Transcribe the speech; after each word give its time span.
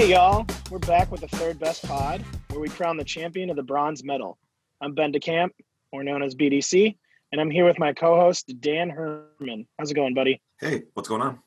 Hey, 0.00 0.12
y'all. 0.12 0.46
We're 0.70 0.78
back 0.78 1.12
with 1.12 1.20
the 1.20 1.28
third 1.28 1.58
best 1.58 1.86
pod, 1.86 2.24
where 2.48 2.58
we 2.58 2.70
crown 2.70 2.96
the 2.96 3.04
champion 3.04 3.50
of 3.50 3.56
the 3.56 3.62
bronze 3.62 4.02
medal. 4.02 4.38
I'm 4.80 4.94
Ben 4.94 5.12
DeCamp, 5.12 5.50
more 5.92 6.02
known 6.02 6.22
as 6.22 6.34
BDC, 6.34 6.96
and 7.32 7.38
I'm 7.38 7.50
here 7.50 7.66
with 7.66 7.78
my 7.78 7.92
co 7.92 8.18
host, 8.18 8.50
Dan 8.62 8.88
Herman. 8.88 9.68
How's 9.78 9.90
it 9.90 9.94
going, 9.94 10.14
buddy? 10.14 10.40
Hey, 10.58 10.84
what's 10.94 11.06
going 11.06 11.20
on? 11.20 11.38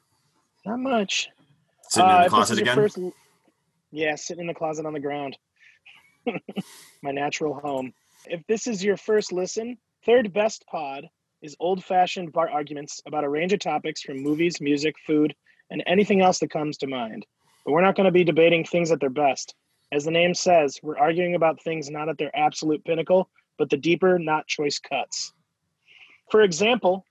Not 0.68 0.78
much. 0.82 1.30
Sitting 1.90 2.08
Uh, 2.08 2.18
in 2.18 2.24
the 2.26 2.30
closet 2.30 2.60
again? 2.60 2.76
first- 2.76 3.00
Yeah, 3.92 4.14
sitting 4.14 4.42
in 4.42 4.48
the 4.48 4.54
closet 4.54 4.86
on 4.86 4.94
the 4.94 5.00
ground. 5.00 5.36
my 7.02 7.10
natural 7.10 7.56
home. 7.56 7.92
If 8.28 8.46
this 8.46 8.68
is 8.68 8.84
your 8.84 8.98
first 8.98 9.34
listen, 9.34 9.80
third 10.06 10.32
best 10.32 10.64
pod 10.68 11.08
is 11.42 11.56
old 11.60 11.84
fashioned 11.84 12.32
bar 12.32 12.52
arguments 12.52 13.02
about 13.08 13.24
a 13.24 13.30
range 13.30 13.52
of 13.52 13.62
topics 13.62 14.04
from 14.04 14.18
movies, 14.22 14.62
music, 14.62 14.94
food, 15.08 15.34
and 15.72 15.82
anything 15.88 16.22
else 16.22 16.38
that 16.38 16.52
comes 16.52 16.78
to 16.78 16.86
mind. 16.88 17.26
But 17.66 17.72
we're 17.72 17.82
not 17.82 17.96
going 17.96 18.06
to 18.06 18.12
be 18.12 18.24
debating 18.24 18.66
things 18.66 18.92
at 18.92 19.00
their 19.00 19.10
best. 19.10 19.56
As 19.92 20.06
the 20.06 20.12
name 20.12 20.34
says, 20.34 20.80
we're 20.82 20.98
arguing 20.98 21.36
about 21.36 21.62
things 21.62 21.90
not 21.90 22.10
at 22.10 22.18
their 22.18 22.36
absolute 22.36 22.84
pinnacle, 22.84 23.30
but 23.58 23.70
the 23.70 23.78
deeper, 23.78 24.18
not 24.18 24.48
choice 24.48 24.80
cuts. 24.80 25.34
For 26.32 26.42
example, 26.42 27.06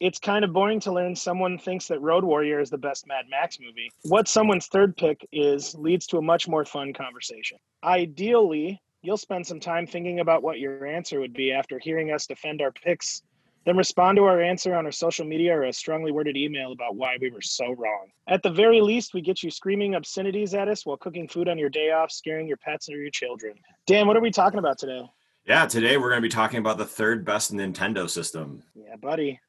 it's 0.00 0.18
kind 0.18 0.44
of 0.44 0.52
boring 0.52 0.80
to 0.80 0.92
learn 0.92 1.16
someone 1.16 1.58
thinks 1.58 1.88
that 1.88 2.00
Road 2.00 2.24
Warrior 2.24 2.60
is 2.60 2.68
the 2.68 2.78
best 2.78 3.06
Mad 3.06 3.26
Max 3.30 3.58
movie. 3.60 3.90
What 4.02 4.28
someone's 4.28 4.66
third 4.66 4.96
pick 4.96 5.26
is 5.32 5.74
leads 5.74 6.06
to 6.08 6.18
a 6.18 6.22
much 6.22 6.48
more 6.48 6.64
fun 6.64 6.92
conversation. 6.92 7.58
Ideally, 7.82 8.82
you'll 9.02 9.16
spend 9.16 9.46
some 9.46 9.60
time 9.60 9.86
thinking 9.86 10.20
about 10.20 10.42
what 10.42 10.58
your 10.58 10.84
answer 10.84 11.20
would 11.20 11.32
be 11.32 11.52
after 11.52 11.78
hearing 11.78 12.12
us 12.12 12.26
defend 12.26 12.60
our 12.60 12.72
picks, 12.72 13.22
then 13.66 13.76
respond 13.76 14.16
to 14.16 14.22
our 14.24 14.40
answer 14.40 14.74
on 14.76 14.86
our 14.86 14.92
social 14.92 15.26
media 15.26 15.52
or 15.52 15.64
a 15.64 15.72
strongly 15.72 16.12
worded 16.12 16.36
email 16.36 16.70
about 16.70 16.94
why 16.94 17.16
we 17.20 17.30
were 17.30 17.42
so 17.42 17.72
wrong. 17.72 18.06
At 18.28 18.42
the 18.44 18.50
very 18.50 18.80
least, 18.80 19.12
we 19.12 19.20
get 19.20 19.42
you 19.42 19.50
screaming 19.50 19.96
obscenities 19.96 20.54
at 20.54 20.68
us 20.68 20.86
while 20.86 20.96
cooking 20.96 21.26
food 21.26 21.48
on 21.48 21.58
your 21.58 21.68
day 21.68 21.90
off, 21.90 22.12
scaring 22.12 22.46
your 22.46 22.58
pets 22.58 22.88
or 22.88 22.96
your 22.96 23.10
children. 23.10 23.54
Dan, 23.86 24.06
what 24.06 24.16
are 24.16 24.20
we 24.20 24.30
talking 24.30 24.60
about 24.60 24.78
today? 24.78 25.02
Yeah, 25.46 25.66
today 25.66 25.96
we're 25.96 26.10
going 26.10 26.22
to 26.22 26.28
be 26.28 26.32
talking 26.32 26.60
about 26.60 26.78
the 26.78 26.84
third 26.86 27.24
best 27.24 27.52
Nintendo 27.52 28.08
system. 28.08 28.62
Yeah, 28.76 28.96
buddy. 28.96 29.40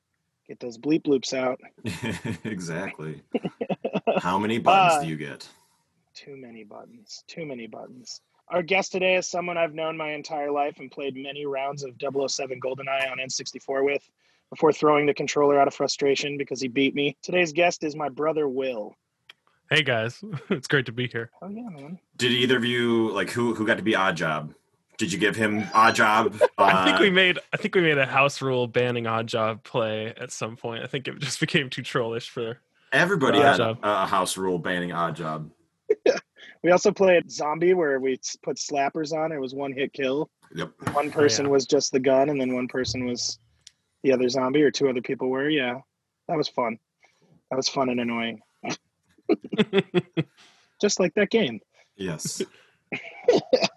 Get 0.47 0.59
those 0.59 0.79
bleep 0.79 1.05
loops 1.05 1.33
out. 1.33 1.59
exactly. 2.43 3.21
How 4.17 4.39
many 4.39 4.57
buttons 4.57 4.93
Uh, 4.99 5.01
do 5.03 5.09
you 5.09 5.17
get? 5.17 5.47
Too 6.15 6.37
many 6.37 6.63
buttons. 6.63 7.23
Too 7.27 7.45
many 7.45 7.67
buttons. 7.67 8.21
Our 8.49 8.61
guest 8.61 8.93
today 8.93 9.15
is 9.15 9.27
someone 9.27 9.57
I've 9.57 9.73
known 9.73 9.97
my 9.97 10.11
entire 10.13 10.51
life 10.51 10.79
and 10.79 10.89
played 10.89 11.15
many 11.17 11.45
rounds 11.45 11.83
of 11.83 11.95
007 11.99 12.59
GoldenEye 12.61 13.11
on 13.11 13.17
N64 13.17 13.83
with 13.83 14.09
before 14.49 14.71
throwing 14.71 15.05
the 15.05 15.13
controller 15.13 15.59
out 15.59 15.67
of 15.67 15.73
frustration 15.73 16.37
because 16.37 16.61
he 16.61 16.69
beat 16.69 16.95
me. 16.95 17.17
Today's 17.21 17.51
guest 17.51 17.83
is 17.83 17.93
my 17.95 18.07
brother 18.07 18.47
Will. 18.47 18.95
Hey 19.69 19.83
guys, 19.83 20.23
it's 20.49 20.67
great 20.67 20.85
to 20.85 20.93
be 20.93 21.07
here. 21.09 21.29
Oh 21.41 21.49
yeah, 21.49 21.67
man. 21.67 21.99
Did 22.15 22.31
either 22.31 22.55
of 22.55 22.63
you 22.63 23.11
like 23.11 23.29
who 23.29 23.53
who 23.53 23.67
got 23.67 23.75
to 23.77 23.83
be 23.83 23.95
Odd 23.95 24.15
Job? 24.15 24.53
Did 24.97 25.11
you 25.11 25.19
give 25.19 25.35
him 25.35 25.67
Odd 25.73 25.95
Job? 25.95 26.41
I 26.57 26.85
think 26.85 26.97
Uh, 26.99 27.01
we 27.01 27.09
made 27.09 27.39
I 27.51 27.57
think 27.57 27.75
we 27.75 27.81
made 27.81 27.97
a 27.97 28.05
house 28.05 28.41
rule 28.41 28.67
banning 28.67 29.07
odd 29.07 29.27
job 29.27 29.63
play 29.65 30.13
at 30.15 30.31
some 30.31 30.55
point. 30.55 30.83
I 30.85 30.87
think 30.87 31.09
it 31.09 31.19
just 31.19 31.41
became 31.41 31.69
too 31.69 31.81
trollish 31.81 32.29
for 32.29 32.59
everybody 32.93 33.39
Odd 33.39 33.43
had 33.45 33.57
Job. 33.57 33.79
a 33.83 34.07
house 34.07 34.37
rule 34.37 34.57
banning 34.57 34.93
Odd 34.93 35.17
Job. 35.17 35.51
We 36.63 36.71
also 36.71 36.91
played 36.91 37.31
Zombie 37.31 37.75
where 37.75 37.99
we 37.99 38.19
put 38.41 38.57
slappers 38.57 39.13
on. 39.13 39.31
It 39.31 39.39
was 39.39 39.53
one 39.53 39.71
hit 39.71 39.93
kill. 39.93 40.29
Yep. 40.55 40.71
One 40.93 41.07
oh, 41.07 41.11
person 41.11 41.45
yeah. 41.45 41.51
was 41.51 41.65
just 41.65 41.91
the 41.91 41.99
gun, 41.99 42.29
and 42.29 42.41
then 42.41 42.55
one 42.55 42.67
person 42.67 43.05
was 43.05 43.37
the 44.03 44.11
other 44.11 44.27
zombie, 44.27 44.63
or 44.63 44.71
two 44.71 44.89
other 44.89 45.01
people 45.01 45.29
were. 45.29 45.49
Yeah, 45.49 45.79
that 46.27 46.35
was 46.35 46.47
fun. 46.47 46.79
That 47.51 47.57
was 47.57 47.69
fun 47.69 47.89
and 47.89 47.99
annoying. 47.99 48.41
just 50.81 50.99
like 50.99 51.13
that 51.13 51.29
game. 51.29 51.59
Yes. 51.95 52.41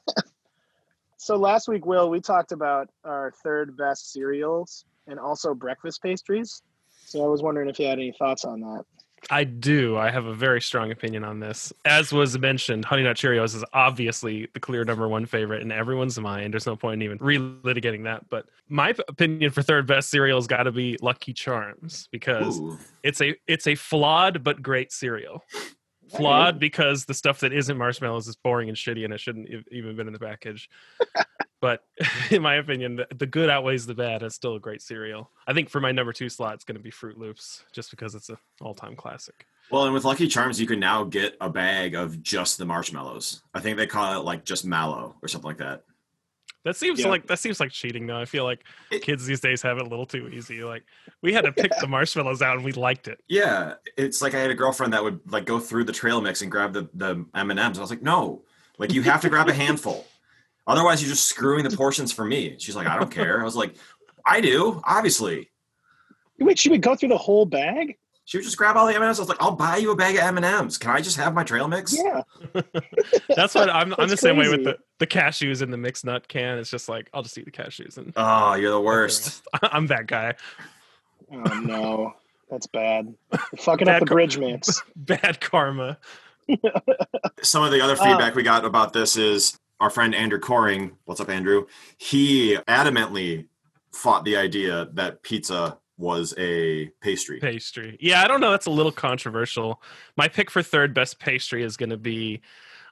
So 1.23 1.37
last 1.37 1.69
week, 1.69 1.85
Will, 1.85 2.09
we 2.09 2.19
talked 2.19 2.51
about 2.51 2.89
our 3.05 3.35
third 3.45 3.77
best 3.77 4.11
cereals 4.11 4.87
and 5.07 5.21
also 5.21 5.53
breakfast 5.53 6.03
pastries. 6.03 6.63
So 7.05 7.23
I 7.23 7.29
was 7.29 7.43
wondering 7.43 7.69
if 7.69 7.79
you 7.79 7.87
had 7.87 7.99
any 7.99 8.15
thoughts 8.19 8.47
on 8.47 8.63
that. 8.63 8.85
I 9.29 9.45
do. 9.45 9.97
I 9.97 10.11
have 10.11 10.27
a 10.27 10.35
very 10.35 10.61
strong 10.61 10.91
opinion 10.91 11.25
on 11.25 11.41
this. 11.41 11.73
As 11.85 12.13
was 12.13 12.39
mentioned, 12.39 12.85
Honey 12.85 13.03
Nut 13.03 13.17
Cheerios 13.17 13.55
is 13.55 13.65
obviously 13.73 14.49
the 14.55 14.61
clear 14.61 14.85
number 14.85 15.09
one 15.09 15.27
favorite 15.27 15.63
in 15.63 15.71
everyone's 15.71 16.19
mind. 16.19 16.55
There's 16.55 16.67
no 16.67 16.77
point 16.77 17.03
in 17.03 17.03
even 17.03 17.19
relitigating 17.19 18.05
that. 18.05 18.29
But 18.31 18.47
my 18.69 18.95
opinion 19.09 19.51
for 19.51 19.63
third 19.63 19.87
best 19.87 20.11
cereal 20.11 20.39
has 20.39 20.47
got 20.47 20.65
to 20.65 20.73
be 20.73 20.97
Lucky 21.03 21.33
Charms 21.33 22.09
because 22.11 22.61
Ooh. 22.61 22.79
it's 23.03 23.21
a 23.21 23.35
it's 23.47 23.67
a 23.67 23.75
flawed 23.75 24.43
but 24.43 24.63
great 24.63 24.93
cereal. 24.93 25.43
Flawed 26.17 26.59
because 26.59 27.05
the 27.05 27.15
stuff 27.15 27.41
that 27.41 27.53
isn't 27.53 27.77
marshmallows 27.77 28.29
is 28.29 28.37
boring 28.37 28.69
and 28.69 28.77
shitty 28.77 29.05
and 29.05 29.13
it 29.13 29.21
shouldn't 29.21 29.51
have 29.53 29.65
even 29.71 29.97
been 29.97 30.07
in 30.07 30.13
the 30.13 30.19
package 30.19 30.69
but 31.61 31.85
in 32.31 32.43
my 32.43 32.57
opinion 32.57 32.97
the, 32.97 33.07
the 33.17 33.27
good 33.27 33.51
outweighs 33.51 33.87
the 33.87 33.95
bad 33.95 34.23
it's 34.23 34.35
still 34.35 34.57
a 34.57 34.61
great 34.61 34.83
cereal 34.83 35.31
i 35.47 35.53
think 35.53 35.69
for 35.69 35.81
my 35.81 35.93
number 35.93 36.13
two 36.13 36.29
slot 36.29 36.55
it's 36.55 36.65
going 36.65 36.77
to 36.77 36.83
be 36.83 36.91
Froot 36.91 37.17
Loops 37.17 37.65
just 37.73 37.91
because 37.91 38.15
it's 38.15 38.29
an 38.29 38.37
all-time 38.61 38.97
classic 38.97 39.47
Well, 39.71 39.85
and 39.85 39.95
with 39.95 40.05
Lucky 40.05 40.27
Charms, 40.27 40.61
you 40.61 40.67
can 40.67 40.81
now 40.81 41.05
get 41.05 41.37
a 41.41 41.49
bag 41.49 41.95
of 41.95 42.23
just 42.23 42.59
the 42.59 42.65
marshmallows. 42.65 43.43
I 43.55 43.61
think 43.61 43.77
they 43.77 43.87
call 43.87 44.19
it 44.19 44.25
like 44.25 44.45
just 44.45 44.65
mallow 44.65 45.15
or 45.23 45.29
something 45.29 45.49
like 45.49 45.59
that. 45.59 45.85
That 46.65 46.77
seems 46.77 47.01
Yeah. 47.01 47.09
like 47.09 47.27
that 47.27 47.39
seems 47.39 47.59
like 47.61 47.71
cheating 47.71 48.07
though 48.07 48.21
i 48.21 48.25
feel 48.25 48.45
like 48.45 48.65
It- 48.91 49.03
kids 49.03 49.25
these 49.27 49.41
days 49.41 49.63
have 49.63 49.79
it 49.79 49.83
a 49.87 49.89
little 49.89 50.07
too 50.07 50.29
easy 50.29 50.63
like 50.63 50.85
we 51.23 51.33
had 51.33 51.45
to 51.45 51.53
pick 51.53 51.73
the 51.81 51.87
marshmallows 51.97 52.43
out 52.43 52.57
and 52.57 52.65
we 52.65 52.73
liked 52.73 53.09
it 53.09 53.21
Yeah, 53.29 53.75
it's 53.97 54.21
like 54.23 54.35
I 54.35 54.39
had 54.41 54.51
a 54.51 54.55
girlfriend 54.55 54.93
that 54.93 55.03
would 55.03 55.21
like 55.31 55.45
go 55.47 55.59
through 55.59 55.85
the 55.85 55.93
trail 55.93 56.21
mix 56.21 56.43
and 56.43 56.51
grab 56.51 56.73
the 56.73 56.89
the 56.95 57.25
M 57.35 57.51
and 57.51 57.59
M's. 57.61 57.79
I 57.79 57.81
was 57.81 57.91
like, 57.91 58.03
no, 58.03 58.43
like 58.79 58.93
you 58.93 59.03
have 59.03 59.21
to 59.23 59.29
grab 59.29 59.49
a 59.49 59.53
handful, 59.55 60.07
otherwise 60.67 61.03
you're 61.03 61.11
just 61.11 61.27
screwing 61.27 61.65
the 61.69 61.77
portions 61.77 62.13
for 62.13 62.25
me. 62.25 62.57
She's 62.59 62.77
like, 62.77 62.87
I 62.87 62.99
don't 62.99 63.11
care. 63.11 63.41
I 63.41 63.45
was 63.45 63.57
like, 63.57 63.77
I 64.27 64.41
do, 64.41 64.81
obviously. 64.85 65.51
Wait, 66.39 66.59
should 66.59 66.73
we 66.73 66.79
go 66.79 66.95
through 66.97 67.11
the 67.11 67.19
whole 67.19 67.45
bag? 67.47 67.97
She 68.31 68.37
would 68.39 68.45
just 68.45 68.57
grab 68.57 68.77
all 68.77 68.87
the 68.87 68.95
M 68.95 69.03
and 69.03 69.09
M's. 69.09 69.19
I 69.19 69.23
was 69.23 69.29
like, 69.29 69.43
I'll 69.43 69.57
buy 69.57 69.79
you 69.79 69.91
a 69.91 69.97
bag 69.97 70.15
of 70.15 70.23
M 70.23 70.37
and 70.37 70.47
M's. 70.47 70.79
Can 70.79 70.93
I 70.93 71.01
just 71.01 71.17
have 71.17 71.35
my 71.35 71.43
trail 71.43 71.67
mix? 71.67 71.93
Yeah. 71.99 72.23
that's 73.35 73.57
what 73.57 73.69
i'm, 73.71 73.93
I'm 73.95 74.07
the 74.07 74.07
That's 74.07 74.21
same 74.21 74.37
way 74.37 74.49
with 74.49 74.63
the, 74.63 74.79
the 75.01 75.07
cashews 75.09 75.63
in 75.63 75.73
the 75.73 75.77
mixed 75.77 76.05
nut 76.05 76.29
can 76.29 76.59
it's 76.59 76.71
just 76.71 76.89
like 76.89 77.11
i'll 77.13 77.23
just 77.23 77.37
eat 77.39 77.45
the 77.45 77.51
cashews 77.51 77.97
and 77.97 78.13
Oh, 78.17 78.55
you're 78.55 78.71
the 78.71 78.81
worst. 78.81 79.43
i'm 79.63 79.89
that 79.89 80.07
guy 80.07 80.35
Oh 81.33 81.61
no, 81.61 82.15
that's 82.49 82.67
bad. 82.69 83.13
You're 83.33 83.41
fucking 83.59 83.87
Bad 83.87 83.97
up 83.97 84.01
the 84.01 84.07
co- 84.07 84.15
bridge 84.15 84.39
mix. 84.39 84.81
bad 84.95 85.41
karma 85.41 85.99
Some 87.43 87.65
of 87.65 87.73
the 87.73 87.81
other 87.81 87.95
Uh, 88.01 88.05
feedback 88.05 88.35
we 88.37 88.43
got 88.45 88.65
about 88.65 88.93
this 88.93 89.17
is 89.17 89.59
our 89.81 89.91
friend 89.91 90.15
Andrew 90.15 90.39
Coring. 90.39 90.93
What's 91.05 91.21
up, 91.21 91.31
Andrew? 91.31 91.67
He 91.99 92.57
adamantly 92.69 93.47
fought 93.93 94.25
the 94.25 94.37
idea 94.37 94.89
that 94.95 95.23
pizza 95.23 95.79
was 96.01 96.35
a 96.39 96.87
pastry. 97.01 97.39
pastry. 97.39 97.97
Yeah, 98.01 98.23
I 98.23 98.29
don't 98.29 98.41
know. 98.41 98.51
That's 98.51 98.67
a 98.67 98.71
little 98.71 98.93
controversial. 98.93 99.83
My 100.17 100.27
pick 100.27 100.51
for 100.51 100.63
third 100.63 100.95
best 100.95 101.21
pastry 101.21 101.63
is 101.63 101.77
going 101.77 101.91
to 101.91 101.97
be, 101.97 102.41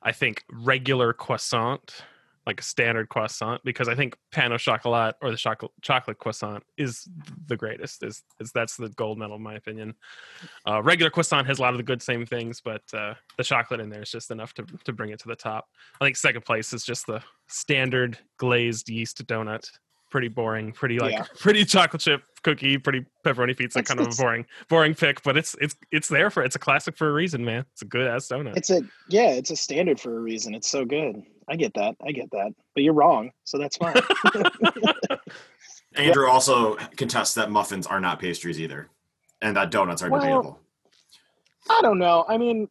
I 0.03 0.13
think, 0.13 0.45
regular 0.53 1.13
croissant, 1.13 2.05
like 2.47 2.61
a 2.61 2.63
standard 2.63 3.09
croissant, 3.09 3.63
because 3.65 3.89
I 3.89 3.95
think 3.95 4.17
pain 4.31 4.53
au 4.53 4.59
chocolat 4.59 5.17
or 5.23 5.31
the 5.31 5.57
chocolate 5.83 6.19
croissant 6.19 6.63
is 6.77 7.09
the 7.47 7.57
greatest. 7.57 8.03
Is 8.03 8.23
is 8.41 8.53
that's 8.53 8.77
the 8.77 8.91
gold 8.91 9.19
medal 9.19 9.37
in 9.37 9.43
my 9.43 9.55
opinion. 9.55 9.95
Uh, 10.67 10.83
regular 10.83 11.11
croissant 11.11 11.47
has 11.47 11.59
a 11.59 11.63
lot 11.63 11.75
of 11.75 11.79
the 11.79 11.83
good 11.83 12.03
same 12.03 12.25
things, 12.25 12.61
but 12.61 12.83
uh, 12.93 13.15
the 13.37 13.45
chocolate 13.45 13.81
in 13.81 13.91
there 13.91 14.03
is 14.03 14.11
just 14.11 14.31
enough 14.31 14.55
to 14.55 14.65
to 14.85 14.93
bring 14.93 15.11
it 15.11 15.19
to 15.21 15.29
the 15.29 15.37
top. 15.37 15.69
I 16.01 16.05
think 16.05 16.17
second 16.17 16.45
place 16.45 16.73
is 16.73 16.85
just 16.85 17.07
the 17.07 17.23
standard 17.49 18.19
glazed 18.39 18.89
yeast 18.89 19.27
donut. 19.27 19.71
Pretty 20.11 20.29
boring, 20.29 20.73
pretty 20.73 20.99
like 20.99 21.13
Yeah. 21.13 21.25
pretty 21.39 21.65
chocolate 21.65 22.01
chip 22.01 22.23
cookie, 22.43 22.79
pretty 22.79 23.05
pepperoni 23.27 23.57
pizza, 23.57 23.81
It's- 23.81 23.89
kind 23.95 24.01
of 24.01 24.13
a 24.13 24.17
boring 24.17 24.47
boring 24.69 24.95
pick, 24.95 25.23
but 25.23 25.37
it's 25.37 25.55
it's 25.61 25.77
it's 25.93 26.09
there 26.09 26.31
for 26.31 26.43
it's 26.43 26.57
a 26.57 26.59
classic 26.59 26.97
for 26.97 27.09
a 27.11 27.13
reason, 27.13 27.45
man. 27.45 27.65
It's 27.73 27.83
a 27.83 27.87
good 27.87 28.07
ass 28.07 28.29
donut. 28.29 28.57
It's 28.57 28.71
a 28.71 28.81
yeah, 29.09 29.31
it's 29.33 29.51
a 29.51 29.57
standard 29.57 30.01
for 30.01 30.17
a 30.17 30.21
reason. 30.21 30.55
It's 30.55 30.69
so 30.71 30.85
good. 30.85 31.23
I 31.49 31.57
get 31.57 31.75
that. 31.75 31.97
I 32.07 32.13
get 32.13 32.31
that. 32.33 32.53
But 32.75 32.85
you're 32.85 32.95
wrong, 32.95 33.31
so 33.45 33.59
that's 33.59 33.77
fine. 33.77 33.95
Andrew 35.97 36.29
also 36.29 36.77
contests 36.97 37.35
that 37.35 37.51
muffins 37.51 37.87
are 37.87 38.01
not 38.01 38.21
pastries 38.21 38.61
either, 38.61 38.89
and 39.43 39.57
that 39.57 39.71
donuts 39.71 40.03
are 40.03 40.11
Well, 40.11 40.21
debatable. 40.21 40.61
I 41.69 41.81
don't 41.83 41.99
know. 41.99 42.25
I 42.29 42.39
mean, 42.39 42.69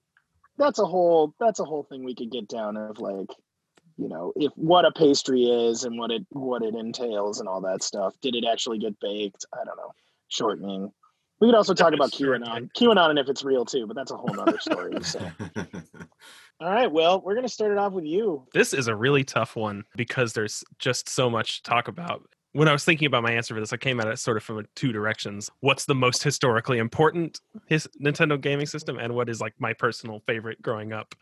that's 0.57 0.80
a 0.80 0.86
whole 0.86 1.33
that's 1.40 1.60
a 1.60 1.66
whole 1.66 1.83
thing 1.83 2.04
we 2.04 2.16
could 2.16 2.31
get 2.31 2.48
down 2.48 2.78
of 2.78 3.00
like, 3.00 3.28
you 3.97 4.07
know, 4.07 4.31
if 4.35 4.51
what 4.55 4.85
a 4.85 4.91
pastry 4.91 5.44
is 5.44 5.83
and 5.83 5.97
what 5.97 6.11
it 6.11 6.25
what 6.29 6.61
it 6.61 6.75
entails 6.75 7.39
and 7.39 7.49
all 7.49 7.61
that 7.61 7.83
stuff. 7.83 8.13
Did 8.21 8.35
it 8.35 8.45
actually 8.49 8.77
get 8.77 8.99
baked? 8.99 9.45
I 9.53 9.63
don't 9.65 9.77
know. 9.77 9.91
Shortening. 10.29 10.91
We 11.39 11.47
could 11.47 11.55
also 11.55 11.73
talk 11.73 11.94
about 11.94 12.11
QAnon, 12.11 12.71
QAnon, 12.73 13.11
and 13.11 13.19
if 13.19 13.29
it's 13.29 13.44
real 13.44 13.63
too, 13.63 13.85
but 13.85 13.95
that's 13.95 14.11
a 14.11 14.17
whole 14.17 14.39
other 14.39 14.57
story. 14.59 15.03
So, 15.03 15.19
all 16.59 16.69
right, 16.69 16.91
well, 16.91 17.21
we're 17.21 17.35
gonna 17.35 17.49
start 17.49 17.71
it 17.71 17.77
off 17.77 17.94
with 17.94 18.05
you. 18.05 18.47
This 18.53 18.73
is 18.73 18.88
a 18.88 18.95
really 18.95 19.23
tough 19.23 19.55
one 19.55 19.83
because 19.95 20.33
there's 20.33 20.63
just 20.79 21.09
so 21.09 21.29
much 21.29 21.61
to 21.61 21.69
talk 21.69 21.88
about. 21.88 22.23
When 22.53 22.67
I 22.67 22.71
was 22.71 22.83
thinking 22.83 23.05
about 23.05 23.21
my 23.21 23.33
answer 23.33 23.53
for 23.53 23.59
this, 23.59 23.73
I 23.73 23.77
came 23.77 23.99
at 23.99 24.07
it 24.07 24.17
sort 24.17 24.38
of 24.38 24.44
from 24.44 24.65
two 24.75 24.91
directions. 24.91 25.51
What's 25.59 25.85
the 25.85 25.94
most 25.94 26.23
historically 26.23 26.79
important 26.79 27.39
his 27.67 27.88
Nintendo 28.01 28.39
gaming 28.39 28.65
system, 28.65 28.97
and 28.97 29.13
what 29.13 29.29
is 29.29 29.39
like 29.39 29.53
my 29.59 29.73
personal 29.73 30.21
favorite 30.25 30.61
growing 30.61 30.91
up? 30.91 31.13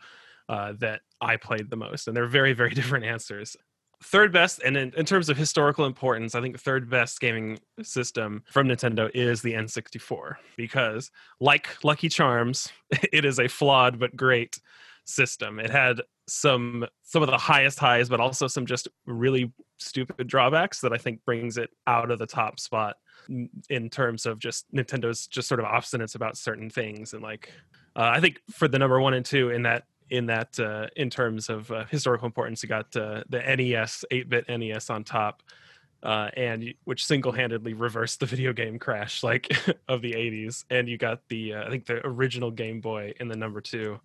Uh, 0.48 0.74
that 0.78 1.00
I 1.20 1.36
played 1.36 1.70
the 1.70 1.76
most, 1.76 2.08
and 2.08 2.16
they're 2.16 2.26
very 2.26 2.52
very 2.52 2.70
different 2.74 3.04
answers. 3.04 3.56
Third 4.02 4.30
best, 4.30 4.60
and 4.62 4.76
in, 4.76 4.92
in 4.94 5.06
terms 5.06 5.30
of 5.30 5.38
historical 5.38 5.86
importance, 5.86 6.34
I 6.34 6.42
think 6.42 6.54
the 6.54 6.62
third 6.62 6.90
best 6.90 7.18
gaming 7.18 7.58
system 7.82 8.44
from 8.50 8.68
Nintendo 8.68 9.10
is 9.14 9.40
the 9.40 9.54
N64 9.54 10.34
because, 10.56 11.10
like 11.40 11.82
Lucky 11.82 12.10
Charms, 12.10 12.68
it 13.12 13.24
is 13.24 13.40
a 13.40 13.48
flawed 13.48 13.98
but 13.98 14.14
great 14.14 14.60
system. 15.06 15.58
It 15.58 15.70
had 15.70 16.02
some 16.28 16.86
some 17.02 17.22
of 17.22 17.28
the 17.28 17.38
highest 17.38 17.78
highs, 17.78 18.08
but 18.08 18.20
also 18.20 18.46
some 18.48 18.66
just 18.66 18.88
really 19.06 19.52
stupid 19.78 20.26
drawbacks 20.26 20.80
that 20.80 20.92
I 20.92 20.98
think 20.98 21.24
brings 21.24 21.56
it 21.56 21.70
out 21.86 22.10
of 22.10 22.18
the 22.18 22.26
top 22.26 22.58
spot 22.60 22.96
in 23.70 23.90
terms 23.90 24.26
of 24.26 24.38
just 24.38 24.66
Nintendo's 24.74 25.26
just 25.26 25.48
sort 25.48 25.60
of 25.60 25.66
obstinance 25.66 26.14
about 26.14 26.36
certain 26.36 26.70
things 26.70 27.12
and 27.12 27.22
like 27.22 27.50
uh, 27.96 28.10
I 28.14 28.20
think 28.20 28.40
for 28.50 28.68
the 28.68 28.78
number 28.78 29.00
one 29.00 29.14
and 29.14 29.24
two 29.24 29.50
in 29.50 29.62
that 29.62 29.84
in 30.10 30.26
that 30.26 30.58
uh, 30.58 30.86
in 30.96 31.10
terms 31.10 31.48
of 31.48 31.70
uh, 31.70 31.84
historical 31.86 32.26
importance, 32.26 32.62
you 32.62 32.68
got 32.68 32.94
uh, 32.96 33.22
the 33.28 33.38
NES, 33.38 34.04
8-bit 34.10 34.48
NES 34.48 34.90
on 34.90 35.04
top, 35.04 35.42
uh, 36.02 36.30
and 36.36 36.72
which 36.84 37.04
single-handedly 37.04 37.74
reversed 37.74 38.20
the 38.20 38.26
video 38.26 38.52
game 38.52 38.78
crash 38.78 39.22
like 39.22 39.50
of 39.88 40.02
the 40.02 40.12
80s. 40.12 40.64
And 40.70 40.88
you 40.88 40.98
got 40.98 41.20
the 41.28 41.54
uh, 41.54 41.66
I 41.66 41.70
think 41.70 41.86
the 41.86 42.06
original 42.06 42.50
Game 42.50 42.80
Boy 42.80 43.12
in 43.18 43.28
the 43.28 43.36
number 43.36 43.60
two, 43.60 43.98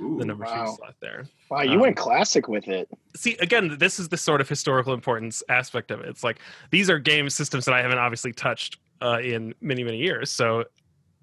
Ooh, 0.00 0.18
the 0.18 0.24
number 0.24 0.44
wow. 0.44 0.66
two 0.66 0.76
slot 0.76 0.94
there. 1.00 1.24
Wow, 1.50 1.62
you 1.62 1.72
Um, 1.72 1.80
went 1.80 1.96
classic 1.96 2.48
with 2.48 2.68
it. 2.68 2.88
See, 3.16 3.36
again, 3.40 3.76
this 3.78 3.98
is 3.98 4.08
the 4.08 4.16
sort 4.16 4.40
of 4.40 4.48
historical 4.48 4.92
importance 4.92 5.42
aspect 5.48 5.90
of 5.90 6.00
it. 6.00 6.06
It's 6.06 6.22
like 6.24 6.40
these 6.70 6.90
are 6.90 6.98
game 6.98 7.30
systems 7.30 7.64
that 7.64 7.74
I 7.74 7.82
haven't 7.82 7.98
obviously 7.98 8.32
touched 8.32 8.78
uh, 9.00 9.20
in 9.22 9.54
many 9.60 9.84
many 9.84 9.98
years, 9.98 10.30
so 10.30 10.64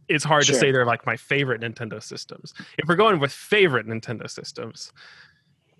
it's 0.07 0.23
hard 0.23 0.45
to 0.45 0.53
say 0.53 0.71
they're 0.71 0.85
like 0.85 1.05
my 1.05 1.17
favorite 1.17 1.61
Nintendo 1.61 2.01
systems. 2.01 2.53
If 2.77 2.87
we're 2.87 2.95
going 2.95 3.19
with 3.19 3.31
favorite 3.31 3.87
Nintendo 3.87 4.29
systems, 4.29 4.91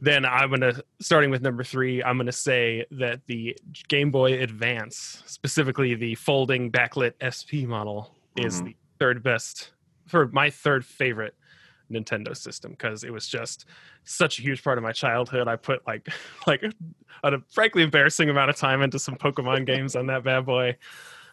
then 0.02 0.26
I'm 0.26 0.50
gonna 0.50 0.82
starting 1.00 1.30
with 1.30 1.42
number 1.42 1.64
three. 1.64 2.04
I'm 2.04 2.18
gonna 2.18 2.32
say 2.32 2.86
that 2.92 3.22
the 3.28 3.58
Game 3.88 4.12
Boy 4.12 4.42
Advance, 4.42 5.24
specifically 5.26 5.96
the 5.96 6.16
folding 6.16 6.72
backlit 6.72 7.14
SP 7.22 7.66
model, 7.66 8.16
is 8.36 8.62
Mhm. 8.62 8.66
the 8.66 8.76
third 9.00 9.24
best 9.24 9.72
for 10.08 10.28
my 10.30 10.50
third 10.50 10.86
favorite 10.86 11.36
Nintendo 11.92 12.36
system 12.36 12.72
because 12.72 13.04
it 13.04 13.14
was 13.14 13.28
just 13.28 13.66
such 14.04 14.40
a 14.40 14.42
huge 14.42 14.64
part 14.64 14.78
of 14.78 14.84
my 14.84 14.92
childhood. 14.92 15.48
I 15.48 15.56
put 15.56 15.86
like 15.88 16.08
like 16.48 16.64
a 17.24 17.40
frankly 17.54 17.84
embarrassing 17.84 18.30
amount 18.30 18.50
of 18.50 18.56
time 18.58 18.82
into 18.82 19.00
some 19.00 19.16
Pokemon 19.16 19.66
games 19.66 19.96
on 19.96 20.08
that 20.08 20.24
bad 20.24 20.46
boy. 20.46 20.76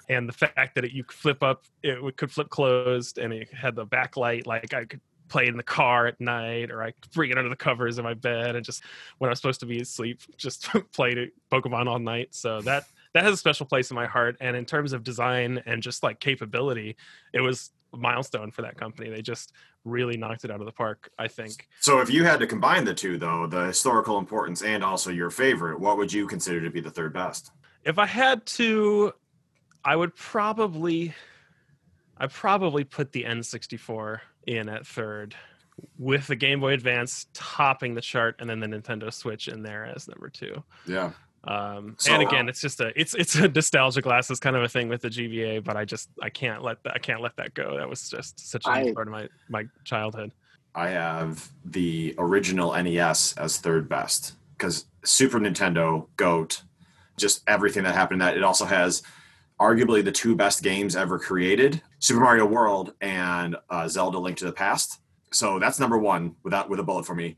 And 0.08 0.28
the 0.28 0.32
fact 0.32 0.74
that 0.74 0.84
it, 0.84 0.92
you 0.92 1.04
could 1.04 1.16
flip 1.16 1.42
up, 1.42 1.64
it 1.82 2.16
could 2.16 2.30
flip 2.30 2.50
closed, 2.50 3.18
and 3.18 3.32
it 3.32 3.52
had 3.52 3.74
the 3.74 3.86
backlight. 3.86 4.46
Like 4.46 4.74
I 4.74 4.84
could 4.84 5.00
play 5.28 5.46
in 5.46 5.56
the 5.56 5.62
car 5.62 6.06
at 6.06 6.20
night, 6.20 6.70
or 6.70 6.82
I 6.82 6.90
could 6.90 7.10
bring 7.12 7.30
it 7.30 7.38
under 7.38 7.48
the 7.48 7.56
covers 7.56 7.96
of 7.98 8.04
my 8.04 8.14
bed, 8.14 8.54
and 8.54 8.64
just 8.64 8.82
when 9.18 9.28
I 9.28 9.32
was 9.32 9.38
supposed 9.38 9.60
to 9.60 9.66
be 9.66 9.80
asleep, 9.80 10.20
just 10.36 10.68
played 10.92 11.30
Pokemon 11.50 11.88
all 11.88 11.98
night. 11.98 12.34
So 12.34 12.60
that 12.62 12.84
that 13.14 13.24
has 13.24 13.34
a 13.34 13.36
special 13.36 13.66
place 13.66 13.90
in 13.90 13.94
my 13.94 14.06
heart. 14.06 14.36
And 14.40 14.56
in 14.56 14.64
terms 14.64 14.92
of 14.92 15.02
design 15.02 15.62
and 15.66 15.82
just 15.82 16.02
like 16.02 16.20
capability, 16.20 16.96
it 17.32 17.40
was 17.40 17.70
a 17.92 17.96
milestone 17.96 18.50
for 18.50 18.62
that 18.62 18.78
company. 18.78 19.10
They 19.10 19.20
just 19.20 19.52
really 19.84 20.16
knocked 20.16 20.44
it 20.44 20.50
out 20.50 20.60
of 20.60 20.66
the 20.66 20.72
park. 20.72 21.10
I 21.18 21.28
think. 21.28 21.68
So 21.80 22.00
if 22.00 22.10
you 22.10 22.24
had 22.24 22.40
to 22.40 22.46
combine 22.46 22.84
the 22.84 22.94
two, 22.94 23.18
though, 23.18 23.46
the 23.46 23.66
historical 23.66 24.18
importance 24.18 24.62
and 24.62 24.82
also 24.82 25.10
your 25.10 25.30
favorite, 25.30 25.78
what 25.78 25.96
would 25.96 26.12
you 26.12 26.26
consider 26.26 26.60
to 26.62 26.70
be 26.70 26.80
the 26.80 26.90
third 26.90 27.12
best? 27.12 27.52
if 27.84 27.98
I 27.98 28.06
had 28.06 28.44
to, 28.46 29.12
I 29.84 29.96
would 29.96 30.14
probably, 30.14 31.14
I 32.18 32.26
probably 32.26 32.84
put 32.84 33.12
the 33.12 33.24
N64 33.24 34.20
in 34.46 34.68
at 34.68 34.86
third, 34.86 35.34
with 35.98 36.26
the 36.26 36.36
Game 36.36 36.60
Boy 36.60 36.72
Advance 36.74 37.26
topping 37.32 37.94
the 37.94 38.00
chart, 38.00 38.36
and 38.38 38.48
then 38.48 38.60
the 38.60 38.66
Nintendo 38.66 39.12
Switch 39.12 39.48
in 39.48 39.62
there 39.62 39.84
as 39.86 40.08
number 40.08 40.28
two. 40.28 40.62
Yeah. 40.86 41.12
Um, 41.44 41.96
So- 41.98 42.12
and 42.12 42.22
again, 42.22 42.48
it's 42.48 42.60
just 42.60 42.80
a 42.80 42.92
it's 42.98 43.14
it's 43.14 43.34
a 43.34 43.48
nostalgia 43.48 44.00
glasses 44.00 44.38
kind 44.38 44.54
of 44.54 44.62
a 44.62 44.68
thing 44.68 44.88
with 44.88 45.02
the 45.02 45.08
GBA, 45.10 45.64
but 45.64 45.76
I 45.76 45.84
just 45.84 46.08
I 46.22 46.30
can't 46.30 46.62
let 46.62 46.82
that 46.84 46.94
I 46.94 46.98
can't 46.98 47.20
let 47.20 47.34
that 47.36 47.54
go. 47.54 47.76
That 47.78 47.88
was 47.88 48.08
just 48.08 48.38
such 48.48 48.64
a 48.66 48.70
I- 48.70 48.92
part 48.92 49.08
of 49.08 49.12
my 49.12 49.28
my 49.48 49.64
childhood. 49.84 50.30
I 50.74 50.88
have 50.90 51.50
the 51.64 52.14
original 52.16 52.72
NES 52.72 53.34
as 53.36 53.58
third 53.58 53.88
best 53.88 54.34
because 54.56 54.86
Super 55.04 55.38
Nintendo, 55.40 56.06
GOAT, 56.16 56.62
just 57.18 57.42
everything 57.48 57.82
that 57.84 57.94
happened 57.94 58.22
in 58.22 58.26
that. 58.26 58.36
It 58.36 58.42
also 58.44 58.64
has 58.64 59.02
arguably 59.62 60.04
the 60.04 60.10
two 60.10 60.34
best 60.34 60.62
games 60.62 60.96
ever 60.96 61.18
created 61.18 61.80
Super 62.00 62.20
Mario 62.20 62.44
World 62.44 62.94
and 63.00 63.56
uh, 63.70 63.86
Zelda 63.86 64.18
Link 64.18 64.36
to 64.38 64.44
the 64.44 64.52
Past. 64.52 65.00
So 65.30 65.60
that's 65.60 65.78
number 65.78 65.98
one 65.98 66.34
without 66.42 66.68
with 66.68 66.80
a 66.80 66.82
bullet 66.82 67.06
for 67.06 67.14
me. 67.14 67.36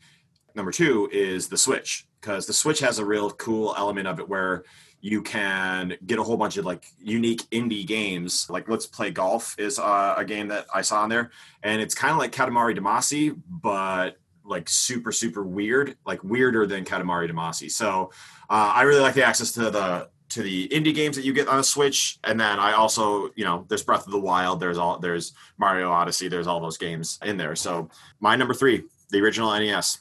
Number 0.55 0.73
two 0.73 1.09
is 1.13 1.49
the 1.49 1.59
Switch 1.59 2.07
because 2.21 2.47
the 2.47 2.55
Switch 2.55 2.81
has 2.81 2.99
a 2.99 3.05
real 3.05 3.31
cool 3.31 3.75
element 3.77 4.09
of 4.09 4.19
it 4.21 4.29
where 4.29 4.65
you 5.03 5.21
can 5.21 5.99
get 6.07 6.19
a 6.19 6.23
whole 6.23 6.39
bunch 6.39 6.57
of 6.57 6.65
like 6.65 6.87
unique 6.99 7.43
indie 7.51 7.87
games. 7.87 8.49
Like 8.49 8.71
Let's 8.71 8.87
Play 8.87 9.11
Golf 9.11 9.55
is 9.59 9.79
uh, 9.79 10.15
a 10.17 10.25
game 10.25 10.49
that 10.49 10.65
I 10.75 10.81
saw 10.81 11.03
on 11.03 11.11
there 11.11 11.31
and 11.63 11.83
it's 11.83 11.95
kind 11.95 12.13
of 12.13 12.19
like 12.19 12.33
Katamari 12.33 12.77
Damacy, 12.79 13.39
but 13.47 14.17
like 14.47 14.69
super 14.69 15.13
super 15.13 15.43
weird, 15.45 15.97
like 16.07 16.25
weirder 16.25 16.67
than 16.67 16.87
Katamari 16.87 17.31
Damacy. 17.31 17.71
So 17.71 18.13
uh, 18.49 18.73
I 18.75 18.83
really 18.83 19.01
like 19.01 19.15
the 19.15 19.25
access 19.25 19.53
to 19.53 19.71
the 19.71 20.09
to 20.31 20.43
the 20.43 20.69
indie 20.69 20.95
games 20.95 21.17
that 21.17 21.25
you 21.25 21.33
get 21.33 21.49
on 21.49 21.59
a 21.59 21.65
Switch, 21.65 22.19
and 22.25 22.39
then 22.39 22.59
I 22.59 22.73
also 22.73 23.31
you 23.37 23.45
know 23.45 23.65
there's 23.69 23.83
Breath 23.83 24.07
of 24.07 24.13
the 24.13 24.21
Wild, 24.21 24.61
there's 24.61 24.79
all 24.79 24.99
there's 24.99 25.33
Mario 25.59 25.91
Odyssey, 25.91 26.29
there's 26.29 26.47
all 26.47 26.61
those 26.61 26.79
games 26.79 27.19
in 27.25 27.37
there. 27.37 27.57
So 27.57 27.89
my 28.21 28.37
number 28.37 28.55
three, 28.55 28.85
the 29.11 29.21
original 29.21 29.53
NES. 29.53 30.01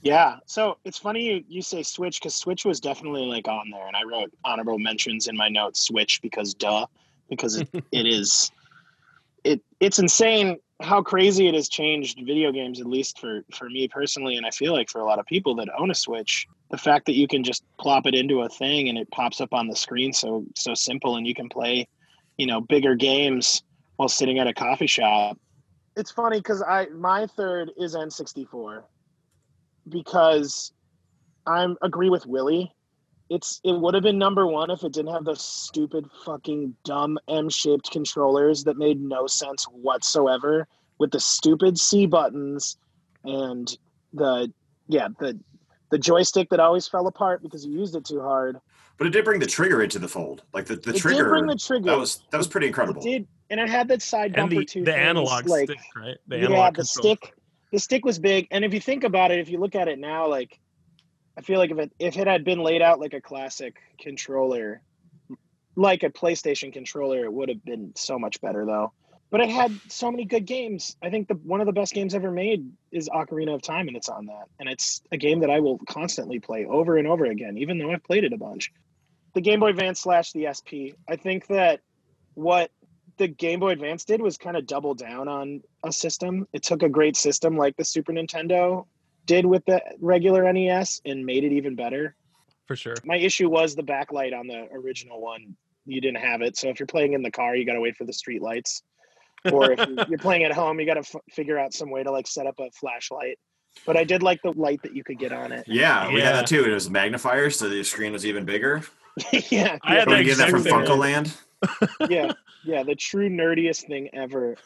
Yeah. 0.00 0.38
So 0.46 0.78
it's 0.84 0.98
funny 0.98 1.22
you, 1.22 1.44
you 1.46 1.62
say 1.62 1.84
Switch 1.84 2.18
because 2.18 2.34
Switch 2.34 2.64
was 2.64 2.80
definitely 2.80 3.24
like 3.26 3.46
on 3.46 3.70
there, 3.70 3.86
and 3.86 3.96
I 3.96 4.02
wrote 4.02 4.32
honorable 4.44 4.78
mentions 4.78 5.28
in 5.28 5.36
my 5.36 5.48
notes 5.48 5.86
Switch 5.86 6.20
because 6.22 6.54
duh, 6.54 6.86
because 7.28 7.56
it, 7.56 7.68
it 7.92 8.06
is 8.06 8.50
it 9.44 9.60
it's 9.80 9.98
insane 9.98 10.58
how 10.80 11.02
crazy 11.02 11.48
it 11.48 11.54
has 11.54 11.68
changed 11.68 12.20
video 12.24 12.50
games 12.52 12.80
at 12.80 12.86
least 12.86 13.18
for 13.18 13.44
for 13.54 13.68
me 13.68 13.86
personally 13.88 14.36
and 14.36 14.46
i 14.46 14.50
feel 14.50 14.72
like 14.72 14.88
for 14.88 15.00
a 15.00 15.04
lot 15.04 15.18
of 15.18 15.26
people 15.26 15.54
that 15.54 15.68
own 15.78 15.90
a 15.90 15.94
switch 15.94 16.46
the 16.72 16.78
fact 16.78 17.04
that 17.06 17.14
you 17.14 17.28
can 17.28 17.44
just 17.44 17.62
plop 17.78 18.06
it 18.06 18.14
into 18.14 18.40
a 18.40 18.48
thing 18.48 18.88
and 18.88 18.98
it 18.98 19.08
pops 19.10 19.40
up 19.40 19.52
on 19.52 19.68
the 19.68 19.76
screen 19.76 20.12
so 20.12 20.44
so 20.56 20.74
simple 20.74 21.16
and 21.16 21.26
you 21.26 21.34
can 21.34 21.48
play 21.48 21.86
you 22.38 22.46
know 22.46 22.60
bigger 22.60 22.96
games 22.96 23.62
while 23.96 24.08
sitting 24.08 24.38
at 24.38 24.48
a 24.48 24.54
coffee 24.54 24.86
shop. 24.88 25.38
It's 25.96 26.10
funny 26.10 26.38
because 26.38 26.62
i 26.62 26.86
my 26.86 27.26
third 27.26 27.70
is 27.76 27.94
n64 27.94 28.82
because 29.88 30.72
i'm 31.46 31.76
agree 31.82 32.10
with 32.10 32.26
willie. 32.26 32.72
It's 33.28 33.60
it 33.64 33.78
would 33.78 33.94
have 33.94 34.02
been 34.02 34.18
number 34.18 34.46
one 34.46 34.70
if 34.70 34.82
it 34.82 34.92
didn't 34.92 35.12
have 35.12 35.24
those 35.24 35.44
stupid 35.44 36.06
fucking 36.24 36.74
dumb 36.84 37.18
M-shaped 37.28 37.90
controllers 37.90 38.64
that 38.64 38.76
made 38.76 39.00
no 39.00 39.26
sense 39.26 39.64
whatsoever 39.64 40.66
with 40.98 41.12
the 41.12 41.20
stupid 41.20 41.78
C 41.78 42.06
buttons 42.06 42.76
and 43.24 43.76
the 44.12 44.52
yeah 44.88 45.08
the 45.18 45.38
the 45.92 45.98
joystick 45.98 46.48
that 46.50 46.58
always 46.58 46.88
fell 46.88 47.06
apart 47.06 47.42
because 47.42 47.64
you 47.64 47.72
used 47.78 47.94
it 47.94 48.04
too 48.04 48.20
hard. 48.20 48.58
But 48.98 49.06
it 49.06 49.10
did 49.10 49.24
bring 49.24 49.38
the 49.40 49.46
trigger 49.46 49.82
into 49.82 49.98
the 49.98 50.08
fold. 50.08 50.42
Like 50.54 50.64
the, 50.66 50.76
the 50.76 50.90
it 50.90 50.96
trigger 50.96 51.24
did 51.24 51.28
bring 51.28 51.46
the 51.46 51.54
trigger. 51.56 51.84
that 51.90 51.98
was 51.98 52.22
that 52.30 52.38
was 52.38 52.46
It- 52.46 52.50
pretty 52.50 52.66
It 52.66 52.70
incredible. 52.70 53.02
did, 53.02 53.28
and 53.50 53.60
it 53.60 53.68
had 53.68 53.88
that 53.88 54.00
side 54.02 54.32
And 54.34 54.48
bumper 54.50 54.56
the, 54.56 54.64
too. 54.64 54.84
the 54.84 54.96
analog 54.96 55.46
like, 55.46 55.64
stick, 55.68 55.78
right? 55.94 56.16
The 56.26 56.38
yeah, 56.38 56.44
analog 56.46 56.74
the 56.76 56.82
control. 56.84 57.14
stick. 57.16 57.34
The 57.72 57.78
stick 57.78 58.04
was 58.04 58.18
big, 58.18 58.48
and 58.50 58.64
if 58.64 58.72
you 58.74 58.80
think 58.80 59.04
about 59.04 59.30
it, 59.30 59.38
if 59.38 59.48
you 59.48 59.58
look 59.58 59.74
at 59.74 59.86
it 59.88 59.98
now, 59.98 60.26
like 60.28 60.58
I 61.36 61.42
feel 61.42 61.58
like 61.58 61.70
if 61.70 61.78
it 61.78 61.92
if 61.98 62.16
it 62.16 62.26
had 62.26 62.42
been 62.44 62.60
laid 62.60 62.80
out 62.82 62.98
like 63.00 63.12
a 63.14 63.20
classic 63.20 63.76
controller, 64.00 64.82
like 65.76 66.02
a 66.02 66.10
PlayStation 66.10 66.72
controller, 66.72 67.24
it 67.24 67.32
would 67.32 67.48
have 67.50 67.64
been 67.64 67.92
so 67.96 68.18
much 68.18 68.40
better 68.40 68.64
though. 68.66 68.92
But 69.32 69.40
it 69.40 69.48
had 69.48 69.72
so 69.88 70.10
many 70.10 70.26
good 70.26 70.44
games. 70.44 70.94
I 71.02 71.08
think 71.08 71.26
the 71.26 71.34
one 71.36 71.62
of 71.62 71.66
the 71.66 71.72
best 71.72 71.94
games 71.94 72.14
ever 72.14 72.30
made 72.30 72.70
is 72.90 73.08
Ocarina 73.08 73.54
of 73.54 73.62
Time, 73.62 73.88
and 73.88 73.96
it's 73.96 74.10
on 74.10 74.26
that. 74.26 74.44
And 74.60 74.68
it's 74.68 75.00
a 75.10 75.16
game 75.16 75.40
that 75.40 75.48
I 75.48 75.60
will 75.60 75.78
constantly 75.88 76.38
play 76.38 76.66
over 76.66 76.98
and 76.98 77.08
over 77.08 77.24
again, 77.24 77.56
even 77.56 77.78
though 77.78 77.90
I've 77.90 78.04
played 78.04 78.24
it 78.24 78.34
a 78.34 78.36
bunch. 78.36 78.70
The 79.32 79.40
Game 79.40 79.60
Boy 79.60 79.68
Advance 79.68 80.00
slash 80.00 80.32
the 80.32 80.48
SP. 80.52 80.92
I 81.08 81.16
think 81.16 81.46
that 81.46 81.80
what 82.34 82.72
the 83.16 83.26
Game 83.26 83.60
Boy 83.60 83.70
Advance 83.70 84.04
did 84.04 84.20
was 84.20 84.36
kind 84.36 84.54
of 84.54 84.66
double 84.66 84.94
down 84.94 85.28
on 85.28 85.62
a 85.82 85.92
system. 85.92 86.46
It 86.52 86.62
took 86.62 86.82
a 86.82 86.90
great 86.90 87.16
system 87.16 87.56
like 87.56 87.74
the 87.78 87.86
Super 87.86 88.12
Nintendo 88.12 88.84
did 89.24 89.46
with 89.46 89.64
the 89.64 89.80
regular 89.98 90.52
NES 90.52 91.00
and 91.06 91.24
made 91.24 91.44
it 91.44 91.52
even 91.52 91.74
better. 91.74 92.14
for 92.66 92.76
sure. 92.76 92.96
My 93.02 93.16
issue 93.16 93.48
was 93.48 93.74
the 93.74 93.82
backlight 93.82 94.38
on 94.38 94.46
the 94.46 94.68
original 94.74 95.22
one. 95.22 95.56
You 95.86 96.02
didn't 96.02 96.20
have 96.20 96.42
it, 96.42 96.58
so 96.58 96.68
if 96.68 96.78
you're 96.78 96.86
playing 96.86 97.14
in 97.14 97.22
the 97.22 97.30
car, 97.30 97.56
you 97.56 97.64
got 97.64 97.74
to 97.74 97.80
wait 97.80 97.96
for 97.96 98.04
the 98.04 98.12
street 98.12 98.42
lights. 98.42 98.82
Or 99.50 99.72
if 99.72 99.78
you- 99.88 99.96
you're 100.08 100.18
playing 100.18 100.44
at 100.44 100.52
home, 100.52 100.78
you 100.78 100.86
got 100.86 100.94
to 100.94 101.00
f- 101.00 101.22
figure 101.32 101.58
out 101.58 101.72
some 101.72 101.90
way 101.90 102.02
to 102.02 102.10
like 102.10 102.26
set 102.26 102.46
up 102.46 102.58
a 102.60 102.70
flashlight. 102.72 103.38
But 103.86 103.96
I 103.96 104.04
did 104.04 104.22
like 104.22 104.40
the 104.42 104.52
light 104.52 104.82
that 104.82 104.94
you 104.94 105.02
could 105.02 105.18
get 105.18 105.32
on 105.32 105.50
it. 105.50 105.64
Yeah, 105.66 106.12
we 106.12 106.20
had 106.20 106.34
that 106.34 106.46
too. 106.46 106.64
It 106.64 106.72
was 106.72 106.90
magnifiers, 106.90 107.58
so 107.58 107.68
the 107.68 107.82
screen 107.82 108.12
was 108.12 108.26
even 108.26 108.44
bigger. 108.44 108.82
yeah, 109.50 109.78
I 109.82 109.94
had 109.96 110.04
Don't 110.06 110.18
that 110.18 110.24
get 110.24 110.36
that 110.38 110.50
from 110.50 110.60
exact 110.60 110.86
same 110.86 110.98
FuncoLand? 110.98 111.36
yeah, 112.10 112.32
yeah, 112.64 112.82
the 112.82 112.94
true 112.94 113.28
nerdiest 113.30 113.86
thing 113.86 114.10
ever. 114.12 114.56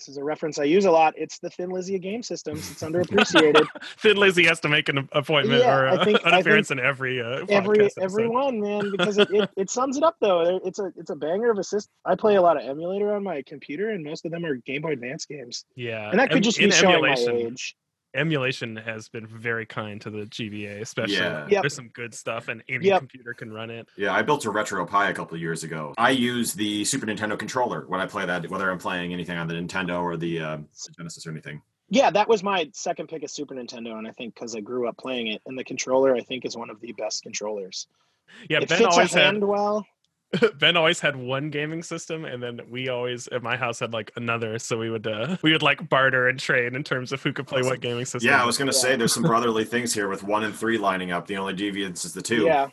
This 0.00 0.08
is 0.08 0.16
a 0.16 0.24
reference 0.24 0.58
I 0.58 0.64
use 0.64 0.86
a 0.86 0.90
lot. 0.90 1.12
It's 1.16 1.38
the 1.40 1.50
Thin 1.50 1.68
Lizzy 1.68 1.94
of 1.96 2.00
game 2.00 2.22
systems. 2.22 2.70
It's 2.70 2.82
underappreciated. 2.82 3.66
Thin 3.98 4.16
Lizzy 4.16 4.44
has 4.46 4.58
to 4.60 4.68
make 4.68 4.88
an 4.88 5.06
appointment 5.12 5.60
Yeah, 5.60 5.76
or 5.76 5.86
a, 5.88 6.04
think- 6.04 6.20
an 6.24 6.32
appearance 6.34 6.70
in 6.70 6.80
every 6.80 7.20
uh, 7.20 7.44
every 7.50 7.90
every 8.00 8.26
one, 8.28 8.60
man, 8.60 8.90
because 8.90 9.18
it, 9.18 9.28
it, 9.30 9.50
it 9.58 9.70
sums 9.70 9.98
it 9.98 10.02
up 10.02 10.16
though. 10.20 10.58
It's 10.64 10.78
a 10.78 10.90
it's 10.96 11.10
a 11.10 11.16
banger 11.16 11.50
of 11.50 11.58
a 11.58 11.64
system. 11.64 11.90
I 12.06 12.14
play 12.14 12.36
a 12.36 12.42
lot 12.42 12.56
of 12.56 12.66
emulator 12.66 13.14
on 13.14 13.22
my 13.22 13.42
computer, 13.46 13.90
and 13.90 14.02
most 14.02 14.24
of 14.24 14.32
them 14.32 14.44
are 14.46 14.56
Game 14.56 14.80
Boy 14.82 14.92
Advance 14.92 15.26
games. 15.26 15.66
Yeah, 15.76 16.08
And 16.10 16.18
that 16.18 16.28
could 16.28 16.38
em- 16.38 16.42
just 16.42 16.58
be 16.58 16.70
showing 16.70 16.94
emulation. 16.96 17.34
my 17.34 17.40
age. 17.42 17.76
Emulation 18.14 18.76
has 18.76 19.08
been 19.08 19.26
very 19.26 19.64
kind 19.66 20.00
to 20.00 20.10
the 20.10 20.26
GBA, 20.26 20.80
especially. 20.80 21.14
Yeah. 21.16 21.46
Yep. 21.48 21.62
There's 21.62 21.74
some 21.74 21.88
good 21.88 22.12
stuff, 22.14 22.48
and 22.48 22.62
any 22.68 22.86
Yep. 22.86 22.98
computer 22.98 23.34
can 23.34 23.52
run 23.52 23.70
it. 23.70 23.88
Yeah, 23.96 24.12
I 24.12 24.22
built 24.22 24.44
a 24.46 24.50
RetroPie 24.50 25.10
a 25.10 25.14
couple 25.14 25.34
of 25.36 25.40
years 25.40 25.62
ago. 25.64 25.94
I 25.96 26.10
use 26.10 26.52
the 26.52 26.84
Super 26.84 27.06
Nintendo 27.06 27.38
controller 27.38 27.84
when 27.86 28.00
I 28.00 28.06
play 28.06 28.26
that, 28.26 28.48
whether 28.50 28.70
I'm 28.70 28.78
playing 28.78 29.12
anything 29.12 29.38
on 29.38 29.46
the 29.46 29.54
Nintendo 29.54 30.02
or 30.02 30.16
the 30.16 30.40
uh, 30.40 30.58
Genesis 30.96 31.26
or 31.26 31.30
anything. 31.30 31.62
Yeah, 31.88 32.10
that 32.10 32.28
was 32.28 32.42
my 32.42 32.70
second 32.72 33.08
pick 33.08 33.22
of 33.22 33.30
Super 33.30 33.54
Nintendo, 33.54 33.96
and 33.98 34.06
I 34.06 34.12
think 34.12 34.34
because 34.34 34.54
I 34.54 34.60
grew 34.60 34.88
up 34.88 34.96
playing 34.96 35.28
it, 35.28 35.42
and 35.46 35.58
the 35.58 35.64
controller 35.64 36.14
I 36.14 36.20
think 36.20 36.44
is 36.44 36.56
one 36.56 36.70
of 36.70 36.80
the 36.80 36.92
best 36.92 37.22
controllers. 37.22 37.86
Yeah, 38.48 38.58
it 38.58 38.68
Ben 38.68 38.78
fits 38.78 38.82
a 38.82 38.90
always 38.90 39.12
had 39.12 39.22
hand 39.24 39.44
well. 39.46 39.86
Ben 40.58 40.76
always 40.76 41.00
had 41.00 41.16
one 41.16 41.50
gaming 41.50 41.82
system, 41.82 42.24
and 42.24 42.42
then 42.42 42.60
we 42.70 42.88
always 42.88 43.26
at 43.28 43.42
my 43.42 43.56
house 43.56 43.80
had 43.80 43.92
like 43.92 44.12
another. 44.16 44.58
So 44.58 44.78
we 44.78 44.88
would 44.90 45.06
uh, 45.06 45.36
we 45.42 45.52
would 45.52 45.62
like 45.62 45.88
barter 45.88 46.28
and 46.28 46.38
trade 46.38 46.74
in 46.74 46.84
terms 46.84 47.12
of 47.12 47.22
who 47.22 47.32
could 47.32 47.46
play 47.46 47.62
what 47.62 47.80
gaming 47.80 48.04
system. 48.04 48.30
Yeah, 48.30 48.42
I 48.42 48.46
was 48.46 48.56
going 48.56 48.70
to 48.70 48.76
Yeah. 48.76 48.82
say 48.82 48.96
there's 48.96 49.12
some 49.12 49.22
brotherly 49.34 49.64
things 49.64 49.92
here 49.92 50.08
with 50.08 50.22
one 50.22 50.44
and 50.44 50.54
three 50.54 50.78
lining 50.78 51.10
up. 51.10 51.26
The 51.26 51.36
only 51.36 51.54
deviance 51.54 52.04
is 52.04 52.14
the 52.14 52.22
two. 52.22 52.44
Yeah. 52.44 52.68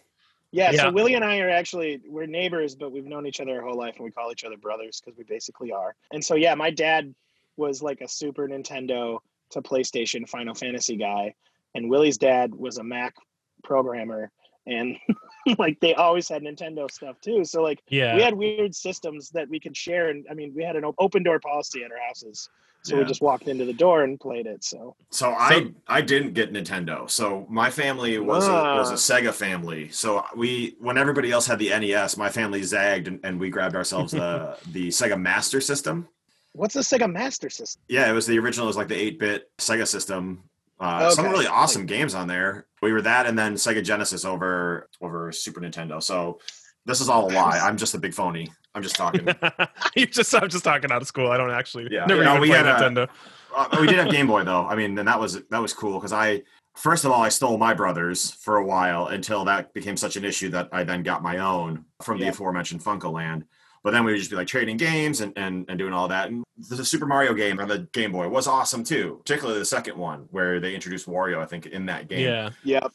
yeah. 0.52 0.72
Yeah. 0.72 0.82
So 0.84 0.92
Willie 0.92 1.16
and 1.16 1.26
I 1.26 1.40
are 1.40 1.50
actually 1.50 2.00
we're 2.08 2.28
neighbors, 2.28 2.76
but 2.76 2.92
we've 2.92 3.06
known 3.06 3.26
each 3.26 3.40
other 3.42 3.60
our 3.60 3.68
whole 3.68 3.78
life, 3.78 3.96
and 3.96 4.06
we 4.06 4.12
call 4.12 4.32
each 4.32 4.44
other 4.44 4.58
brothers 4.58 5.02
because 5.04 5.18
we 5.18 5.24
basically 5.24 5.72
are. 5.72 5.96
And 6.12 6.24
so 6.24 6.36
yeah, 6.36 6.54
my 6.54 6.70
dad 6.70 7.14
was 7.56 7.82
like 7.82 8.02
a 8.02 8.08
Super 8.08 8.48
Nintendo 8.48 9.18
to 9.50 9.62
PlayStation 9.64 10.30
Final 10.30 10.54
Fantasy 10.54 10.96
guy, 10.96 11.34
and 11.74 11.90
Willie's 11.90 12.20
dad 12.20 12.54
was 12.54 12.78
a 12.78 12.84
Mac 12.84 13.16
programmer, 13.64 14.30
and 14.68 14.96
like 15.58 15.80
they 15.80 15.94
always 15.96 16.28
had 16.30 16.44
Nintendo 16.44 16.90
stuff 16.92 17.20
too. 17.22 17.46
So 17.46 17.62
like 17.62 17.82
yeah. 17.90 18.16
we 18.16 18.22
had 18.22 18.34
weird 18.34 18.76
systems 18.76 19.30
that 19.32 19.50
we 19.50 19.60
could 19.60 19.76
share, 19.76 20.10
and 20.10 20.26
I 20.30 20.34
mean 20.34 20.54
we 20.56 20.64
had 20.64 20.76
an 20.76 20.84
open 21.00 21.24
door 21.24 21.40
policy 21.40 21.84
at 21.84 21.92
our 21.92 22.00
houses. 22.08 22.50
So 22.84 22.98
we 22.98 23.04
just 23.04 23.22
walked 23.22 23.50
into 23.50 23.66
the 23.66 23.74
door 23.74 24.04
and 24.04 24.18
played 24.18 24.46
it. 24.48 24.64
So 24.64 24.96
So 25.10 25.32
I 25.32 25.72
I 25.88 26.00
didn't 26.00 26.34
get 26.34 26.54
Nintendo. 26.54 27.10
So 27.10 27.46
my 27.50 27.70
family 27.70 28.18
was 28.18 28.48
a, 28.48 28.52
was 28.52 28.92
a 28.92 28.94
Ah. 28.94 29.20
Sega 29.20 29.34
family. 29.34 29.90
So 29.90 30.24
we 30.38 30.78
when 30.80 30.98
everybody 30.98 31.30
else 31.32 31.46
had 31.46 31.60
the 31.60 31.70
NES, 31.78 32.16
my 32.16 32.30
family 32.30 32.64
zagged 32.64 33.10
and, 33.10 33.20
and 33.24 33.40
we 33.42 33.50
grabbed 33.50 33.76
ourselves 33.76 34.14
the 34.14 34.58
the 34.72 34.88
Sega 34.88 35.20
Master 35.20 35.60
System. 35.60 36.08
what's 36.54 36.76
the 36.76 36.82
Sega 36.82 37.12
Master 37.12 37.50
System? 37.50 37.82
Yeah, 37.90 38.10
it 38.10 38.14
was 38.14 38.26
the 38.26 38.40
original. 38.40 38.68
It 38.68 38.70
was 38.70 38.78
like 38.78 38.88
the 38.88 38.96
eight 38.96 39.20
bit 39.20 39.50
Sega 39.58 39.86
system. 39.86 40.44
Uh, 40.80 41.10
Some 41.10 41.26
really 41.26 41.48
awesome 41.48 41.86
games 41.86 42.14
on 42.14 42.28
there. 42.28 42.68
We 42.82 42.94
were 42.94 43.02
that, 43.02 43.26
and 43.26 43.38
then 43.38 43.56
Sega 43.56 43.84
Genesis 43.84 44.26
over 44.26 44.90
over 45.02 45.32
Super 45.32 45.60
Nintendo. 45.62 46.02
So 46.02 46.40
this 46.86 47.02
is 47.02 47.10
all 47.10 47.30
a 47.30 47.34
lie. 47.34 47.60
I'm 47.60 47.78
just 47.78 47.96
a 47.96 47.98
big 47.98 48.14
phony. 48.14 48.48
I'm 48.76 48.84
just 48.84 48.96
talking. 48.96 49.28
you 49.96 50.06
just 50.06 50.34
I'm 50.36 50.50
just 50.50 50.64
talking 50.64 50.92
out 50.92 51.02
of 51.02 51.08
school. 51.08 51.32
I 51.32 51.38
don't 51.38 51.50
actually 51.52 51.88
Yeah. 51.90 52.06
never 52.06 52.24
No, 52.24 52.32
even 52.32 52.42
we 52.42 52.50
played 52.50 52.66
had 52.66 52.98
a- 52.98 53.10
Uh, 53.56 53.78
we 53.82 53.88
did 53.88 53.98
have 53.98 54.12
Game 54.12 54.28
Boy 54.28 54.44
though. 54.44 54.68
I 54.68 54.76
mean, 54.76 54.98
and 55.00 55.08
that 55.08 55.20
was 55.20 55.42
that 55.50 55.62
was 55.62 55.74
cool 55.74 55.98
because 56.00 56.14
I 56.14 56.44
first 56.76 57.06
of 57.06 57.12
all 57.12 57.24
I 57.24 57.30
stole 57.30 57.58
my 57.58 57.74
brother's 57.74 58.30
for 58.32 58.58
a 58.58 58.64
while 58.66 59.08
until 59.08 59.46
that 59.46 59.74
became 59.74 59.98
such 59.98 60.16
an 60.16 60.24
issue 60.24 60.50
that 60.50 60.70
I 60.72 60.84
then 60.84 61.02
got 61.02 61.24
my 61.24 61.40
own 61.40 61.86
from 62.04 62.20
the 62.20 62.28
aforementioned 62.28 62.84
FuncoLand. 62.84 63.44
But 63.88 63.92
then 63.92 64.04
we 64.04 64.12
would 64.12 64.18
just 64.18 64.30
be 64.30 64.36
like 64.36 64.48
trading 64.48 64.76
games 64.76 65.22
and, 65.22 65.32
and, 65.38 65.66
and 65.70 65.80
doing 65.80 65.94
all 65.94 66.10
that. 66.10 66.28
And 66.28 66.44
the 66.58 66.84
Super 66.84 67.06
Mario 67.06 67.34
game 67.34 67.58
on 67.62 67.70
the 67.70 67.88
Game 67.94 68.12
Boy 68.12 68.28
was 68.28 68.46
awesome 68.46 68.84
too, 68.84 69.16
particularly 69.24 69.60
the 69.60 69.66
second 69.66 69.98
one 69.98 70.28
where 70.32 70.60
they 70.60 70.76
introduced 70.76 71.08
Wario. 71.08 71.38
I 71.40 71.46
think 71.46 71.68
in 71.68 71.86
that 71.86 72.10
game. 72.10 72.20
Yeah, 72.20 72.50
Yep. 72.66 72.92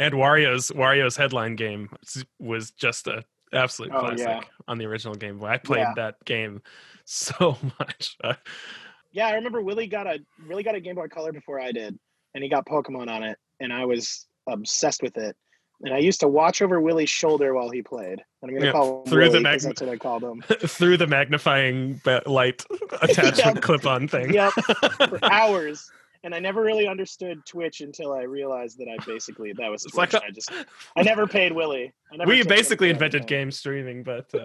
and 0.00 0.14
Wario's 0.14 0.72
Wario's 0.72 1.16
headline 1.16 1.54
game 1.54 1.90
was 2.40 2.72
just 2.72 3.06
a 3.06 3.22
absolute 3.52 3.92
Oh, 3.94 4.00
classic 4.00 4.26
yeah. 4.26 4.40
on 4.66 4.78
the 4.78 4.86
original 4.86 5.14
Game 5.14 5.38
Boy. 5.38 5.46
I 5.46 5.58
played 5.58 5.82
Yeah. 5.82 5.92
that 5.94 6.16
game 6.24 6.60
so 7.04 7.56
much. 7.78 8.16
Yeah, 9.12 9.28
I 9.28 9.34
remember 9.36 9.62
Willie 9.62 9.86
got 9.86 10.08
a 10.08 10.18
really 10.44 10.64
got 10.64 10.74
a 10.74 10.80
Game 10.80 10.96
Boy 10.96 11.06
Color 11.06 11.32
before 11.32 11.60
I 11.60 11.70
did, 11.70 11.96
and 12.34 12.42
he 12.42 12.50
got 12.50 12.66
Pokemon 12.66 13.08
on 13.08 13.22
it, 13.22 13.38
and 13.60 13.72
I 13.72 13.84
was 13.84 14.26
obsessed 14.48 15.02
with 15.04 15.16
it. 15.18 15.36
And 15.82 15.92
I 15.92 15.98
used 15.98 16.20
to 16.20 16.28
watch 16.28 16.62
over 16.62 16.80
Willie's 16.80 17.10
shoulder 17.10 17.52
while 17.54 17.68
he 17.70 17.82
played. 17.82 18.22
And 18.42 18.50
I'm 18.50 18.54
gonna 18.54 18.66
Yeah, 18.66 18.72
call 18.72 19.02
him 19.02 19.10
through 19.10 19.24
the 19.28 19.30
Willie 19.40 19.44
'cause 19.44 19.64
magn- 19.64 19.70
that's 19.70 19.80
what 19.82 19.90
I 19.90 19.96
called 19.98 20.24
him. 20.24 20.42
through 20.66 20.96
the 20.96 21.06
magnifying 21.06 22.00
light 22.26 22.64
attachment 23.02 23.38
Yep. 23.56 23.62
clip-on 23.62 24.08
thing. 24.08 24.32
Yep, 24.32 24.52
for 25.08 25.18
hours. 25.24 25.90
And 26.24 26.34
I 26.34 26.40
never 26.40 26.62
really 26.62 26.88
understood 26.88 27.44
Twitch 27.46 27.82
until 27.82 28.12
I 28.12 28.22
realized 28.22 28.78
that 28.78 28.88
I 28.88 28.96
basically 29.06 29.52
that 29.58 29.70
was 29.70 29.84
It's 29.84 29.94
Twitch. 29.94 30.12
like 30.14 30.22
a- 30.22 30.26
I 30.26 30.30
just 30.30 30.50
I 30.96 31.02
never 31.02 31.26
paid 31.26 31.52
Willie. 31.52 31.92
I 32.12 32.16
never 32.16 32.28
we 32.30 32.42
basically 32.42 32.88
for 32.88 32.94
invented 32.94 33.26
game 33.26 33.50
streaming, 33.52 34.02
but 34.02 34.26
uh, 34.34 34.44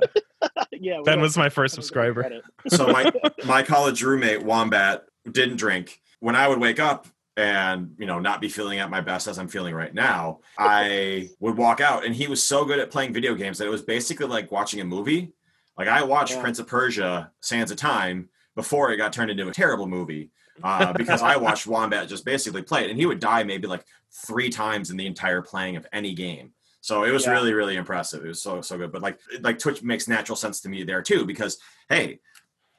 yeah, 0.71 0.99
Ben 1.03 1.21
was 1.21 1.37
my 1.37 1.49
first 1.49 1.75
I 1.75 1.81
don't 1.81 2.15
give 2.15 2.17
him 2.17 2.23
subscriber. 2.25 2.41
So 2.67 2.87
my 2.87 3.11
my 3.45 3.63
college 3.63 4.03
roommate 4.03 4.43
Wombat 4.43 5.05
didn't 5.31 5.57
drink. 5.57 6.01
When 6.19 6.35
I 6.35 6.47
would 6.47 6.59
wake 6.59 6.79
up 6.79 7.07
and 7.37 7.95
you 7.97 8.05
know 8.05 8.19
not 8.19 8.41
be 8.41 8.49
feeling 8.49 8.79
at 8.79 8.89
my 8.89 9.01
best 9.01 9.27
as 9.27 9.37
I'm 9.39 9.47
feeling 9.47 9.73
right 9.73 9.93
now, 9.93 10.39
I 10.57 11.29
would 11.39 11.57
walk 11.57 11.81
out, 11.81 12.05
and 12.05 12.13
he 12.15 12.27
was 12.27 12.43
so 12.43 12.65
good 12.65 12.79
at 12.79 12.91
playing 12.91 13.13
video 13.13 13.35
games 13.35 13.57
that 13.57 13.65
it 13.67 13.71
was 13.71 13.81
basically 13.81 14.27
like 14.27 14.51
watching 14.51 14.81
a 14.81 14.85
movie. 14.85 15.33
Like 15.77 15.87
I 15.87 16.03
watched 16.03 16.33
Yeah. 16.33 16.41
Prince 16.41 16.59
of 16.59 16.67
Persia: 16.67 17.31
Sands 17.39 17.71
of 17.71 17.77
Time 17.77 18.29
before 18.55 18.91
it 18.91 18.97
got 18.97 19.13
turned 19.13 19.31
into 19.31 19.47
a 19.47 19.51
terrible 19.53 19.87
movie. 19.87 20.29
Uh, 20.63 20.93
because 20.93 21.21
I 21.23 21.37
watched 21.37 21.65
Wombat 21.73 22.07
just 22.09 22.25
basically 22.25 22.61
play 22.61 22.83
it, 22.83 22.89
and 22.91 22.99
he 22.99 23.05
would 23.05 23.19
die 23.19 23.43
maybe 23.43 23.67
like 23.67 23.83
three 24.11 24.49
times 24.49 24.91
in 24.91 24.97
the 24.97 25.07
entire 25.07 25.41
playing 25.41 25.75
of 25.77 25.87
any 25.93 26.13
game. 26.13 26.51
So 26.81 27.03
it 27.03 27.11
was 27.11 27.25
Yeah. 27.25 27.31
really, 27.31 27.53
really 27.53 27.77
impressive. 27.77 28.23
It 28.25 28.27
was 28.27 28.41
so, 28.41 28.61
so 28.61 28.77
good. 28.77 28.91
But 28.91 29.01
like, 29.01 29.19
like 29.39 29.57
Twitch 29.57 29.81
makes 29.81 30.07
natural 30.07 30.35
sense 30.35 30.59
to 30.61 30.69
me 30.69 30.83
there 30.83 31.01
too, 31.01 31.25
because 31.25 31.57
hey, 31.89 32.19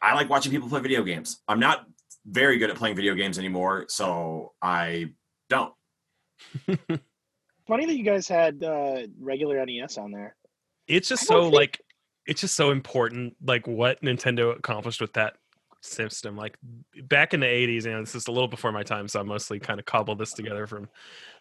I 0.01 0.15
like 0.15 0.29
watching 0.29 0.53
people 0.53 0.69
play 0.69 0.81
video 0.81 1.03
games. 1.03 1.41
I'm 1.49 1.59
not 1.61 1.87
very 2.27 2.59
good 2.59 2.71
at 2.71 2.77
playing 2.77 2.97
video 2.97 3.15
games 3.15 3.39
anymore, 3.39 3.87
so 3.89 4.53
I 4.63 5.11
don't. 5.49 5.73
Funny 7.67 7.87
that 7.87 7.97
you 7.97 8.05
guys 8.05 8.27
had 8.29 8.63
uh, 8.63 9.03
regular 9.21 9.65
NES 9.65 9.97
on 9.99 10.11
there. 10.11 10.35
it's 10.89 11.09
just 11.09 11.27
so 11.27 11.43
think- 11.45 11.55
like 11.55 11.81
it's 12.27 12.41
just 12.41 12.55
so 12.55 12.71
important 12.71 13.35
like 13.45 13.67
what 13.67 14.01
nintendo 14.03 14.57
accomplished 14.57 15.01
with 15.01 15.13
that 15.15 15.35
system 15.81 16.37
like 16.37 16.57
back 17.05 17.35
in 17.35 17.41
the 17.41 17.47
80s 17.47 17.87
and 17.87 18.07
this 18.07 18.15
is 18.15 18.29
a 18.29 18.31
little 18.31 18.47
before 18.47 18.71
my 18.71 18.85
time 18.85 19.09
so 19.09 19.19
i 19.19 19.23
mostly 19.25 19.59
kind 19.59 19.81
of 19.81 19.87
cobbled 19.87 20.19
this 20.19 20.33
together 20.33 20.65
from 20.69 20.89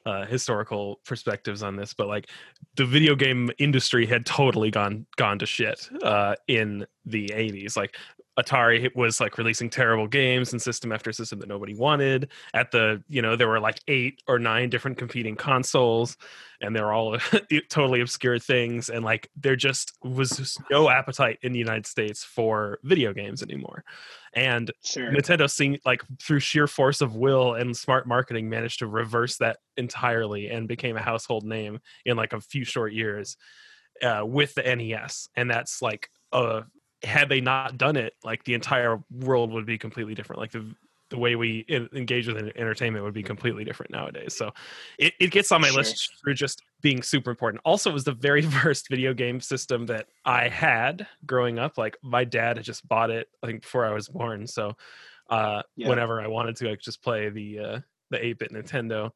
uh, 0.07 0.25
historical 0.25 0.99
perspectives 1.05 1.61
on 1.61 1.75
this 1.75 1.93
but 1.93 2.07
like 2.07 2.29
the 2.75 2.85
video 2.85 3.13
game 3.13 3.51
industry 3.59 4.07
had 4.07 4.25
totally 4.25 4.71
gone 4.71 5.05
gone 5.17 5.37
to 5.37 5.45
shit 5.45 5.87
uh, 6.01 6.33
in 6.47 6.83
the 7.05 7.27
80s 7.27 7.77
like 7.77 7.95
atari 8.39 8.93
was 8.95 9.19
like 9.19 9.37
releasing 9.37 9.69
terrible 9.69 10.07
games 10.07 10.53
and 10.53 10.61
system 10.61 10.91
after 10.91 11.11
system 11.11 11.39
that 11.39 11.49
nobody 11.49 11.75
wanted. 11.75 12.29
At 12.53 12.71
the 12.71 13.03
you 13.09 13.21
know 13.21 13.35
there 13.35 13.47
were 13.47 13.59
like 13.59 13.79
eight 13.87 14.21
or 14.27 14.39
nine 14.39 14.69
different 14.69 14.97
competing 14.97 15.35
consoles 15.35 16.17
and 16.61 16.75
they're 16.75 16.93
all 16.93 17.17
totally 17.69 18.01
obscure 18.01 18.39
things 18.39 18.89
and 18.89 19.03
like 19.03 19.29
there 19.35 19.55
just 19.55 19.97
was 20.03 20.29
just 20.31 20.61
no 20.69 20.89
appetite 20.89 21.39
in 21.41 21.51
the 21.51 21.59
united 21.59 21.85
states 21.87 22.23
for 22.23 22.79
video 22.83 23.13
games 23.13 23.43
anymore. 23.43 23.83
And 24.33 24.71
Sure. 24.83 25.11
nintendo 25.11 25.49
seeing 25.49 25.79
like 25.85 26.03
through 26.21 26.39
sheer 26.39 26.67
force 26.67 27.01
of 27.01 27.15
will 27.15 27.55
and 27.55 27.75
smart 27.75 28.07
marketing 28.07 28.49
managed 28.49 28.79
to 28.79 28.87
reverse 28.87 29.37
that 29.37 29.57
entirely 29.75 30.49
and 30.49 30.67
became 30.67 30.95
a 30.95 31.01
household 31.01 31.43
name 31.43 31.79
in 32.05 32.15
like 32.15 32.31
a 32.31 32.39
few 32.39 32.63
short 32.63 32.93
years 32.93 33.35
uh, 34.01 34.23
with 34.25 34.53
the 34.53 34.63
nes 34.75 35.27
and 35.35 35.49
that's 35.49 35.81
like 35.81 36.09
uh 36.31 36.61
had 37.03 37.29
they 37.29 37.41
not 37.41 37.77
done 37.77 37.95
it 37.95 38.13
like 38.23 38.43
the 38.43 38.53
entire 38.53 39.01
world 39.11 39.51
would 39.51 39.65
be 39.65 39.77
completely 39.77 40.13
different 40.13 40.39
like 40.39 40.51
the 40.51 40.65
the 41.09 41.17
way 41.17 41.35
we 41.35 41.65
en- 41.67 41.89
engage 41.93 42.25
with 42.27 42.37
entertainment 42.55 43.03
would 43.03 43.13
be 43.13 43.23
completely 43.23 43.63
different 43.65 43.91
nowadays 43.91 44.35
so 44.35 44.51
it, 44.97 45.13
it 45.19 45.29
gets 45.31 45.51
on 45.51 45.59
my 45.59 45.67
Sure. 45.67 45.77
list 45.79 46.13
through 46.23 46.33
just 46.35 46.61
being 46.81 47.01
super 47.03 47.29
important 47.31 47.61
also 47.65 47.89
it 47.89 47.93
was 47.93 48.03
the 48.05 48.13
very 48.13 48.41
first 48.63 48.87
video 48.89 49.13
game 49.13 49.41
system 49.41 49.85
that 49.87 50.07
i 50.25 50.47
had 50.47 51.05
growing 51.25 51.59
up 51.59 51.77
like 51.77 51.97
my 52.01 52.23
dad 52.23 52.57
had 52.57 52.65
just 52.65 52.87
bought 52.87 53.09
it 53.09 53.27
i 53.43 53.47
think 53.47 53.61
before 53.61 53.85
i 53.85 53.91
was 53.91 54.07
born 54.07 54.47
so 54.47 54.73
uh 55.29 55.61
Yeah. 55.75 55.89
whenever 55.89 56.21
i 56.21 56.27
wanted 56.27 56.55
to 56.57 56.67
i 56.67 56.75
could 56.75 56.83
just 56.83 57.03
play 57.03 57.29
the 57.29 57.59
uh 57.59 57.79
the 58.11 58.17
8-bit 58.17 58.51
nintendo 58.53 59.11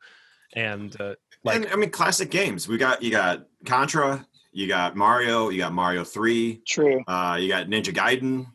and 0.53 0.99
uh 0.99 1.15
like 1.43 1.57
and 1.57 1.67
I 1.67 1.75
mean, 1.75 1.91
classic 1.91 2.31
games. 2.31 2.67
We 2.67 2.77
got 2.77 3.03
you 3.03 3.11
got 3.11 3.45
Contra, 3.65 4.25
you 4.55 4.67
got 4.67 4.95
Mario, 4.95 5.49
you 5.49 5.59
got 5.59 5.73
Mario 5.73 6.05
Three, 6.05 6.61
True. 6.65 7.03
uh, 7.07 7.37
you 7.39 7.49
got 7.49 7.67
Ninja 7.67 7.93
Gaiden, 7.93 8.47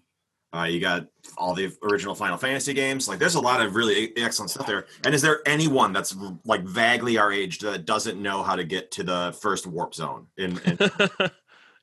uh, 0.56 0.64
you 0.64 0.80
got 0.80 1.06
all 1.36 1.54
the 1.54 1.70
original 1.82 2.14
Final 2.14 2.38
Fantasy 2.38 2.72
games. 2.72 3.06
Like, 3.06 3.18
there's 3.18 3.34
a 3.34 3.40
lot 3.40 3.60
of 3.60 3.74
really 3.76 4.16
excellent 4.16 4.50
stuff 4.50 4.66
there. 4.66 4.86
And 5.04 5.14
is 5.14 5.20
there 5.20 5.40
anyone 5.46 5.92
that's 5.92 6.16
like 6.46 6.62
vaguely 6.64 7.18
our 7.18 7.30
age 7.30 7.58
that 7.58 7.84
doesn't 7.84 8.20
know 8.20 8.42
how 8.42 8.56
to 8.56 8.64
get 8.64 8.90
to 8.92 9.02
the 9.04 9.36
first 9.42 9.66
warp 9.66 9.94
zone? 9.94 10.26
In, 10.38 10.58
in 10.64 10.78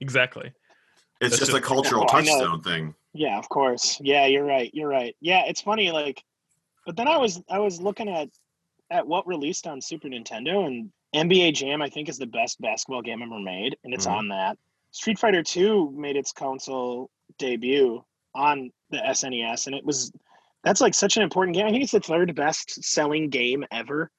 exactly 0.02 0.52
it's 1.22 1.32
That's 1.32 1.40
just 1.40 1.52
just- 1.52 1.64
a 1.64 1.66
cultural 1.66 2.02
I 2.12 2.22
know. 2.22 2.26
touchstone 2.32 2.62
thing. 2.64 2.96
Yeah, 3.14 3.38
of 3.40 3.50
course. 3.50 4.00
Yeah, 4.02 4.26
you're 4.28 4.44
right. 4.46 4.70
You're 4.74 4.90
right. 4.90 5.16
Yeah, 5.22 5.44
it's 5.48 5.62
funny. 5.62 5.92
Like, 5.92 6.24
but 6.86 6.96
then 6.96 7.08
I 7.08 7.18
was 7.18 7.42
I 7.50 7.58
was 7.60 7.82
looking 7.82 8.10
at 8.10 8.30
at 8.92 9.08
what 9.08 9.26
released 9.28 9.66
on 9.66 9.82
Super 9.82 10.08
Nintendo, 10.08 10.68
and 10.68 10.92
NBA 11.16 11.54
Jam 11.54 11.82
I 11.82 11.90
think 11.90 12.10
is 12.10 12.18
the 12.18 12.26
best 12.26 12.60
basketball 12.62 13.02
game 13.02 13.22
ever 13.22 13.40
made, 13.40 13.78
and 13.84 13.94
it's 13.94 14.06
Mhm. 14.08 14.12
on 14.12 14.28
that. 14.30 14.58
Street 14.92 15.20
Fighter 15.20 15.44
Two 15.44 15.92
made 15.92 16.16
its 16.16 16.32
console 16.32 17.10
debut 17.38 18.04
on 18.36 18.72
the 18.90 18.98
SNES, 19.06 19.68
and 19.68 19.76
it 19.76 19.86
was 19.86 20.12
that's 20.64 20.82
like 20.82 20.94
such 20.94 21.18
an 21.18 21.24
important 21.24 21.56
game. 21.56 21.66
I 21.66 21.72
think 21.72 21.84
it's 21.84 21.92
the 21.94 22.00
third 22.00 22.36
best 22.36 22.84
selling 22.84 23.30
game 23.30 23.66
ever, 23.72 24.12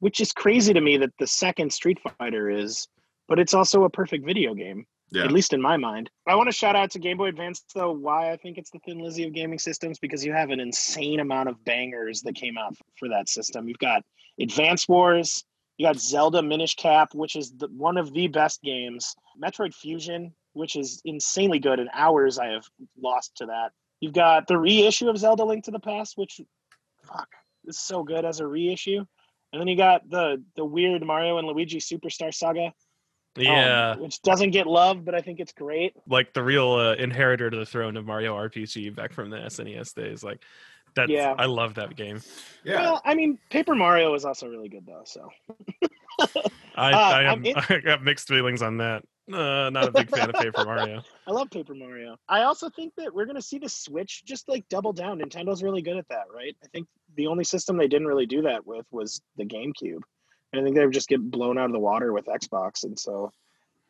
which 0.00 0.20
is 0.20 0.32
crazy 0.32 0.72
to 0.72 0.80
me 0.80 0.96
that 0.96 1.16
the 1.18 1.26
second 1.26 1.72
Street 1.72 1.98
Fighter 2.18 2.50
is, 2.50 2.88
but 3.28 3.38
it's 3.38 3.54
also 3.54 3.84
a 3.84 3.90
perfect 3.90 4.24
video 4.24 4.54
game 4.54 4.86
Yeah. 5.12 5.24
at 5.24 5.32
least 5.32 5.52
in 5.52 5.60
my 5.60 5.76
mind. 5.76 6.10
I 6.26 6.34
want 6.34 6.48
to 6.48 6.52
shout 6.56 6.74
out 6.74 6.90
to 6.92 6.98
Game 6.98 7.18
Boy 7.18 7.26
Advance 7.26 7.62
though. 7.74 7.92
Why 7.92 8.32
I 8.32 8.36
think 8.36 8.58
it's 8.58 8.70
the 8.70 8.78
Thin 8.80 8.98
Lizzy 8.98 9.24
of 9.24 9.32
gaming 9.34 9.58
systems 9.58 9.98
because 9.98 10.24
you 10.24 10.32
have 10.32 10.50
an 10.50 10.58
insane 10.60 11.20
amount 11.20 11.48
of 11.50 11.62
bangers 11.64 12.22
that 12.22 12.34
came 12.34 12.56
out 12.58 12.74
for 12.98 13.08
that 13.10 13.28
system. 13.28 13.68
You've 13.68 13.78
got 13.78 14.02
Advance 14.40 14.88
Wars, 14.88 15.44
you 15.82 15.88
got 15.88 15.98
Zelda 15.98 16.40
Minish 16.42 16.76
Cap, 16.76 17.12
which 17.12 17.34
is 17.34 17.50
the, 17.56 17.66
one 17.66 17.96
of 17.96 18.12
the 18.12 18.28
best 18.28 18.62
games. 18.62 19.16
Metroid 19.42 19.74
Fusion, 19.74 20.32
which 20.52 20.76
is 20.76 21.02
insanely 21.04 21.58
good. 21.58 21.80
In 21.80 21.88
hours 21.92 22.38
I 22.38 22.46
have 22.50 22.64
lost 23.00 23.34
to 23.38 23.46
that. 23.46 23.72
You've 23.98 24.12
got 24.12 24.46
the 24.46 24.56
reissue 24.56 25.08
of 25.08 25.18
Zelda 25.18 25.44
Link 25.44 25.64
to 25.64 25.72
the 25.72 25.80
Past, 25.80 26.16
which 26.16 26.40
fuck 27.02 27.26
is 27.64 27.80
so 27.80 28.04
good 28.04 28.24
as 28.24 28.38
a 28.38 28.46
reissue. 28.46 29.04
And 29.52 29.60
then 29.60 29.66
you 29.66 29.76
got 29.76 30.08
the 30.08 30.40
the 30.54 30.64
weird 30.64 31.04
Mario 31.04 31.38
and 31.38 31.48
Luigi 31.48 31.80
Superstar 31.80 32.32
Saga, 32.32 32.66
um, 32.66 32.72
Yeah, 33.38 33.96
which 33.96 34.22
doesn't 34.22 34.52
get 34.52 34.68
love, 34.68 35.04
but 35.04 35.16
I 35.16 35.20
think 35.20 35.40
it's 35.40 35.52
great. 35.52 35.94
like 36.08 36.32
the 36.32 36.44
real 36.44 36.74
uh, 36.74 36.94
inheritor 36.94 37.50
to 37.50 37.56
the 37.56 37.66
throne 37.66 37.96
of 37.96 38.06
Mario 38.06 38.36
RPG 38.36 38.94
back 38.94 39.12
from 39.12 39.30
the 39.30 39.38
SNES 39.38 39.94
days. 39.94 40.22
Like 40.22 40.44
that. 40.94 41.08
Yeah. 41.08 41.34
I 41.38 41.46
love 41.46 41.74
that 41.74 41.96
game. 41.96 42.20
Yeah. 42.64 42.80
Well, 42.80 43.02
I 43.04 43.14
mean, 43.14 43.38
Paper 43.50 43.74
Mario 43.74 44.14
is 44.14 44.24
also 44.24 44.48
really 44.48 44.68
good 44.68 44.86
though. 44.86 45.02
So 45.04 45.28
I, 46.76 46.92
Uh, 46.92 46.96
I, 46.96 47.22
I'm 47.26 47.44
in- 47.44 47.54
I 47.68 47.78
got 47.78 48.02
mixed 48.02 48.28
feelings 48.28 48.62
on 48.62 48.78
that. 48.78 49.04
Uh, 49.32 49.70
not 49.70 49.88
a 49.88 49.92
big 49.92 50.10
fan 50.10 50.28
of 50.28 50.34
Paper 50.34 50.64
Mario. 50.64 51.00
I 51.26 51.30
love 51.30 51.48
Paper 51.50 51.74
Mario. 51.74 52.16
I 52.28 52.42
also 52.42 52.68
think 52.70 52.92
that 52.96 53.14
we're 53.14 53.24
gonna 53.26 53.40
see 53.42 53.58
the 53.58 53.68
Switch 53.68 54.24
just 54.24 54.48
like 54.48 54.68
double 54.68 54.92
down. 54.92 55.20
Nintendo's 55.20 55.62
really 55.62 55.82
good 55.82 55.96
at 55.96 56.08
that, 56.08 56.24
right? 56.34 56.56
I 56.62 56.66
think 56.68 56.88
the 57.16 57.28
only 57.28 57.44
system 57.44 57.76
they 57.76 57.88
didn't 57.88 58.08
really 58.08 58.26
do 58.26 58.42
that 58.42 58.66
with 58.66 58.84
was 58.90 59.22
the 59.36 59.44
GameCube. 59.44 60.00
And 60.52 60.60
I 60.60 60.64
think 60.64 60.76
they 60.76 60.84
would 60.84 60.92
just 60.94 61.08
get 61.08 61.20
blown 61.30 61.56
out 61.56 61.66
of 61.66 61.72
the 61.72 61.78
water 61.78 62.12
with 62.12 62.26
Xbox, 62.26 62.84
and 62.84 62.98
so 62.98 63.30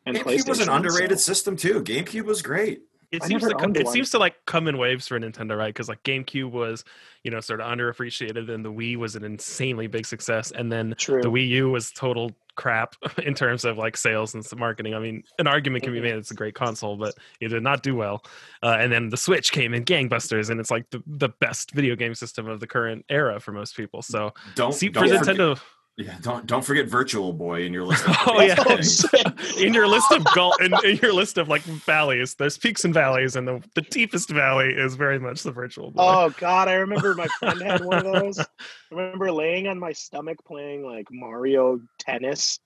and 0.05 0.15
GameCube 0.17 0.47
was 0.47 0.59
an 0.61 0.69
underrated 0.69 1.19
so- 1.19 1.33
system 1.33 1.57
too. 1.57 1.81
GameCube 1.83 2.25
was 2.25 2.41
great. 2.41 2.81
It 3.13 3.21
I 3.21 3.27
seems 3.27 3.47
to 3.47 3.53
come, 3.53 3.75
it 3.75 3.87
seems 3.89 4.09
to 4.09 4.17
like 4.17 4.43
come 4.47 4.67
in 4.67 4.79
waves 4.79 5.07
for 5.07 5.19
Nintendo, 5.19 5.55
right? 5.55 5.71
Because 5.71 5.87
like 5.87 6.01
GameCube 6.01 6.49
was, 6.49 6.83
you 7.23 7.29
know, 7.29 7.39
sort 7.41 7.61
of 7.61 7.67
underappreciated, 7.67 8.49
and 8.49 8.65
the 8.65 8.71
Wii 8.71 8.97
was 8.97 9.15
an 9.15 9.23
insanely 9.23 9.85
big 9.85 10.07
success, 10.07 10.49
and 10.49 10.71
then 10.71 10.95
True. 10.97 11.21
the 11.21 11.29
Wii 11.29 11.47
U 11.49 11.69
was 11.69 11.91
total 11.91 12.31
crap 12.55 12.95
in 13.23 13.35
terms 13.35 13.65
of 13.65 13.77
like 13.77 13.97
sales 13.97 14.33
and 14.33 14.43
some 14.43 14.57
marketing. 14.57 14.95
I 14.95 14.99
mean, 14.99 15.23
an 15.37 15.45
argument 15.45 15.83
can 15.83 15.93
be 15.93 15.99
Mhm. 15.99 16.03
made 16.03 16.15
it's 16.15 16.31
a 16.31 16.33
great 16.33 16.55
console, 16.55 16.97
but 16.97 17.13
it 17.39 17.49
did 17.49 17.61
not 17.61 17.83
do 17.83 17.95
well. 17.95 18.23
Uh, 18.63 18.77
and 18.79 18.91
then 18.91 19.09
the 19.09 19.17
Switch 19.17 19.51
came 19.51 19.75
in 19.75 19.85
gangbusters, 19.85 20.49
and 20.49 20.59
it's 20.59 20.71
like 20.71 20.89
the, 20.89 21.03
the 21.05 21.29
best 21.29 21.71
video 21.75 21.95
game 21.95 22.15
system 22.15 22.47
of 22.47 22.59
the 22.59 22.67
current 22.67 23.05
era 23.09 23.39
for 23.39 23.51
most 23.51 23.77
people. 23.77 24.01
So 24.01 24.33
Don't 24.55 24.73
see 24.73 24.89
don't 24.89 25.07
for 25.07 25.15
forget, 25.15 25.37
Nintendo. 25.37 25.61
Yeah, 25.95 26.17
don't 26.21 26.47
don't 26.47 26.65
forget 26.65 26.87
Virtual 26.87 27.33
Boy 27.33 27.65
in 27.65 27.73
your 27.73 27.83
list. 27.83 28.07
Of 28.07 28.15
Oh, 28.27 28.41
yeah. 28.41 28.55
Oh, 28.57 29.61
in 29.61 29.75
your 29.75 29.87
list 29.87 30.11
of 30.11 30.25
gul- 30.33 30.55
in, 30.59 30.73
in 30.83 30.97
your 30.97 31.13
list 31.13 31.37
of 31.37 31.49
like 31.49 31.61
valleys, 31.61 32.33
there's 32.33 32.57
peaks 32.57 32.83
and 32.83 32.93
valleys, 32.93 33.35
and 33.35 33.47
the, 33.47 33.63
the 33.75 33.81
deepest 33.83 34.29
valley 34.31 34.73
is 34.73 34.95
very 34.95 35.19
much 35.19 35.43
the 35.43 35.51
virtual 35.51 35.91
boy. 35.91 36.01
Oh 36.03 36.29
God, 36.39 36.67
I 36.67 36.73
remember 36.75 37.13
my 37.13 37.27
friend 37.39 37.61
had 37.61 37.85
one 37.85 38.05
of 38.05 38.11
those. 38.11 38.39
I 38.39 38.45
remember 38.89 39.31
laying 39.31 39.67
on 39.67 39.77
my 39.77 39.91
stomach 39.91 40.37
playing 40.45 40.83
like 40.83 41.05
Mario 41.11 41.79
Tennis, 41.99 42.59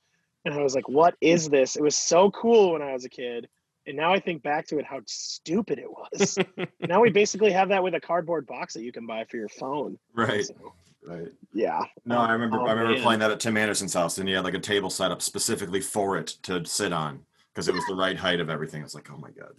and 0.45 0.53
I 0.53 0.61
was 0.61 0.73
like, 0.73 0.87
"What 0.87 1.15
is 1.19 1.49
this?" 1.49 1.75
It 1.75 1.83
was 1.83 1.97
so 1.97 2.31
cool 2.31 2.71
when 2.71 2.81
I 2.81 2.93
was 2.93 3.03
a 3.03 3.09
kid, 3.09 3.49
and 3.85 3.97
now 3.97 4.13
I 4.13 4.21
think 4.21 4.41
back 4.41 4.67
to 4.67 4.79
it, 4.79 4.85
how 4.85 5.01
stupid 5.05 5.79
it 5.79 5.89
was. 5.89 6.37
now 6.79 7.01
we 7.01 7.09
basically 7.09 7.51
have 7.51 7.69
that 7.69 7.83
with 7.83 7.93
a 7.93 8.01
cardboard 8.01 8.47
box 8.47 8.73
that 8.75 8.83
you 8.83 8.93
can 8.93 9.05
buy 9.05 9.25
for 9.25 9.35
your 9.35 9.49
phone. 9.49 9.97
Right, 10.13 10.45
So, 10.45 10.73
right. 11.07 11.27
yeah. 11.53 11.81
No, 12.05 12.17
I 12.19 12.31
remember. 12.33 12.59
Oh, 12.59 12.65
I 12.65 12.71
remember 12.71 12.93
man. 12.93 13.01
playing 13.01 13.19
that 13.21 13.31
at 13.31 13.39
Tim 13.39 13.57
Anderson's 13.57 13.93
house, 13.93 14.17
and 14.17 14.27
he 14.27 14.33
had 14.35 14.43
like 14.43 14.53
a 14.53 14.59
table 14.59 14.89
set 14.89 15.11
up 15.11 15.21
specifically 15.21 15.81
for 15.81 16.17
it 16.17 16.27
to 16.43 16.63
sit 16.65 16.93
on 16.93 17.21
because 17.53 17.67
it 17.67 17.73
was 17.73 17.85
the 17.87 17.95
right 17.95 18.17
height 18.17 18.39
of 18.39 18.49
everything. 18.49 18.81
I 18.81 18.83
was 18.83 18.95
like, 18.95 19.09
oh 19.11 19.17
my 19.17 19.31
god. 19.31 19.53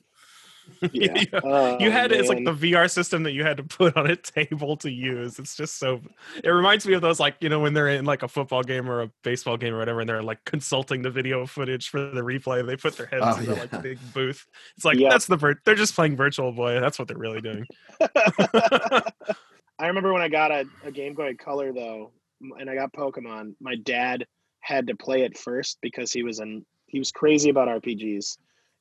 Yeah. 0.93 1.15
Yeah. 1.33 1.41
Oh, 1.43 1.79
you 1.81 1.91
had 1.91 2.13
it's 2.13 2.29
like 2.29 2.45
the. 2.45 2.53
VR 2.53 2.91
system 2.91 3.23
that 3.23 3.33
you 3.33 3.43
had 3.43 3.57
to 3.57 3.63
put 3.63 3.97
on 3.97 4.11
a 4.11 4.17
table 4.17 4.77
to 4.77 4.91
use. 4.91 5.39
It's 5.39 5.57
just 5.57 5.79
so. 5.79 6.03
It 6.45 6.51
reminds 6.51 6.87
me 6.87 6.93
of 6.93 7.01
those 7.01 7.19
like 7.19 7.37
you 7.41 7.49
know 7.49 7.59
when 7.61 7.73
they're 7.73 7.89
in 7.89 8.05
like 8.05 8.23
a 8.23 8.29
football 8.29 8.63
game 8.63 8.91
or 8.91 9.01
a 9.01 9.11
baseball 9.25 9.57
game 9.57 9.75
or 9.75 9.79
whatever, 9.79 10.01
and 10.01 10.09
they're 10.09 10.23
like 10.23 10.45
consulting 10.45 11.01
the 11.01 11.11
video 11.11 11.47
footage 11.47 11.89
for 11.89 12.11
the 12.11 12.21
replay. 12.21 12.67
They 12.67 12.77
put 12.77 12.99
their 12.99 13.07
heads 13.07 13.25
Oh, 13.27 13.39
in 13.41 13.47
the 13.47 13.55
like 13.55 13.73
yeah. 13.73 13.81
big 13.81 13.99
booth. 14.13 14.47
It's 14.77 14.85
like 14.85 14.99
Yeah. 14.99 15.09
that's 15.09 15.25
the 15.25 15.57
they're 15.65 15.75
just 15.75 15.95
playing 15.95 16.17
Virtual 16.17 16.53
Boy. 16.53 16.81
That's 16.81 16.99
what 16.99 17.09
they're 17.09 17.17
really 17.17 17.41
doing. 17.41 17.65
I 19.79 19.87
remember 19.87 20.13
when 20.13 20.23
I 20.23 20.29
got 20.29 20.51
a, 20.51 20.65
a 20.85 20.91
Game 20.91 21.15
Boy 21.15 21.35
Color 21.35 21.73
though, 21.73 22.13
and 22.41 22.69
I 22.69 22.75
got 22.75 22.93
Pokemon. 22.93 23.55
My 23.61 23.77
dad 23.77 24.27
had 24.61 24.89
to 24.89 24.97
play 24.97 25.23
it 25.23 25.39
first 25.39 25.79
because 25.81 26.13
he 26.13 26.23
was 26.23 26.41
an 26.41 26.67
he 26.87 26.99
was 26.99 27.13
crazy 27.13 27.51
about 27.51 27.69
RPGs, 27.69 28.39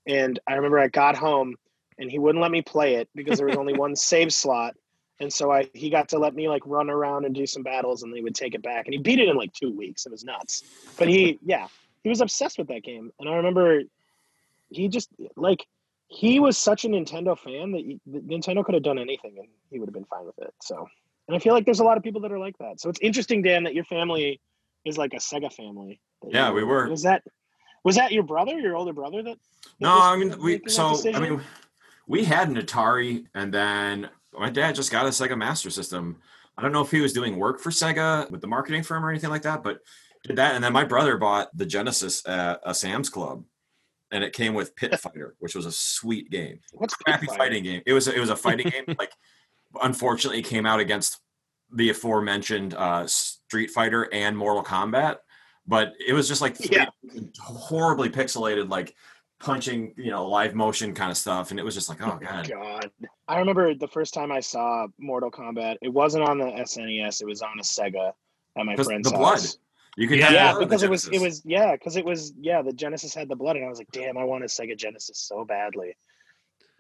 and 0.08 0.40
I 0.48 0.56
remember 0.56 0.80
I 0.80 0.88
got 0.88 1.16
home 1.16 1.56
and 2.00 2.10
he 2.10 2.20
wouldn't 2.20 2.42
let 2.42 2.52
me 2.52 2.62
play 2.62 2.96
it 2.96 3.10
because 3.16 3.38
there 3.38 3.48
was 3.48 3.58
only 3.58 3.74
one 3.74 3.96
save 3.96 4.34
slot, 4.34 4.76
and 5.20 5.32
so 5.32 5.52
I 5.52 5.70
he 5.74 5.90
got 5.90 6.10
to 6.10 6.20
let 6.20 6.34
me 6.34 6.50
like 6.50 6.64
run 6.66 6.90
around 6.90 7.26
and 7.26 7.36
do 7.36 7.46
some 7.46 7.64
battles, 7.64 8.04
and 8.04 8.12
then 8.12 8.18
he 8.18 8.24
would 8.24 8.36
take 8.36 8.56
it 8.56 8.64
back, 8.64 8.86
and 8.86 8.94
he 8.94 9.00
beat 9.00 9.20
it 9.20 9.30
in 9.30 9.36
like 9.36 9.54
two 9.54 9.76
weeks. 9.76 10.06
It 10.06 10.12
was 10.12 10.24
nuts, 10.24 10.64
but 10.98 11.08
he 11.08 11.40
yeah 11.44 11.68
he 12.04 12.10
was 12.10 12.22
obsessed 12.22 12.58
with 12.58 12.70
that 12.70 12.84
game, 12.84 13.12
and 13.20 13.30
I 13.30 13.36
remember 13.36 13.82
he 14.70 14.88
just 14.88 15.10
like 15.36 15.66
he 16.08 16.40
was 16.40 16.58
such 16.58 16.86
a 16.86 16.88
Nintendo 16.88 17.38
fan 17.38 17.72
that 17.72 17.82
he, 17.82 18.00
that 18.08 18.28
Nintendo 18.28 18.64
could 18.64 18.74
have 18.74 18.84
done 18.84 18.98
anything 18.98 19.36
and 19.38 19.48
he 19.70 19.80
would 19.80 19.90
have 19.90 19.94
been 19.94 20.06
fine 20.06 20.26
with 20.26 20.38
it. 20.40 20.54
So, 20.62 20.88
and 21.28 21.36
I 21.36 21.40
feel 21.40 21.54
like 21.54 21.66
there's 21.66 21.82
a 21.82 21.84
lot 21.84 21.98
of 21.98 22.04
people 22.04 22.22
that 22.22 22.32
are 22.32 22.40
like 22.40 22.58
that. 22.60 22.80
So 22.80 22.90
it's 22.90 23.00
interesting, 23.02 23.42
Dan, 23.42 23.64
that 23.64 23.76
your 23.76 23.84
family 23.84 24.40
is 24.86 24.98
like 24.98 25.14
a 25.14 25.18
Sega 25.18 25.52
family. 25.52 26.00
Yeah, 26.28 26.52
we 26.52 26.64
were. 26.64 26.90
Was 26.90 27.04
that 27.04 27.24
was 27.84 27.96
that 27.96 28.12
your 28.12 28.24
brother, 28.24 28.58
your 28.60 28.76
older 28.76 28.94
brother? 28.94 29.22
That, 29.22 29.38
that 29.38 29.72
No, 29.80 29.98
I 30.00 30.18
mean 30.18 30.42
we. 30.42 30.62
So 30.68 30.98
I 31.14 31.20
mean, 31.20 31.42
we 32.08 32.24
had 32.24 32.48
an 32.48 32.56
Atari, 32.56 33.26
and 33.36 33.54
then 33.54 34.10
my 34.34 34.50
dad 34.50 34.76
just 34.76 34.92
got 34.92 35.06
a 35.06 35.10
Sega 35.10 35.38
Master 35.38 35.70
System. 35.70 36.18
I 36.58 36.62
don't 36.62 36.72
know 36.72 36.82
if 36.82 36.90
he 36.90 37.02
was 37.02 37.14
doing 37.14 37.38
work 37.38 37.60
for 37.60 37.70
Sega 37.70 38.30
with 38.32 38.42
the 38.42 38.48
marketing 38.48 38.82
firm 38.82 39.06
or 39.06 39.10
anything 39.10 39.30
like 39.30 39.44
that, 39.44 39.62
but 39.62 39.80
did 40.24 40.38
that. 40.38 40.56
And 40.56 40.64
then 40.64 40.74
my 40.74 40.86
brother 40.86 41.18
bought 41.18 41.56
the 41.56 41.66
Genesis 41.66 42.28
at 42.28 42.60
a 42.66 42.74
Sam's 42.74 43.10
Club, 43.10 43.44
and 44.12 44.24
it 44.24 44.34
came 44.34 44.54
with 44.54 44.76
Pit 44.76 44.98
Fighter, 45.00 45.36
which 45.40 45.56
was 45.56 45.66
a 45.66 45.72
sweet 45.72 46.30
game. 46.30 46.60
what's 46.74 46.96
crappy 46.96 47.26
Fighter? 47.28 47.38
fighting 47.38 47.64
game. 47.64 47.82
It 47.86 47.94
was 47.94 48.08
it 48.08 48.20
was 48.20 48.30
a 48.30 48.36
fighting 48.46 48.70
game. 48.70 48.96
Like, 49.00 49.12
unfortunately, 49.82 50.40
it 50.40 50.46
came 50.46 50.66
out 50.66 50.80
against 50.80 51.20
the 51.74 51.90
aforementioned 51.90 52.74
uh, 52.76 53.06
Street 53.08 53.72
Fighter 53.72 54.08
and 54.14 54.38
Mortal 54.38 54.64
Kombat, 54.64 55.18
but 55.66 55.94
it 56.06 56.14
was 56.14 56.28
just 56.28 56.42
like 56.42 56.56
three 56.56 56.78
Yeah. 56.78 56.86
horribly 57.42 58.10
pixelated, 58.10 58.70
like 58.70 58.96
punching, 59.40 59.94
you 59.98 60.10
know, 60.10 60.28
live 60.28 60.56
motion 60.56 60.94
kind 60.94 61.12
of 61.12 61.18
stuff, 61.18 61.52
and 61.52 61.60
it 61.60 61.64
was 61.64 61.76
just 61.76 61.90
like, 61.90 62.02
oh 62.02 62.14
Oh, 62.16 62.20
god, 62.20 62.50
God. 62.50 62.90
I 63.28 63.40
remember 63.40 63.76
the 63.76 63.88
first 63.90 64.14
time 64.14 64.32
I 64.32 64.40
saw 64.40 64.88
Mortal 64.98 65.30
Kombat. 65.30 65.76
It 65.82 65.90
wasn't 65.94 66.24
on 66.28 66.38
the 66.38 66.46
SNES. 66.46 67.22
It 67.22 67.26
was 67.28 67.42
on 67.42 67.60
a 67.60 67.64
Sega 67.64 68.14
at 68.58 68.66
my 68.66 68.76
friend's 68.78 69.12
the 69.12 69.18
blood. 69.18 69.32
house. 69.34 69.58
You 69.98 70.10
could 70.10 70.20
Yeah, 70.20 70.32
have 70.32 70.36
Yeah, 70.36 70.54
blood 70.54 70.62
in 70.62 70.70
the 70.70 70.76
because 70.76 70.84
it 70.84 70.90
was 70.90 71.08
it 71.08 71.20
was 71.20 71.44
yeah, 71.46 71.74
because 71.74 71.98
it 71.98 72.06
was 72.06 72.34
yeah, 72.40 72.62
the 72.64 72.74
Genesis 72.74 73.16
had 73.16 73.30
the 73.30 73.36
blood, 73.38 73.58
and 73.58 73.66
I 73.66 73.70
was 73.70 73.80
like, 73.80 73.92
damn, 73.92 74.18
I 74.18 74.26
want 74.26 74.44
a 74.44 74.48
Sega 74.48 74.78
Genesis 74.78 75.20
so 75.20 75.46
badly. 75.46 75.98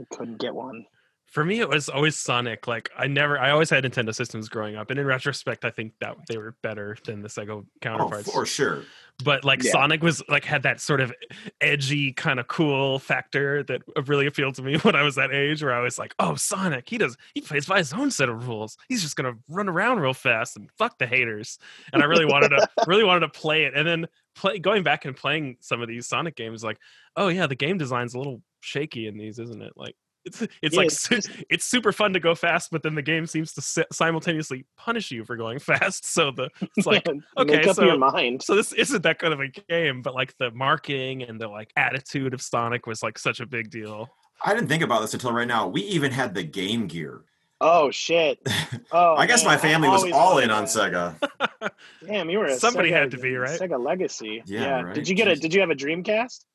I 0.01 0.05
couldn't 0.09 0.39
get 0.39 0.55
one. 0.55 0.85
For 1.27 1.43
me, 1.43 1.59
it 1.59 1.67
was 1.67 1.89
always 1.89 2.15
Sonic. 2.15 2.67
Like 2.67 2.89
I 2.97 3.07
never, 3.07 3.37
I 3.37 3.51
always 3.51 3.69
had 3.69 3.83
Nintendo 3.83 4.15
systems 4.15 4.47
growing 4.47 4.75
up, 4.77 4.89
and 4.89 4.99
in 4.99 5.05
retrospect, 5.05 5.65
I 5.65 5.69
think 5.69 5.93
that 5.99 6.15
they 6.27 6.37
were 6.37 6.55
better 6.63 6.97
than 7.05 7.21
the 7.21 7.27
Sega 7.27 7.47
counterparts. 7.47 7.73
oh 7.79 7.81
counterparts. 7.81 8.31
for 8.31 8.45
sure. 8.45 8.83
but 9.25 9.43
like 9.43 9.61
Yeah. 9.61 9.71
Sonic 9.71 10.01
was 10.01 10.23
like 10.29 10.45
had 10.45 10.63
that 10.63 10.79
sort 10.79 11.01
of 11.01 11.13
edgy 11.59 12.13
kind 12.13 12.39
of 12.39 12.47
cool 12.47 12.99
factor 12.99 13.61
that 13.63 13.81
really 14.07 14.25
appealed 14.25 14.55
to 14.55 14.61
me 14.61 14.77
when 14.83 14.95
I 14.95 15.03
was 15.03 15.15
that 15.15 15.33
age 15.33 15.61
where 15.61 15.73
I 15.73 15.81
was 15.81 15.99
like, 15.99 16.15
"Oh, 16.17 16.35
Sonic, 16.35 16.87
he 16.87 16.97
does 16.97 17.17
he 17.33 17.41
plays 17.41 17.65
by 17.65 17.79
his 17.79 17.91
own 17.91 18.09
set 18.09 18.29
of 18.29 18.47
rules. 18.47 18.77
He's 18.87 19.01
just 19.01 19.17
going 19.17 19.31
to 19.33 19.39
run 19.49 19.67
around 19.67 19.99
real 19.99 20.13
fast 20.13 20.55
and 20.55 20.69
fuck 20.77 20.97
the 20.97 21.07
haters." 21.07 21.59
And 21.91 22.01
I 22.01 22.05
really 22.05 22.25
wanted 22.25 22.49
to 22.49 22.69
really 22.87 23.03
wanted 23.03 23.21
to 23.21 23.29
play 23.29 23.65
it 23.65 23.73
and 23.75 23.85
then 23.85 24.07
play 24.33 24.59
going 24.59 24.83
back 24.83 25.03
and 25.03 25.15
playing 25.15 25.57
some 25.59 25.81
of 25.81 25.89
these 25.89 26.07
Sonic 26.07 26.37
games 26.37 26.63
like, 26.63 26.77
"Oh 27.17 27.27
yeah, 27.27 27.47
the 27.47 27.55
game 27.55 27.77
design's 27.77 28.13
a 28.13 28.17
little 28.17 28.41
shaky 28.61 29.07
in 29.07 29.17
these, 29.17 29.39
isn't 29.39 29.61
it?" 29.61 29.73
Like 29.75 29.95
it's 30.27 30.41
it's 30.41 30.73
Yeah, 30.73 30.77
like 30.77 30.87
it's 30.87 31.01
su- 31.01 31.15
just- 31.15 31.29
it's 31.49 31.65
super 31.65 31.91
fun 31.91 32.13
to 32.13 32.19
go 32.19 32.35
fast, 32.35 32.69
but 32.71 32.83
then 32.83 32.93
the 32.95 33.01
game 33.01 33.25
seems 33.25 33.53
to 33.53 33.61
si- 33.61 33.83
simultaneously 33.91 34.65
punish 34.77 35.09
you 35.11 35.25
for 35.25 35.35
going 35.35 35.57
fast. 35.71 36.05
So 36.13 36.31
the 36.31 36.49
it's 36.77 36.85
like 36.85 37.05
Make 37.07 37.21
okay, 37.37 37.67
up 37.69 37.75
so- 37.75 37.85
your 37.85 37.97
mind. 37.97 38.43
so 38.43 38.55
this 38.55 38.73
isn't 38.73 39.01
that 39.03 39.19
kind 39.19 39.33
of 39.33 39.39
a 39.39 39.47
game, 39.47 40.01
but 40.01 40.13
like 40.13 40.37
the 40.37 40.51
marketing 40.51 41.23
and 41.23 41.41
the 41.41 41.47
like 41.47 41.71
attitude 41.75 42.33
of 42.33 42.41
Sonic 42.41 42.85
was 42.85 43.01
like 43.01 43.17
such 43.17 43.39
a 43.39 43.45
big 43.45 43.69
deal 43.71 44.09
I 44.45 44.53
didn't 44.53 44.67
think 44.69 44.83
about 44.83 45.01
this 45.01 45.15
until 45.15 45.31
right 45.31 45.47
now. 45.47 45.67
We 45.67 45.81
even 45.81 46.11
had 46.11 46.35
the 46.35 46.43
Game 46.43 46.85
Gear. 46.85 47.21
Oh 47.59 47.89
shit! 47.89 48.37
Oh, 48.91 49.15
I 49.15 49.25
guess 49.25 49.43
man, 49.43 49.53
my 49.55 49.57
family 49.57 49.89
was 49.89 50.03
all 50.13 50.37
in 50.37 50.49
wanted 50.49 50.51
on. 50.51 50.63
Sega. 50.65 51.71
Damn, 52.07 52.29
you 52.29 52.37
were 52.37 52.45
a 52.45 52.55
Somebody 52.55 52.91
Sega- 52.91 52.99
had 52.99 53.11
to 53.11 53.17
be, 53.17 53.35
right? 53.35 53.59
Sega 53.59 53.83
Legacy. 53.83 54.43
Yeah, 54.45 54.81
right? 54.81 54.93
Did 54.93 55.09
you 55.09 55.15
get 55.15 55.27
a? 55.27 55.35
Did 55.35 55.53
you 55.55 55.59
have 55.61 55.71
a 55.71 55.75
Dreamcast? 55.75 56.45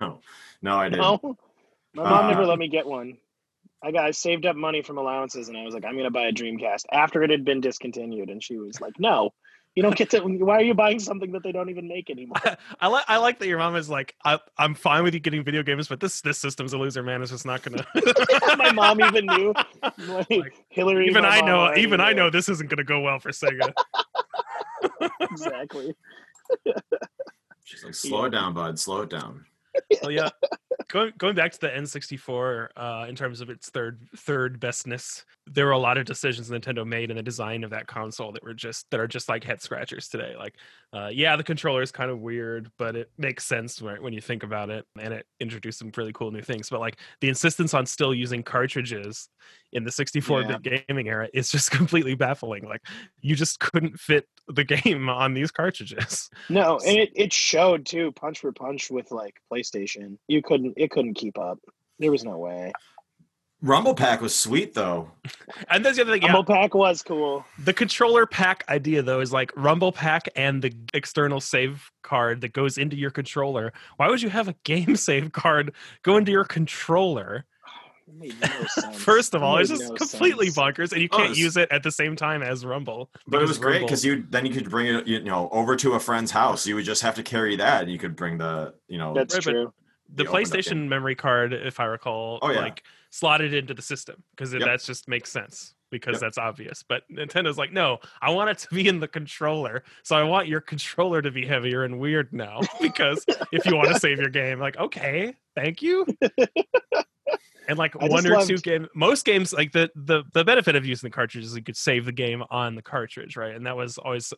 no, 0.00 0.20
no, 0.60 0.76
I 0.76 0.90
didn't. 0.90 1.00
No. 1.00 1.38
My 1.96 2.04
mom 2.04 2.26
Uh, 2.26 2.28
never 2.28 2.44
let 2.46 2.58
me 2.58 2.68
get 2.68 2.86
one. 2.86 3.16
I 3.82 3.90
got 3.90 4.04
I 4.04 4.10
saved 4.10 4.44
up 4.46 4.54
money 4.54 4.82
from 4.82 4.98
allowances, 4.98 5.48
and 5.48 5.56
I 5.56 5.62
was 5.64 5.72
like, 5.74 5.84
I'm 5.84 5.96
gonna 5.96 6.10
buy 6.10 6.26
a 6.26 6.32
Dreamcast 6.32 6.84
after 6.92 7.22
it 7.22 7.30
had 7.30 7.44
been 7.44 7.60
discontinued, 7.62 8.28
and 8.28 8.42
she 8.42 8.58
was 8.58 8.80
like, 8.80 8.98
No, 8.98 9.32
you 9.74 9.82
don't 9.82 9.94
get 9.96 10.10
to. 10.10 10.20
Why 10.20 10.56
are 10.56 10.62
you 10.62 10.74
buying 10.74 10.98
something 10.98 11.32
that 11.32 11.42
they 11.42 11.52
don't 11.52 11.70
even 11.70 11.88
make 11.88 12.10
anymore? 12.10 12.36
I 12.80 12.88
like 12.88 13.04
I 13.08 13.16
like 13.16 13.38
that 13.38 13.48
your 13.48 13.58
mom 13.58 13.76
is 13.76 13.88
like 13.88 14.14
I, 14.24 14.38
I'm 14.58 14.74
fine 14.74 15.04
with 15.04 15.14
you 15.14 15.20
getting 15.20 15.42
video 15.42 15.62
games, 15.62 15.88
but 15.88 16.00
this 16.00 16.20
this 16.20 16.38
system's 16.38 16.74
a 16.74 16.78
loser, 16.78 17.02
man. 17.02 17.22
It's 17.22 17.30
just 17.30 17.46
not 17.46 17.62
gonna. 17.62 17.86
my 18.58 18.70
mom 18.72 19.00
even 19.00 19.26
knew. 19.26 19.54
Like, 19.98 20.28
Like, 20.30 20.64
Hillary. 20.68 21.06
even 21.08 21.24
I 21.24 21.40
know, 21.40 21.60
already 21.60 21.80
even 21.82 22.00
I 22.00 22.10
knew. 22.10 22.16
know 22.16 22.30
this 22.30 22.48
isn't 22.50 22.68
gonna 22.68 22.84
go 22.84 23.00
well 23.00 23.18
for 23.18 23.30
Sega. 23.30 23.72
exactly. 25.20 25.94
She's 27.64 27.84
like, 27.84 27.94
slow 27.94 28.20
Yeah. 28.22 28.26
it 28.26 28.30
down, 28.30 28.54
bud. 28.54 28.78
Slow 28.78 29.02
it 29.02 29.10
down. 29.10 29.46
So 30.02 30.08
yeah, 30.08 30.30
going 30.88 31.12
going 31.18 31.34
back 31.34 31.52
to 31.52 31.60
the 31.60 31.68
N64 31.68 32.68
uh, 32.76 33.06
in 33.08 33.16
terms 33.16 33.40
of 33.40 33.50
its 33.50 33.70
third 33.70 34.00
third 34.16 34.60
bestness, 34.60 35.24
there 35.46 35.66
were 35.66 35.72
a 35.72 35.78
lot 35.78 35.98
of 35.98 36.04
decisions 36.04 36.50
Nintendo 36.50 36.86
made 36.86 37.10
in 37.10 37.16
the 37.16 37.22
design 37.22 37.64
of 37.64 37.70
that 37.70 37.86
console 37.86 38.32
that 38.32 38.42
were 38.42 38.54
just 38.54 38.90
that 38.90 39.00
are 39.00 39.08
just 39.08 39.28
like 39.28 39.44
head 39.44 39.60
scratchers 39.60 40.08
today. 40.08 40.34
Like, 40.38 40.54
uh, 40.92 41.08
yeah, 41.12 41.36
the 41.36 41.44
controller 41.44 41.82
is 41.82 41.90
kind 41.90 42.10
of 42.10 42.20
weird, 42.20 42.70
but 42.78 42.96
it 42.96 43.10
makes 43.18 43.44
sense 43.44 43.82
right, 43.82 44.00
when 44.00 44.12
you 44.12 44.20
think 44.20 44.42
about 44.42 44.70
it, 44.70 44.86
and 44.98 45.12
it 45.12 45.26
introduced 45.40 45.78
some 45.78 45.92
really 45.96 46.12
cool 46.12 46.30
new 46.30 46.42
things. 46.42 46.70
But 46.70 46.80
like 46.80 46.98
the 47.20 47.28
insistence 47.28 47.74
on 47.74 47.86
still 47.86 48.14
using 48.14 48.42
cartridges 48.42 49.28
in 49.72 49.84
the 49.84 49.90
64-bit 49.90 50.86
gaming 50.88 51.08
era 51.08 51.28
is 51.34 51.50
just 51.50 51.70
completely 51.72 52.14
baffling. 52.14 52.64
Like, 52.64 52.82
you 53.20 53.36
just 53.36 53.58
couldn't 53.60 53.98
fit 53.98 54.26
the 54.48 54.64
game 54.82 55.08
on 55.08 55.34
these 55.34 55.50
cartridges. 55.50 56.30
No, 56.48 56.78
and 56.86 56.96
it, 56.96 57.10
it 57.14 57.32
showed 57.32 57.84
too, 57.86 58.12
punch 58.12 58.40
for 58.40 58.52
punch 58.52 58.90
with 58.90 59.10
like 59.10 59.40
PlayStation. 59.52 59.65
You 60.28 60.42
couldn't. 60.42 60.74
It 60.76 60.90
couldn't 60.90 61.14
keep 61.14 61.38
up. 61.38 61.58
There 61.98 62.10
was 62.10 62.24
no 62.24 62.38
way. 62.38 62.72
Rumble 63.62 63.94
Pack 63.94 64.20
was 64.20 64.34
sweet 64.34 64.74
though. 64.74 65.10
And 65.70 65.84
there's 65.84 65.96
the 65.96 66.02
other 66.02 66.12
thing, 66.12 66.22
yeah, 66.22 66.32
Rumble 66.32 66.54
Pack 66.54 66.74
was 66.74 67.02
cool. 67.02 67.44
The 67.58 67.72
controller 67.72 68.26
pack 68.26 68.64
idea, 68.68 69.02
though, 69.02 69.20
is 69.20 69.32
like 69.32 69.50
Rumble 69.56 69.92
Pack 69.92 70.28
and 70.36 70.62
the 70.62 70.72
external 70.92 71.40
save 71.40 71.90
card 72.02 72.42
that 72.42 72.52
goes 72.52 72.76
into 72.76 72.96
your 72.96 73.10
controller. 73.10 73.72
Why 73.96 74.08
would 74.08 74.20
you 74.22 74.28
have 74.28 74.48
a 74.48 74.54
game 74.64 74.96
save 74.96 75.32
card 75.32 75.72
go 76.02 76.16
into 76.16 76.32
your 76.32 76.44
controller? 76.44 77.46
It 78.08 78.14
made 78.14 78.34
no 78.40 78.64
sense. 78.68 78.96
First 79.02 79.34
of 79.34 79.42
all, 79.42 79.56
It 79.58 79.62
it's 79.62 79.70
just 79.70 79.82
no 79.90 79.94
completely 79.94 80.46
sense. 80.50 80.56
bonkers, 80.58 80.92
and 80.92 81.02
you 81.02 81.08
Oh, 81.12 81.16
can't 81.16 81.30
it's- 81.30 81.38
use 81.38 81.56
it 81.56 81.70
at 81.72 81.82
the 81.82 81.90
same 81.90 82.14
time 82.16 82.42
as 82.42 82.64
Rumble. 82.64 83.10
But 83.26 83.42
it 83.42 83.48
was 83.48 83.58
great 83.58 83.82
because 83.82 84.04
you 84.04 84.24
then 84.30 84.46
you 84.46 84.52
could 84.52 84.70
bring 84.70 84.86
it 84.94 85.06
you 85.06 85.22
know 85.22 85.48
over 85.50 85.76
to 85.76 85.94
a 85.94 86.00
friend's 86.00 86.30
house. 86.30 86.66
You 86.66 86.76
would 86.76 86.84
just 86.84 87.02
have 87.02 87.14
to 87.16 87.22
carry 87.22 87.56
that, 87.56 87.82
and 87.82 87.90
you 87.90 87.98
could 87.98 88.14
bring 88.16 88.38
the 88.38 88.74
you 88.88 88.98
know 88.98 89.12
That's 89.14 89.34
Right, 89.34 89.42
true. 89.42 89.72
the 90.14 90.24
the 90.24 90.30
PlayStation 90.30 90.86
memory 90.88 91.16
card, 91.16 91.52
if 91.52 91.80
I 91.80 91.84
recall, 91.86 92.38
Oh, 92.42 92.50
yeah. 92.50 92.60
like 92.60 92.82
slotted 93.10 93.52
into 93.54 93.74
the 93.74 93.82
system 93.82 94.22
because 94.30 94.52
Yep. 94.52 94.62
that 94.62 94.82
just 94.82 95.08
makes 95.08 95.32
sense 95.32 95.74
because 95.90 96.14
Yep. 96.14 96.20
that's 96.20 96.38
obvious. 96.38 96.84
But 96.88 97.02
Nintendo's 97.10 97.56
like, 97.58 97.72
no, 97.72 97.98
I 98.20 98.30
want 98.30 98.50
it 98.50 98.58
to 98.58 98.68
be 98.74 98.86
in 98.88 99.00
the 99.00 99.08
controller, 99.08 99.82
so 100.04 100.14
I 100.16 100.22
want 100.22 100.46
your 100.48 100.60
controller 100.60 101.22
to 101.22 101.30
be 101.32 101.44
heavier 101.46 101.82
and 101.84 101.98
weird 101.98 102.32
now 102.32 102.60
because 102.80 103.24
if 103.52 103.64
you 103.66 103.74
want 103.76 103.88
to 103.88 103.98
save 104.06 104.18
your 104.20 104.28
game, 104.28 104.60
like, 104.60 104.76
okay, 104.76 105.34
thank 105.56 105.82
you. 105.82 106.06
And 107.68 107.78
like 107.78 107.94
I 108.00 108.08
one 108.08 108.26
or 108.26 108.30
loved- 108.30 108.48
two 108.48 108.58
game, 108.58 108.88
most 108.94 109.24
games 109.24 109.52
like 109.52 109.72
the 109.72 109.90
the 109.94 110.24
the 110.32 110.44
benefit 110.44 110.76
of 110.76 110.86
using 110.86 111.08
the 111.08 111.14
cartridge 111.14 111.44
is 111.44 111.56
you 111.56 111.62
could 111.62 111.76
save 111.76 112.04
the 112.04 112.12
game 112.12 112.42
on 112.50 112.74
the 112.74 112.82
cartridge, 112.82 113.36
right? 113.36 113.54
And 113.54 113.66
that 113.66 113.76
was 113.76 113.98
always 113.98 114.32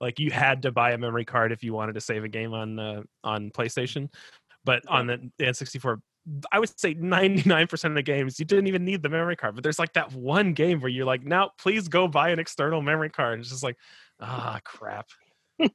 like 0.00 0.18
you 0.18 0.30
had 0.30 0.62
to 0.62 0.72
buy 0.72 0.92
a 0.92 0.98
memory 0.98 1.24
card 1.24 1.52
if 1.52 1.62
you 1.62 1.72
wanted 1.72 1.94
to 1.94 2.00
save 2.00 2.24
a 2.24 2.28
game 2.28 2.54
on 2.54 2.78
uh, 2.78 3.02
on 3.24 3.50
PlayStation. 3.50 4.08
But 4.64 4.82
on 4.88 5.06
the 5.06 5.30
the 5.38 5.44
N64, 5.44 6.00
I 6.52 6.58
would 6.58 6.78
say 6.78 6.94
99% 6.94 7.84
of 7.84 7.94
the 7.94 8.02
games 8.02 8.38
you 8.38 8.44
didn't 8.44 8.66
even 8.66 8.84
need 8.84 9.02
the 9.02 9.08
memory 9.08 9.36
card. 9.36 9.54
But 9.54 9.64
there's 9.64 9.78
like 9.78 9.94
that 9.94 10.12
one 10.12 10.52
game 10.52 10.80
where 10.80 10.90
you're 10.90 11.06
like, 11.06 11.24
now 11.24 11.52
please 11.58 11.88
go 11.88 12.08
buy 12.08 12.30
an 12.30 12.38
external 12.38 12.82
memory 12.82 13.10
card. 13.10 13.40
It's 13.40 13.48
just 13.48 13.62
like, 13.62 13.76
ah, 14.20 14.60
crap. 14.64 15.08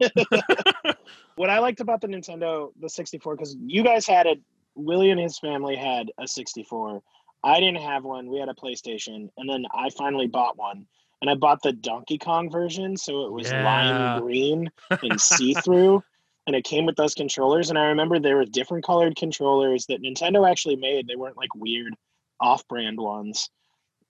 What 1.36 1.50
I 1.50 1.60
liked 1.60 1.82
about 1.82 2.00
the 2.00 2.08
Nintendo, 2.08 2.72
the 2.80 2.90
64, 2.90 3.36
because 3.36 3.56
you 3.60 3.84
guys 3.84 4.08
had 4.08 4.26
it, 4.26 4.40
Willie 4.76 5.12
and 5.12 5.20
his 5.20 5.40
family 5.40 5.76
had 5.76 6.12
a 6.20 6.28
64. 6.28 7.02
I 7.44 7.60
didn't 7.60 7.82
have 7.82 8.04
one. 8.04 8.28
We 8.30 8.40
had 8.40 8.50
a 8.50 8.54
PlayStation, 8.54 9.30
and 9.38 9.50
then 9.50 9.66
I 9.74 9.90
finally 9.92 10.28
bought 10.28 10.58
one, 10.58 10.86
and 11.22 11.30
I 11.30 11.36
bought 11.36 11.62
the 11.62 11.74
Donkey 11.74 12.18
Kong 12.18 12.50
version, 12.50 12.98
so 12.98 13.26
it 13.26 13.32
was 13.32 13.50
Yeah. 13.52 13.64
lime 13.64 14.22
green 14.22 14.72
and 14.90 15.20
see 15.22 15.54
through, 15.54 16.04
and 16.48 16.56
it 16.56 16.64
came 16.64 16.86
with 16.86 16.96
those 16.96 17.14
controllers. 17.14 17.70
And 17.70 17.78
I 17.78 17.86
remember 17.86 18.20
there 18.20 18.38
were 18.38 18.46
different 18.46 18.84
colored 18.86 19.16
controllers 19.16 19.86
that 19.88 20.02
Nintendo 20.02 20.50
actually 20.50 20.76
made. 20.76 21.08
They 21.08 21.16
weren't 21.16 21.38
like 21.38 21.54
weird 21.56 21.94
off-brand 22.40 23.00
ones, 23.00 23.50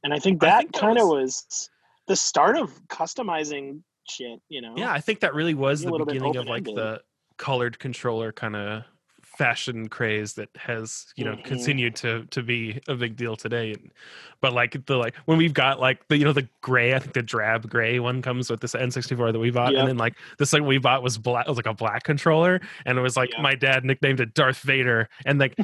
and 0.03 0.13
I 0.13 0.19
think 0.19 0.39
that 0.41 0.71
that 0.71 0.79
kind 0.79 0.97
of 0.97 1.07
was- 1.09 1.45
was 1.49 1.69
the 2.07 2.15
start 2.15 2.55
of 2.55 2.71
customizing 2.87 3.81
shit. 4.09 4.39
You 4.49 4.61
know? 4.61 4.75
Yeah, 4.77 4.91
I 4.93 5.01
think 5.01 5.19
that 5.21 5.33
really 5.33 5.55
was 5.55 5.81
the 5.81 5.91
beginning 5.91 6.35
of 6.37 6.45
like 6.47 6.63
the 6.63 7.01
colored 7.37 7.79
controller 7.79 8.31
kind 8.31 8.55
of 8.55 8.83
fashion 9.37 9.87
craze 9.89 10.33
that 10.33 10.49
has 10.55 11.07
you 11.15 11.25
know 11.25 11.35
Mhm. 11.35 11.43
continued 11.43 11.95
to 11.97 12.25
to 12.31 12.41
be 12.43 12.79
a 12.87 12.95
big 12.95 13.15
deal 13.15 13.35
today 13.35 13.75
but 14.41 14.53
like 14.53 14.85
the 14.85 14.95
like 14.97 15.15
when 15.25 15.37
we've 15.37 15.53
got 15.53 15.79
like 15.79 16.07
the 16.07 16.17
you 16.17 16.23
know 16.25 16.33
the 16.33 16.47
gray 16.61 16.93
i 16.93 16.99
think 16.99 17.13
the 17.13 17.21
drab 17.21 17.69
gray 17.69 17.99
one 17.99 18.21
comes 18.21 18.49
with 18.49 18.61
this 18.61 18.73
n64 18.73 19.31
that 19.33 19.39
we 19.39 19.51
bought 19.51 19.73
Yep. 19.73 19.79
and 19.79 19.89
then 19.89 19.97
like 19.97 20.15
the 20.37 20.45
second 20.45 20.65
we 20.67 20.77
bought 20.77 21.03
was 21.03 21.17
black 21.17 21.47
was 21.47 21.57
like 21.57 21.65
a 21.65 21.73
black 21.73 22.03
controller 22.03 22.61
and 22.85 22.97
it 22.97 23.01
was 23.01 23.17
like 23.17 23.31
Yep. 23.33 23.41
my 23.41 23.55
dad 23.55 23.83
nicknamed 23.85 24.19
it 24.19 24.33
darth 24.33 24.59
vader 24.59 25.09
and 25.25 25.39
like 25.39 25.55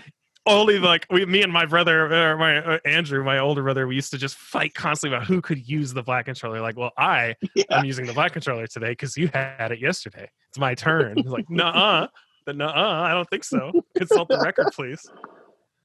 only 0.47 0.79
like 0.79 1.05
we, 1.11 1.23
me 1.27 1.43
and 1.43 1.53
my 1.53 1.67
brother, 1.67 2.11
uh, 2.11 2.35
my 2.35 2.57
uh, 2.57 2.79
Andrew, 2.83 3.23
my 3.23 3.37
older 3.37 3.61
brother, 3.61 3.85
we 3.85 3.93
used 3.93 4.09
to 4.09 4.17
just 4.17 4.35
fight 4.37 4.73
constantly 4.73 5.15
about 5.15 5.27
who 5.27 5.39
could 5.39 5.69
use 5.69 5.93
the 5.93 6.01
black 6.01 6.25
controller. 6.25 6.59
Like, 6.59 6.75
well, 6.75 6.89
I 6.97 7.35
Yeah. 7.55 7.65
I'm 7.69 7.85
using 7.85 8.07
the 8.07 8.13
black 8.13 8.33
controller 8.33 8.65
today 8.65 8.89
because 8.89 9.15
you 9.15 9.27
had 9.31 9.71
it 9.71 9.77
yesterday. 9.79 10.27
It's 10.49 10.57
my 10.57 10.73
turn. 10.73 11.17
Like, 11.27 11.47
nuh-uh. 11.47 12.07
The 12.45 12.53
nuh-uh, 12.53 13.01
I 13.03 13.11
don't 13.11 13.29
think 13.29 13.43
so. 13.43 13.71
Consult 13.97 14.29
the 14.29 14.39
record, 14.39 14.67
please. 14.73 15.07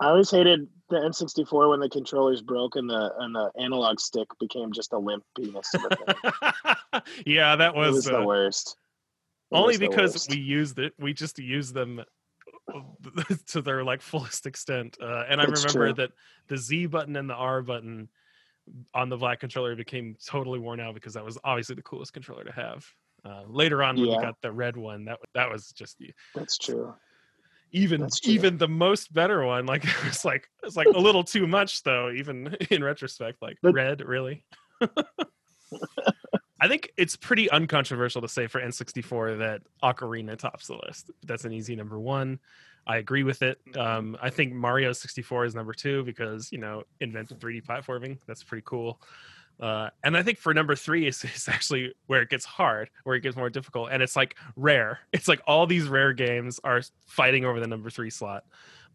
I 0.01 0.09
always 0.09 0.31
hated 0.31 0.69
the 0.91 0.97
N64 0.97 1.71
when 1.71 1.81
the 1.81 1.89
controllers 1.89 2.43
broke 2.43 2.77
and 2.77 2.89
the 2.89 3.13
and 3.19 3.35
the 3.35 3.51
analog 3.59 3.99
stick 3.99 4.29
became 4.39 4.73
just 4.73 4.93
a 4.93 4.99
limp 4.99 5.25
penis. 5.37 5.73
of 5.75 5.85
a 5.85 5.97
thing. 5.97 7.03
yeah, 7.27 7.57
that 7.57 7.75
was 7.75 7.95
was, 7.95 8.05
the 8.05 8.19
uh, 8.21 8.25
worst. 8.25 8.77
It 9.51 9.57
only 9.57 9.79
because 9.79 10.15
worst. 10.15 10.31
we 10.31 10.39
used 10.39 10.79
it. 10.79 10.93
We 10.99 11.13
just 11.13 11.39
used 11.39 11.75
them 11.75 12.03
to 13.49 13.63
their 13.63 13.85
like 13.85 14.03
fullest 14.03 14.47
extent. 14.47 14.97
Uh, 15.01 15.25
and 15.29 15.41
I 15.41 15.47
That's 15.47 15.65
remember 15.65 15.95
true. 15.95 16.05
that 16.05 16.13
the 16.49 16.59
Z 16.59 16.87
button 16.87 17.17
and 17.17 17.29
the 17.29 17.35
R 17.35 17.63
button 17.63 18.09
on 18.95 19.09
the 19.09 19.17
black 19.17 19.41
controller 19.41 19.77
became 19.77 20.17
totally 20.27 20.59
worn 20.59 20.81
out 20.81 20.95
because 20.95 21.15
that 21.15 21.25
was 21.25 21.39
obviously 21.45 21.75
the 21.75 21.83
coolest 21.83 22.13
controller 22.13 22.45
to 22.45 22.53
have. 22.53 22.87
Uh, 23.27 23.43
later 23.49 23.83
on, 23.83 23.97
when 23.97 24.09
we 24.09 24.15
got 24.19 24.41
the 24.41 24.53
red 24.53 24.77
one, 24.77 25.05
that 25.07 25.19
that 25.35 25.51
was 25.51 25.73
just 25.73 26.01
That's 26.35 26.57
true. 26.57 26.95
even 27.73 28.03
That's 28.03 28.21
true. 28.21 28.33
even 28.35 28.57
the 28.57 28.69
most 28.69 29.13
better 29.13 29.45
one 29.45 29.67
like 29.67 29.85
it's 30.07 30.25
like 30.25 30.49
it's 30.63 30.77
like 30.77 30.87
a 30.95 30.99
little 30.99 31.25
too 31.25 31.47
much 31.49 31.83
though 31.83 32.11
even 32.13 32.57
in 32.71 32.85
retrospect 32.85 33.43
like 33.43 33.57
But- 33.63 33.75
red 33.75 34.01
really? 34.07 34.45
I 36.61 36.69
think 36.69 36.91
it's 36.97 37.17
pretty 37.17 37.51
uncontroversial 37.51 38.23
to 38.23 38.29
say 38.29 38.47
for 38.47 38.61
n64 38.61 39.39
that 39.39 39.63
ocarina 39.83 40.39
tops 40.39 40.69
the 40.69 40.79
list. 40.87 41.11
That's 41.27 41.45
an 41.45 41.53
easy 41.53 41.75
number 41.77 41.99
one. 41.99 42.39
I 42.87 42.99
agree 42.99 43.25
with 43.25 43.43
it. 43.43 43.59
Um, 43.77 44.17
i 44.23 44.31
think 44.31 44.53
mario 44.53 44.93
64 44.93 45.47
is 45.47 45.55
number 45.57 45.73
two 45.73 46.05
because 46.05 46.53
you 46.53 46.59
know 46.59 46.85
invented 47.01 47.41
3d 47.41 47.65
platforming. 47.65 48.19
That's 48.27 48.45
pretty 48.45 48.63
cool 48.65 49.01
uh, 49.61 49.89
and 50.05 50.17
I 50.17 50.23
think 50.23 50.39
for 50.39 50.53
number 50.53 50.75
three 50.75 51.07
is, 51.07 51.25
is 51.35 51.49
actually 51.49 51.95
where 52.07 52.23
it 52.23 52.31
gets 52.31 52.45
hard, 52.45 52.91
where 53.05 53.17
it 53.17 53.21
gets 53.21 53.37
more 53.37 53.51
difficult, 53.51 53.91
and 53.91 54.03
it's 54.03 54.17
like 54.17 54.37
rare. 54.57 55.01
It's 55.13 55.29
like 55.29 55.41
all 55.47 55.67
these 55.67 55.89
rare 55.89 56.13
games 56.13 56.61
are 56.63 56.83
fighting 57.07 57.45
over 57.45 57.59
the 57.59 57.67
number 57.67 57.91
three 57.91 58.11
slot. 58.11 58.45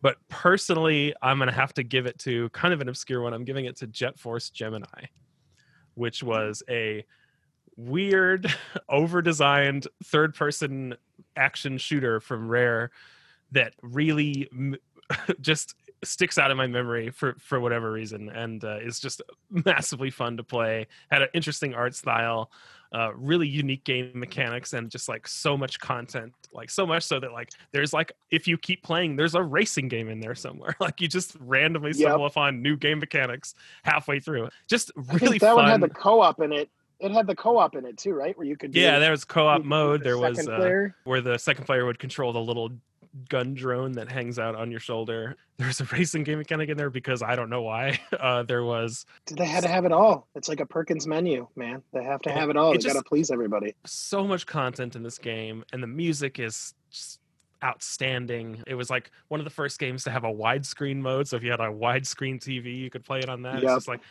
But 0.02 0.18
personally, 0.30 1.14
I'm 1.22 1.40
gonna 1.40 1.52
have 1.52 1.74
to 1.76 1.84
give 1.84 2.06
it 2.06 2.20
to 2.20 2.50
kind 2.50 2.74
of 2.74 2.82
an 2.82 2.90
obscure 2.90 3.22
one. 3.22 3.34
I'm 3.34 3.46
giving 3.46 3.66
it 3.66 3.78
to 3.78 3.88
Jet 3.88 4.20
Force 4.20 4.50
Gemini, 4.50 5.06
which 5.96 6.24
was 6.24 6.64
a 6.70 7.06
weird, 7.76 8.54
over-designed 8.90 9.88
third-person 10.04 10.96
action 11.36 11.78
shooter 11.78 12.20
from 12.20 12.48
Rare 12.48 12.92
that 13.52 13.74
really 13.82 14.48
m- 14.52 14.76
just 15.42 15.76
sticks 16.04 16.38
out 16.38 16.52
in 16.52 16.58
my 16.58 16.68
memory 16.68 17.10
for 17.12 17.36
for 17.40 17.60
whatever 17.60 17.92
reason, 17.92 18.30
and 18.30 18.64
uh, 18.64 18.78
is 18.80 19.00
just 19.00 19.22
massively 19.66 20.10
fun 20.10 20.38
to 20.38 20.44
play. 20.44 20.88
Had 21.12 21.22
an 21.24 21.30
interesting 21.34 21.74
art 21.74 21.96
style, 21.96 22.52
uh, 22.94 23.12
really 23.16 23.48
unique 23.48 23.84
game 23.84 24.12
mechanics, 24.16 24.74
and 24.74 24.90
just 24.90 25.08
like 25.10 25.28
so 25.28 25.56
much 25.58 25.80
content. 25.80 26.34
Like 26.54 26.70
so 26.70 26.86
much 26.86 27.04
so 27.04 27.20
that 27.20 27.32
like 27.32 27.52
there's 27.72 27.94
like 27.94 28.12
if 28.32 28.48
you 28.48 28.58
keep 28.58 28.84
playing, 28.84 29.16
there's 29.16 29.36
a 29.36 29.42
racing 29.44 29.88
game 29.88 30.10
in 30.10 30.20
there 30.20 30.36
somewhere. 30.36 30.76
Like 30.80 31.00
you 31.02 31.08
just 31.08 31.36
randomly 31.40 31.90
Yep. 31.92 31.96
stumble 32.10 32.26
upon 32.26 32.62
new 32.62 32.76
game 32.78 33.00
mechanics 33.00 33.54
halfway 33.84 34.20
through. 34.20 34.50
Just 34.68 34.92
really 35.14 35.38
that 35.38 35.56
one 35.56 35.66
fun. 35.66 35.72
had 35.72 35.82
the 35.82 35.90
co-op 35.94 36.42
in 36.42 36.52
it. 36.52 36.70
It 37.00 37.12
had 37.12 37.26
the 37.26 37.36
co-op 37.36 37.76
in 37.76 37.86
it 37.86 37.98
too, 37.98 38.14
right? 38.14 38.38
Where 38.38 38.46
you 38.46 38.56
could 38.58 38.76
yeah, 38.76 39.00
there 39.00 39.10
was 39.12 39.24
co-op 39.26 39.64
mode. 39.64 40.02
the 40.02 40.04
There 40.04 40.18
was 40.20 40.48
uh, 40.48 40.90
where 41.04 41.22
the 41.22 41.38
second 41.40 41.66
player 41.66 41.86
would 41.86 41.98
control 41.98 42.32
the 42.34 42.40
little 42.42 42.70
gun 43.30 43.54
drone 43.54 43.92
that 43.94 44.10
hangs 44.12 44.40
out 44.40 44.56
on 44.56 44.72
your 44.72 44.80
shoulder. 44.80 45.36
There's 45.58 45.82
a 45.82 45.86
racing 45.86 46.24
game 46.24 46.38
mechanic 46.38 46.70
in 46.70 46.78
there 46.78 46.90
because 46.90 47.22
I 47.22 47.36
don't 47.36 47.50
know 47.50 47.62
why. 47.62 48.00
Uh, 48.20 48.44
there 48.44 48.64
was 48.64 49.06
They 49.36 49.46
had 49.46 49.64
to 49.64 49.70
have 49.70 49.84
it 49.86 49.92
all. 49.92 50.28
It's 50.36 50.48
like 50.48 50.60
a 50.60 50.66
Perkins 50.66 51.08
menu, 51.08 51.48
man. 51.56 51.82
They 51.94 52.04
have 52.04 52.22
to 52.22 52.32
have 52.32 52.50
it 52.50 52.58
all. 52.58 52.72
it 52.72 52.74
They 52.76 52.84
just- 52.84 52.96
gotta 52.96 53.04
please 53.08 53.32
everybody. 53.32 53.76
so 53.86 54.26
much 54.26 54.46
content 54.46 54.96
in 54.96 55.04
this 55.04 55.18
game, 55.18 55.64
and 55.74 55.82
the 55.84 55.88
music 55.88 56.40
is 56.40 56.74
just 56.92 57.20
outstanding. 57.64 58.64
It 58.68 58.76
was 58.76 58.90
like 58.90 59.12
one 59.30 59.40
of 59.40 59.44
the 59.44 59.50
first 59.50 59.80
games 59.80 60.04
to 60.06 60.12
have 60.12 60.24
a 60.24 60.32
widescreen 60.32 60.98
mode. 60.98 61.28
So 61.28 61.36
if 61.38 61.44
you 61.44 61.52
had 61.52 61.60
a 61.60 61.70
widescreen 61.70 62.40
TV, 62.40 62.78
you 62.78 62.90
could 62.90 63.04
play 63.04 63.20
it 63.20 63.30
on 63.30 63.42
that. 63.44 63.56
It's 63.56 63.64
Yep. 63.64 63.76
just 63.78 63.88
like 63.88 64.02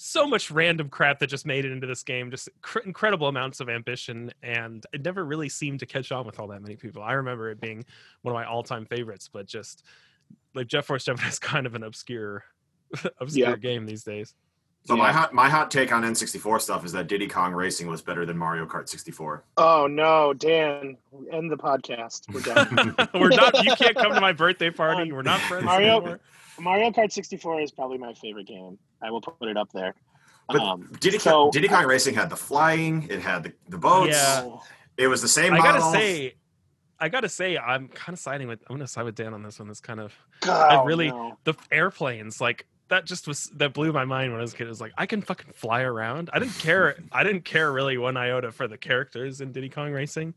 so 0.00 0.28
much 0.28 0.48
random 0.52 0.88
crap 0.88 1.18
that 1.18 1.26
just 1.26 1.44
made 1.44 1.64
it 1.64 1.72
into 1.72 1.84
this 1.86 2.04
game. 2.04 2.30
Just 2.30 2.48
cr- 2.62 2.78
incredible 2.80 3.26
amounts 3.26 3.58
of 3.58 3.68
ambition, 3.68 4.30
and 4.44 4.86
it 4.92 5.04
never 5.04 5.24
really 5.24 5.48
seemed 5.48 5.80
to 5.80 5.86
catch 5.86 6.12
on 6.12 6.24
with 6.24 6.38
all 6.38 6.46
that 6.48 6.62
many 6.62 6.76
people. 6.76 7.02
I 7.02 7.14
remember 7.14 7.50
it 7.50 7.60
being 7.60 7.84
one 8.22 8.32
of 8.32 8.38
my 8.38 8.44
all-time 8.46 8.86
favorites, 8.86 9.28
but 9.32 9.46
just 9.46 9.84
like 10.54 10.68
Jet 10.68 10.84
Force 10.84 11.04
Gemini 11.04 11.26
is 11.28 11.40
kind 11.40 11.66
of 11.66 11.74
an 11.74 11.82
obscure, 11.82 12.44
obscure 13.20 13.50
Yeah. 13.50 13.56
game 13.56 13.86
these 13.86 14.04
days. 14.04 14.34
So 14.84 14.96
my 14.96 15.10
hot 15.10 15.34
my 15.34 15.50
hot 15.50 15.70
take 15.70 15.92
on 15.92 16.02
N64 16.04 16.60
stuff 16.62 16.84
is 16.84 16.92
that 16.92 17.08
Diddy 17.08 17.26
Kong 17.26 17.52
Racing 17.52 17.88
was 17.88 18.00
better 18.00 18.24
than 18.24 18.38
Mario 18.38 18.64
Kart 18.66 18.88
64. 18.88 19.42
Oh 19.56 19.86
no, 19.88 20.32
Dan! 20.32 20.96
End 21.32 21.50
the 21.50 21.56
podcast. 21.58 22.32
We're 22.32 22.40
done. 22.40 22.94
We're 23.20 23.28
not. 23.30 23.64
You 23.64 23.74
can't 23.74 23.96
come 23.96 24.14
to 24.14 24.20
my 24.20 24.32
birthday 24.32 24.70
party. 24.70 25.10
We're 25.12 25.22
not 25.22 25.40
friends 25.40 25.64
Mario- 25.64 25.96
anymore. 25.98 26.20
Mario 26.60 26.90
Kart 26.90 27.12
64 27.12 27.60
is 27.62 27.72
probably 27.72 27.98
my 27.98 28.12
favorite 28.14 28.46
game. 28.46 28.78
I 29.02 29.10
will 29.10 29.20
put 29.20 29.48
it 29.48 29.56
up 29.56 29.70
there. 29.72 29.94
But 30.48 30.60
Um, 30.62 30.90
Diddy, 31.00 31.18
so- 31.18 31.30
Kong, 31.30 31.50
Diddy 31.50 31.68
Kong 31.68 31.84
Racing 31.86 32.14
had 32.14 32.30
the 32.30 32.36
flying, 32.36 33.06
it 33.10 33.20
had 33.20 33.42
the, 33.44 33.52
the 33.68 33.78
boats, 33.78 34.12
Yeah. 34.16 34.42
oh, 34.44 34.62
it 34.96 35.06
was 35.06 35.20
the 35.22 35.28
same 35.28 35.52
I 35.54 35.58
model. 35.58 35.72
gotta 35.80 35.92
say, 35.92 36.34
I 36.98 37.08
gotta 37.08 37.28
say, 37.28 37.56
I'm 37.58 37.88
kind 37.88 38.14
of 38.14 38.18
siding 38.18 38.48
with. 38.48 38.60
I'm 38.68 38.76
gonna 38.76 38.88
side 38.88 39.04
with 39.04 39.14
Dan 39.14 39.34
on 39.34 39.42
this 39.42 39.58
one. 39.58 39.68
That's 39.68 39.80
kind 39.80 40.00
of 40.00 40.12
God, 40.40 40.86
really- 40.86 41.10
no. 41.10 41.38
the 41.44 41.54
airplanes. 41.70 42.40
Like 42.40 42.66
that 42.88 43.04
just 43.04 43.28
was 43.28 43.44
that 43.56 43.74
blew 43.74 43.92
my 43.92 44.04
mind 44.06 44.32
when 44.32 44.40
I 44.40 44.42
was 44.42 44.54
a 44.54 44.56
kid. 44.56 44.64
It 44.66 44.70
was 44.70 44.80
like 44.80 44.92
I 44.98 45.04
can 45.06 45.20
fucking 45.22 45.52
fly 45.52 45.82
around. 45.82 46.30
I 46.32 46.38
didn't 46.40 46.58
care. 46.58 46.96
I 47.12 47.22
didn't 47.22 47.44
care 47.44 47.70
really 47.70 47.98
one 47.98 48.16
iota 48.16 48.50
for 48.50 48.66
the 48.66 48.78
characters 48.78 49.40
in 49.42 49.52
Diddy 49.52 49.68
Kong 49.68 49.92
Racing, 49.92 50.34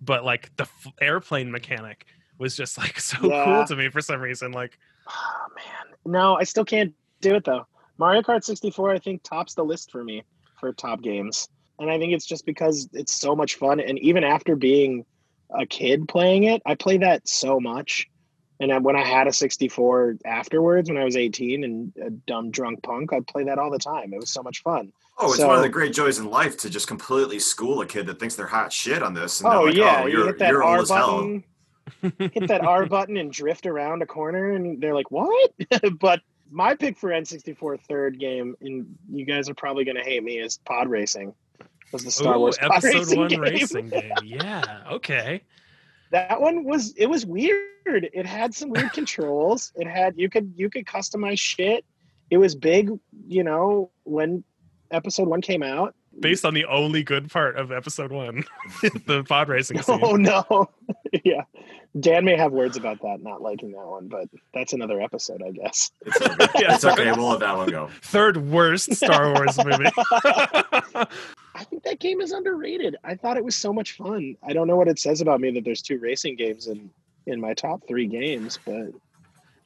but 0.00 0.24
like 0.24 0.54
the 0.56 0.62
f- 0.62 0.86
airplane 1.02 1.50
mechanic 1.50 2.06
was 2.38 2.56
just 2.56 2.78
like 2.78 2.98
so 3.00 3.18
Yeah. 3.22 3.44
cool 3.44 3.64
to 3.66 3.76
me 3.76 3.90
for 3.90 4.00
some 4.00 4.20
reason. 4.20 4.52
Like 4.52 4.78
Oh 5.08 5.46
man, 5.56 5.96
no, 6.04 6.34
I 6.36 6.44
still 6.44 6.64
can't 6.64 6.94
do 7.20 7.34
it 7.34 7.44
though. 7.44 7.66
Mario 7.98 8.22
Kart 8.22 8.44
64, 8.44 8.92
I 8.92 8.98
think, 8.98 9.22
tops 9.22 9.54
the 9.54 9.64
list 9.64 9.90
for 9.90 10.02
me 10.02 10.22
for 10.58 10.72
top 10.72 11.02
games, 11.02 11.48
and 11.78 11.90
I 11.90 11.98
think 11.98 12.12
it's 12.12 12.26
just 12.26 12.46
because 12.46 12.88
it's 12.92 13.12
so 13.12 13.34
much 13.36 13.56
fun. 13.56 13.80
And 13.80 13.98
even 13.98 14.24
after 14.24 14.56
being 14.56 15.04
a 15.50 15.66
kid 15.66 16.08
playing 16.08 16.44
it, 16.44 16.62
I 16.64 16.74
play 16.76 16.98
that 16.98 17.28
so 17.28 17.60
much. 17.60 18.06
And 18.60 18.84
when 18.84 18.94
I 18.94 19.02
had 19.02 19.26
a 19.26 19.32
64 19.32 20.16
afterwards, 20.26 20.90
when 20.90 20.98
I 20.98 21.04
was 21.04 21.16
18 21.16 21.64
and 21.64 21.92
a 22.04 22.10
dumb 22.10 22.50
drunk 22.50 22.82
punk, 22.82 23.10
I'd 23.12 23.26
play 23.26 23.44
that 23.44 23.58
all 23.58 23.70
the 23.70 23.78
time. 23.78 24.12
It 24.12 24.20
was 24.20 24.28
so 24.30 24.42
much 24.42 24.62
fun. 24.62 24.92
oh, 25.18 25.28
it's 25.28 25.38
so- 25.38 25.46
one 25.48 25.56
of 25.56 25.62
the 25.62 25.68
great 25.70 25.94
joys 25.94 26.18
in 26.18 26.28
life 26.30 26.58
to 26.58 26.68
just 26.70 26.86
completely 26.86 27.38
school 27.38 27.80
a 27.80 27.86
kid 27.86 28.06
that 28.06 28.20
thinks 28.20 28.34
they're 28.36 28.46
hot 28.46 28.70
shit 28.70 29.02
on 29.02 29.14
this. 29.14 29.40
And 29.40 29.50
Oh 29.52 29.62
like, 29.64 29.74
yeah, 29.74 30.02
oh, 30.02 30.06
you 30.06 30.18
you're, 30.18 30.26
hit 30.26 30.38
that 30.40 30.50
you're 30.50 30.62
R 30.62 30.78
as 30.80 30.90
hell. 30.90 31.16
button, 31.22 31.44
hit 32.18 32.48
that 32.48 32.64
R 32.64 32.86
button, 32.86 33.16
and 33.16 33.32
drift 33.32 33.66
around 33.66 34.02
a 34.02 34.06
corner, 34.06 34.52
and 34.52 34.80
they're 34.80 34.94
like, 34.94 35.10
"What?" 35.10 35.52
but 35.98 36.20
my 36.50 36.74
pick 36.74 36.98
for 36.98 37.10
N64 37.10 37.80
third 37.82 38.18
game, 38.18 38.56
and 38.60 38.96
you 39.10 39.24
guys 39.24 39.48
are 39.48 39.54
probably 39.54 39.84
going 39.84 39.96
to 39.96 40.02
hate 40.02 40.22
me, 40.22 40.38
is 40.38 40.58
Pod 40.58 40.88
Racing. 40.88 41.34
Was 41.92 42.04
the 42.04 42.10
Star 42.10 42.36
ooh, 42.36 42.40
Wars 42.40 42.58
pod 42.58 42.70
episode 42.84 42.98
racing 42.98 43.18
one 43.18 43.28
game. 43.28 43.40
racing 43.40 43.88
game. 43.90 44.12
Yeah. 44.24 44.82
Okay. 44.92 45.42
That 46.12 46.40
one 46.40 46.64
was 46.64 46.94
it 46.96 47.06
was 47.06 47.24
weird. 47.24 47.64
It 47.86 48.26
had 48.26 48.54
some 48.54 48.70
weird 48.70 48.92
controls. 48.92 49.72
It 49.76 49.86
had 49.86 50.14
you 50.16 50.28
could 50.28 50.52
you 50.56 50.70
could 50.70 50.86
customize 50.86 51.38
shit. 51.38 51.84
It 52.30 52.38
was 52.38 52.54
big, 52.54 52.90
you 53.26 53.42
know, 53.42 53.90
when 54.04 54.44
episode 54.90 55.28
one 55.28 55.40
came 55.40 55.62
out. 55.62 55.94
Based 56.18 56.44
on 56.44 56.54
the 56.54 56.64
only 56.64 57.02
good 57.04 57.30
part 57.30 57.56
of 57.56 57.70
episode 57.70 58.10
one, 58.12 58.44
the 59.06 59.24
pod 59.28 59.48
racing 59.48 59.80
scene. 59.82 60.00
Oh 60.02 60.16
no. 60.16 60.68
yeah. 61.24 61.42
Dan 61.98 62.24
may 62.24 62.36
have 62.36 62.52
words 62.52 62.76
about 62.76 63.00
that, 63.02 63.22
not 63.22 63.40
liking 63.42 63.72
that 63.72 63.86
one, 63.86 64.08
but 64.08 64.28
that's 64.52 64.72
another 64.72 65.00
episode, 65.00 65.42
I 65.42 65.50
guess. 65.52 65.90
It's 66.06 66.20
okay. 66.20 66.46
Yeah. 66.60 66.74
it's 66.74 66.84
okay. 66.84 67.10
We'll 67.12 67.28
let 67.30 67.40
that 67.40 67.56
one 67.56 67.68
go. 67.70 67.88
Third 68.02 68.36
worst 68.50 68.94
Star 68.94 69.32
Wars 69.34 69.56
movie. 69.64 69.90
I 71.54 71.64
think 71.64 71.82
that 71.84 71.98
game 72.00 72.20
is 72.20 72.32
underrated. 72.32 72.96
I 73.04 73.14
thought 73.14 73.36
it 73.36 73.44
was 73.44 73.56
so 73.56 73.72
much 73.72 73.92
fun. 73.96 74.36
I 74.42 74.52
don't 74.52 74.66
know 74.66 74.76
what 74.76 74.88
it 74.88 74.98
says 74.98 75.20
about 75.20 75.40
me 75.40 75.50
that 75.52 75.64
there's 75.64 75.82
two 75.82 75.98
racing 75.98 76.36
games 76.36 76.66
in 76.66 76.90
in 77.26 77.40
my 77.40 77.54
top 77.54 77.82
three 77.86 78.06
games, 78.06 78.58
but 78.64 78.88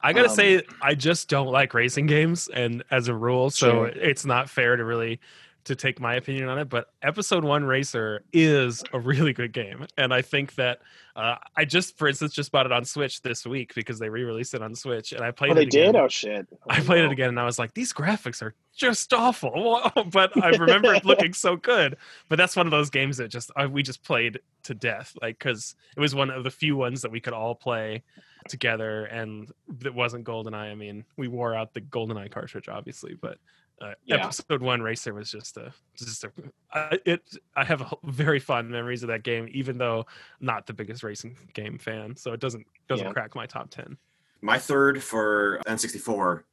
I 0.01 0.13
gotta 0.13 0.29
Um, 0.29 0.35
say, 0.35 0.61
I 0.81 0.93
just 0.93 1.29
don't 1.29 1.47
like 1.47 1.73
racing 1.73 2.05
games, 2.05 2.47
and 2.53 2.83
as 2.91 3.07
a 3.07 3.13
rule, 3.15 3.49
so 3.49 3.69
Sure. 3.71 3.87
it's 3.87 4.25
not 4.25 4.49
fair 4.49 4.75
to 4.75 4.83
really 4.83 5.19
to 5.65 5.75
take 5.75 5.99
my 5.99 6.15
opinion 6.15 6.47
on 6.47 6.57
it. 6.57 6.69
But 6.69 6.87
Episode 7.01 7.43
One 7.43 7.63
Racer 7.65 8.23
is 8.33 8.83
a 8.93 8.99
really 8.99 9.33
good 9.33 9.51
game, 9.53 9.85
and 9.97 10.13
I 10.13 10.21
think 10.21 10.55
that 10.55 10.79
uh, 11.15 11.35
I 11.55 11.63
just, 11.65 11.97
for 11.97 12.07
instance, 12.07 12.33
just 12.33 12.51
bought 12.51 12.65
it 12.65 12.71
on 12.71 12.83
Switch 12.85 13.21
this 13.21 13.45
week 13.45 13.73
because 13.73 13.99
they 13.99 14.09
re-released 14.09 14.53
it 14.53 14.61
on 14.61 14.75
Switch, 14.75 15.11
and 15.13 15.21
I 15.21 15.31
played 15.31 15.51
oh, 15.51 15.53
it 15.53 15.55
they 15.55 15.61
again. 15.63 15.93
did. 15.93 15.95
Oh 15.95 16.07
shit! 16.07 16.47
I 16.69 16.79
Oh, 16.79 16.83
played 16.83 16.99
no. 17.01 17.05
it 17.05 17.11
again 17.11 17.29
and 17.29 17.39
I 17.39 17.45
was 17.45 17.57
like, 17.59 17.73
these 17.73 17.93
graphics 17.93 18.41
are 18.41 18.53
just 18.75 19.13
awful. 19.13 19.79
but 20.11 20.31
I 20.43 20.49
remember 20.49 20.93
it 20.93 21.05
looking 21.05 21.33
so 21.33 21.55
good. 21.55 21.97
But 22.29 22.37
that's 22.37 22.55
one 22.55 22.67
of 22.67 22.71
those 22.71 22.89
games 22.89 23.17
that 23.17 23.29
just 23.29 23.51
uh, 23.55 23.67
we 23.71 23.83
just 23.83 24.03
played 24.03 24.39
to 24.63 24.73
death, 24.73 25.15
like 25.21 25.39
because 25.39 25.75
it 25.95 25.99
was 25.99 26.13
one 26.15 26.29
of 26.29 26.43
the 26.43 26.51
few 26.51 26.75
ones 26.75 27.01
that 27.01 27.11
we 27.11 27.19
could 27.19 27.33
all 27.33 27.55
play 27.55 28.03
together, 28.47 29.05
and 29.05 29.51
it 29.83 29.93
wasn't 29.93 30.25
GoldenEye. 30.25 30.71
I 30.71 30.75
mean, 30.75 31.05
we 31.17 31.27
wore 31.27 31.55
out 31.55 31.73
the 31.73 31.81
GoldenEye 31.81 32.31
cartridge, 32.31 32.69
obviously, 32.69 33.15
but. 33.15 33.37
Uh, 33.81 33.91
Yeah. 34.05 34.23
Episode 34.23 34.61
one 34.61 34.81
racer 34.81 35.13
was 35.13 35.29
just 35.29 35.57
a 35.57 35.73
just 35.97 36.23
a 36.23 36.31
I 36.73 36.97
it. 37.05 37.21
I 37.57 37.65
have 37.65 37.81
a, 37.81 37.91
very 38.05 38.39
fond 38.39 38.69
memories 38.69 39.03
of 39.03 39.09
that 39.09 39.23
game, 39.23 39.49
even 39.51 39.77
though 39.77 40.05
not 40.39 40.65
the 40.65 40.71
biggest 40.71 41.03
racing 41.03 41.35
game 41.53 41.77
fan. 41.77 42.15
So 42.15 42.31
it 42.31 42.39
doesn't 42.39 42.65
doesn't 42.87 43.07
Yeah. 43.07 43.11
crack 43.11 43.35
my 43.35 43.45
top 43.45 43.69
ten. 43.71 43.97
My 44.41 44.57
third 44.57 45.03
for 45.03 45.59
N64 45.67 46.43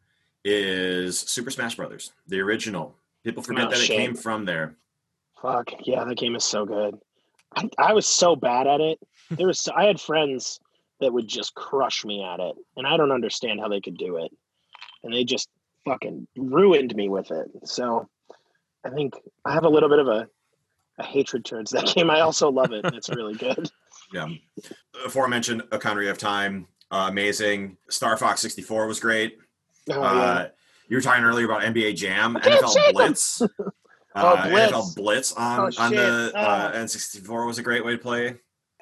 is 0.44 1.20
Super 1.20 1.52
Smash 1.52 1.76
Brothers, 1.76 2.10
the 2.26 2.40
original. 2.40 2.96
People 3.22 3.44
forget 3.44 3.66
Oh, 3.66 3.70
that 3.70 3.78
shit. 3.78 3.90
it 3.90 3.96
came 3.98 4.14
from 4.16 4.44
there. 4.44 4.74
Fuck 5.40 5.70
yeah, 5.86 6.02
that 6.02 6.16
game 6.18 6.34
is 6.34 6.44
so 6.44 6.66
good. 6.66 6.98
I, 7.54 7.68
I 7.78 7.92
was 7.92 8.06
so 8.08 8.34
bad 8.34 8.66
at 8.66 8.80
it. 8.80 8.98
There 9.30 9.46
was 9.46 9.68
I 9.68 9.84
had 9.84 10.00
friends 10.00 10.58
that 11.02 11.12
would 11.12 11.28
just 11.28 11.54
crush 11.54 12.04
me 12.04 12.24
at 12.24 12.40
it, 12.40 12.56
and 12.76 12.86
I 12.86 12.96
don't 12.96 13.12
understand 13.12 13.60
how 13.60 13.68
they 13.68 13.80
could 13.82 13.98
do 13.98 14.16
it. 14.16 14.32
And 15.04 15.12
they 15.12 15.24
just 15.24 15.48
fucking 15.84 16.26
ruined 16.36 16.94
me 16.94 17.08
with 17.08 17.30
it. 17.30 17.48
So 17.64 18.08
I 18.86 18.90
think 18.90 19.14
I 19.44 19.52
have 19.52 19.64
a 19.64 19.68
little 19.68 19.88
bit 19.88 19.98
of 19.98 20.08
a, 20.08 20.28
a 20.98 21.04
hatred 21.04 21.44
towards 21.44 21.72
that 21.72 21.86
game. 21.94 22.08
I 22.10 22.20
also 22.20 22.50
love 22.50 22.72
it. 22.72 22.84
It's 22.94 23.10
really 23.10 23.34
good. 23.34 23.70
Yeah. 24.14 24.26
Before 24.56 24.74
I 24.94 25.06
Aforementioned 25.06 25.62
Ocarina 25.70 26.10
of 26.10 26.18
Time, 26.18 26.66
uh, 26.90 27.06
amazing. 27.10 27.78
Star 27.88 28.18
Fox 28.18 28.42
64 28.42 28.86
was 28.86 29.00
great. 29.00 29.38
Oh, 29.90 30.02
uh. 30.02 30.48
You 30.88 30.98
were 30.98 31.00
talking 31.00 31.24
earlier 31.24 31.46
about 31.46 31.62
NBA 31.62 31.96
Jam, 31.96 32.34
NFL. 32.34 32.92
Blitz. 32.92 33.40
Oh, 34.14 34.34
Uh, 34.34 34.48
Blitz. 34.50 34.72
NFL 34.72 34.96
Blitz 34.96 35.32
on, 35.32 35.60
Oh, 35.60 35.82
on 35.82 35.94
the 35.94 36.32
uh, 36.36 36.72
Oh. 36.74 36.76
N64 36.78 37.46
was 37.46 37.56
a 37.58 37.62
great 37.62 37.82
way 37.82 37.92
to 37.92 37.98
play. 37.98 38.36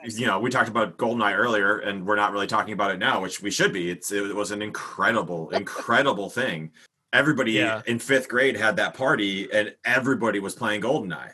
You 0.05 0.27
know, 0.27 0.41
we 0.41 0.51
talked 0.51 0.69
about 0.69 0.97
GoldenEye 0.97 1.37
earlier, 1.37 1.79
and 1.81 2.07
we're 2.07 2.17
not 2.17 2.33
really 2.33 2.47
talking 2.47 2.73
about 2.73 2.91
it 2.91 2.99
now, 2.99 3.21
which 3.21 3.43
we 3.43 3.51
should 3.51 3.73
be. 3.73 3.91
It's 3.91 4.11
it 4.13 4.35
was 4.35 4.51
an 4.51 4.63
incredible, 4.63 5.51
incredible 5.63 6.31
thing. 6.31 6.71
Everybody 7.13 7.53
Yeah. 7.53 7.83
in 7.87 7.99
fifth 7.99 8.29
grade 8.29 8.57
had 8.57 8.77
that 8.77 8.95
party, 8.95 9.51
and 9.53 9.75
everybody 9.85 10.39
was 10.41 10.55
playing 10.55 10.81
GoldenEye. 10.83 11.33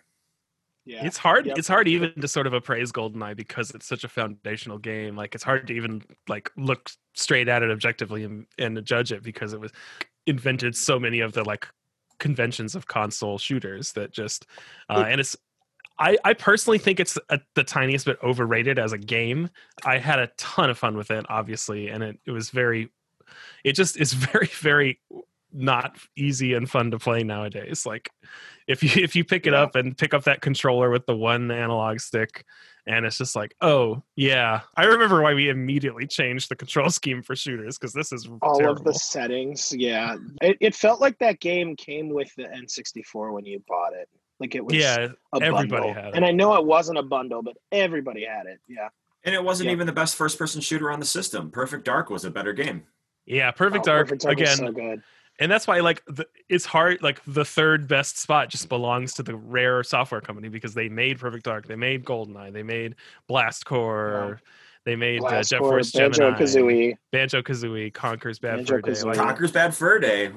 yeah. 0.85 1.05
It's 1.05 1.17
hard. 1.17 1.47
Yep. 1.47 1.59
It's 1.59 1.69
hard 1.69 1.87
even 1.89 2.13
to 2.21 2.29
sort 2.29 2.47
of 2.47 2.55
appraise 2.55 2.91
GoldenEye 2.93 3.37
because 3.37 3.71
it's 3.73 3.87
such 3.87 4.05
a 4.05 4.09
foundational 4.09 4.79
game. 4.79 5.17
Like 5.17 5.35
it's 5.35 5.45
hard 5.45 5.67
to 5.69 5.73
even 5.75 6.03
like 6.29 6.51
look 6.57 6.91
straight 7.15 7.49
at 7.49 7.63
it 7.63 7.71
objectively 7.71 8.25
and, 8.25 8.47
and 8.59 8.83
judge 8.85 9.13
it 9.13 9.23
because 9.23 9.53
it 9.53 9.61
was 9.61 9.73
invented 10.27 10.75
so 10.77 10.99
many 10.99 11.21
of 11.21 11.33
the 11.35 11.45
like 11.45 11.69
conventions 12.19 12.75
of 12.75 12.87
console 12.87 13.37
shooters 13.37 13.93
that 13.93 14.13
just 14.13 14.47
uh, 14.89 15.05
and 15.09 15.21
it's. 15.21 15.37
I, 15.99 16.19
I 16.25 16.35
personally 16.35 16.79
think 16.79 17.01
it's 17.01 17.17
a, 17.31 17.41
the 17.55 17.65
tiniest 17.65 18.07
bit 18.07 18.19
overrated 18.23 18.79
as 18.79 18.93
a 18.93 18.99
game. 18.99 19.49
I 19.85 19.99
had 19.99 20.19
a 20.19 20.27
ton 20.37 20.69
of 20.71 20.77
fun 20.79 20.97
with 20.97 21.11
it, 21.11 21.25
obviously, 21.29 21.89
and 21.89 22.03
it, 22.03 22.19
it 22.27 22.31
was 22.33 22.51
very 22.51 22.91
it 23.65 23.73
just 23.73 23.97
is 23.97 24.13
very 24.33 24.47
very 24.47 25.01
not 25.53 25.97
easy 26.17 26.53
and 26.53 26.69
fun 26.69 26.91
to 26.91 26.99
play 26.99 27.23
nowadays. 27.23 27.87
Like 27.87 28.11
if 28.67 28.83
you 28.83 29.03
if 29.03 29.17
you 29.17 29.25
pick 29.25 29.47
it 29.47 29.53
Yeah. 29.53 29.63
up 29.63 29.75
and 29.75 29.97
pick 29.97 30.13
up 30.13 30.25
that 30.25 30.43
controller 30.43 30.91
with 30.91 31.07
the 31.07 31.17
one 31.17 31.51
analog 31.51 32.01
stick 32.01 32.45
and 32.87 33.07
it's 33.07 33.17
just 33.19 33.35
like, 33.35 33.55
oh 33.63 34.03
yeah. 34.17 34.61
I 34.77 34.85
remember 34.85 35.23
why 35.23 35.33
we 35.35 35.49
immediately 35.49 36.07
changed 36.07 36.51
the 36.51 36.57
control 36.57 36.91
scheme 36.91 37.23
for 37.23 37.35
shooters 37.35 37.79
because 37.79 37.95
this 37.95 38.13
is 38.13 38.29
all 38.43 38.59
terrible. 38.59 38.81
of 38.81 38.85
the 38.85 38.95
settings. 38.95 39.73
Yeah, 39.75 40.17
it, 40.43 40.59
it 40.61 40.75
felt 40.75 41.01
like 41.01 41.19
that 41.21 41.41
game 41.41 41.75
came 41.75 42.11
with 42.11 42.35
the 42.37 42.45
N64 42.45 43.33
when 43.33 43.47
you 43.47 43.63
bought 43.67 43.95
it. 43.95 44.09
Like 44.39 44.55
it 44.55 44.65
was 44.65 44.75
yeah, 44.75 45.09
a 45.33 45.37
everybody 45.41 45.69
bundle. 45.69 45.95
had 45.95 46.07
it. 46.09 46.15
and 46.15 46.25
I 46.25 46.31
know 46.31 46.55
it 46.57 46.65
wasn't 46.65 46.99
a 46.99 47.03
bundle, 47.03 47.43
but 47.43 47.57
everybody 47.73 48.25
had 48.25 48.47
it. 48.47 48.61
Yeah, 48.69 48.89
And 49.25 49.35
it 49.35 49.43
wasn't 49.43 49.69
Yeah. 49.69 49.73
even 49.73 49.87
the 49.87 49.93
best 49.93 50.17
first 50.17 50.39
person 50.39 50.61
shooter 50.61 50.91
on 50.91 51.01
the 51.01 51.07
system. 51.07 51.51
Perfect 51.51 51.85
Dark 51.85 52.11
was 52.11 52.25
a 52.25 52.31
better 52.31 52.53
game. 52.53 52.83
yeah, 53.25 53.51
Perfect 53.51 53.85
Oh, 53.89 53.93
Dark 53.93 54.07
Perfect 54.09 54.23
Dark 54.23 54.39
was 54.39 54.53
again. 54.59 54.67
so 54.67 54.73
good. 54.73 55.03
and 55.39 55.51
that's 55.51 55.67
why 55.67 55.81
like 55.81 56.03
the, 56.07 56.27
it's 56.49 56.65
hard 56.67 57.03
like 57.03 57.21
the 57.27 57.45
third 57.45 57.89
best 57.89 58.19
spot 58.19 58.49
just 58.51 58.69
belongs 58.69 59.15
to 59.15 59.23
the 59.23 59.35
rare 59.37 59.83
software 59.83 60.21
company 60.21 60.49
because 60.49 60.75
they 60.75 60.89
made 60.89 61.19
perfect 61.19 61.45
dark 61.45 61.67
they 61.67 61.77
made 61.77 62.05
goldeneye 62.05 62.51
they 62.53 62.63
made 62.63 62.95
Blast 63.29 63.65
Corps 63.67 64.41
they 64.85 64.97
made 64.97 65.19
uh, 65.23 65.29
Blast 65.29 65.51
jet 65.51 65.59
force 65.59 65.93
Banjo 65.93 66.31
Gemini, 66.31 66.39
Kazooie. 66.39 66.99
banjo 67.13 67.43
kazooie 67.43 67.93
Conker's 67.93 68.39
bad 68.39 68.57
Banjo 68.59 68.75
fur 68.77 68.81
day 68.83 68.93
Kazooie. 68.93 69.05
like, 69.07 69.17
Conker's 69.19 69.53
Bad 69.53 69.75
Fur 69.75 69.99
Day. 69.99 70.31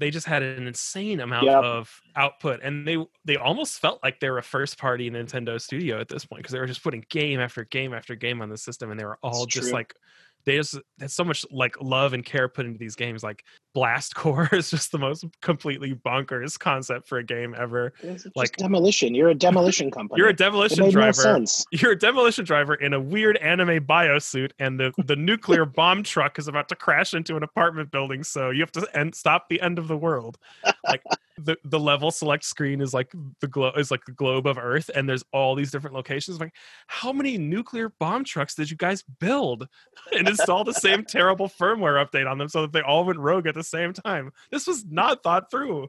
They 0.00 0.10
just 0.10 0.26
had 0.26 0.42
an 0.42 0.66
insane 0.66 1.20
amount 1.20 1.44
Yep. 1.46 1.62
of 1.62 2.00
output 2.16 2.60
and 2.62 2.88
they 2.88 2.96
they 3.24 3.36
almost 3.36 3.78
felt 3.78 4.00
like 4.02 4.18
they 4.18 4.28
were 4.30 4.38
a 4.38 4.42
first 4.42 4.78
party 4.78 5.10
nintendo 5.10 5.60
studio 5.60 6.00
at 6.00 6.08
this 6.08 6.24
point 6.24 6.40
because 6.40 6.52
they 6.52 6.58
were 6.58 6.66
just 6.66 6.82
putting 6.82 7.04
game 7.10 7.38
after 7.38 7.64
game 7.64 7.94
after 7.94 8.14
game 8.16 8.42
on 8.42 8.48
the 8.48 8.56
system 8.58 8.90
and 8.90 8.98
they 8.98 9.04
were 9.04 9.18
all 9.22 9.44
It's 9.44 9.54
just 9.54 9.68
true. 9.68 9.74
like 9.74 9.94
they 10.44 10.56
just 10.56 10.78
had 10.98 11.10
so 11.10 11.22
much 11.24 11.44
like 11.50 11.80
love 11.80 12.12
and 12.12 12.24
care 12.24 12.48
put 12.48 12.66
into 12.66 12.78
these 12.78 12.94
games 12.96 13.22
like 13.22 13.44
Blast 13.74 14.14
Corps 14.14 14.48
is 14.52 14.70
just 14.70 14.90
the 14.90 14.98
most 14.98 15.24
completely 15.42 15.94
bonkers 15.94 16.58
concept 16.58 17.06
for 17.08 17.18
a 17.18 17.24
game 17.24 17.54
ever 17.58 17.92
It's 18.02 18.24
just 18.24 18.36
like- 18.36 18.56
demolition. 18.56 19.14
You're 19.14 19.28
a 19.30 19.34
demolition 19.48 19.90
company. 19.90 20.18
you're 20.18 20.28
a 20.30 20.34
demolition 20.36 20.78
no 20.84 20.90
driver 20.90 21.12
sense. 21.22 21.64
you're 21.72 21.92
a 21.92 21.98
demolition 21.98 22.44
driver 22.44 22.74
in 22.74 22.92
a 22.94 23.00
weird 23.00 23.36
anime 23.38 23.84
biosuit 23.86 24.50
and 24.58 24.78
the, 24.80 24.92
the 25.06 25.16
nuclear 25.16 25.64
bomb 25.80 26.02
truck 26.02 26.38
is 26.38 26.48
about 26.48 26.68
to 26.68 26.74
crash 26.76 27.14
into 27.14 27.36
an 27.36 27.42
apartment 27.42 27.90
building 27.90 28.24
so 28.24 28.50
you 28.50 28.60
have 28.60 28.72
to 28.72 28.86
end, 28.94 29.14
stop 29.14 29.48
the 29.48 29.60
end 29.60 29.78
of 29.78 29.88
the 29.88 29.96
world 29.96 30.38
like 30.86 31.02
the, 31.38 31.56
the 31.64 31.78
level 31.78 32.10
select 32.10 32.44
screen 32.44 32.80
is 32.80 32.92
like 32.92 33.12
the 33.40 33.46
globe 33.46 33.78
is 33.78 33.90
like 33.90 34.04
the 34.04 34.12
globe 34.12 34.46
of 34.46 34.58
earth 34.58 34.90
and 34.94 35.08
there's 35.08 35.24
all 35.32 35.54
these 35.54 35.70
different 35.70 35.94
locations 35.94 36.40
like 36.40 36.54
how 36.86 37.12
many 37.12 37.38
nuclear 37.38 37.88
bomb 37.98 38.24
trucks 38.24 38.54
did 38.54 38.70
you 38.70 38.76
guys 38.76 39.02
build 39.20 39.68
and 40.12 40.28
install 40.28 40.64
the 40.64 40.74
same 40.74 41.04
terrible 41.04 41.48
firmware 41.48 42.04
update 42.04 42.30
on 42.30 42.38
them 42.38 42.48
so 42.48 42.62
that 42.62 42.72
they 42.72 42.82
all 42.82 43.04
went 43.04 43.18
rogue 43.18 43.46
at 43.46 43.54
the 43.54 43.64
same 43.64 43.92
time 43.92 44.32
this 44.50 44.66
was 44.66 44.84
not 44.86 45.22
thought 45.22 45.50
through 45.50 45.88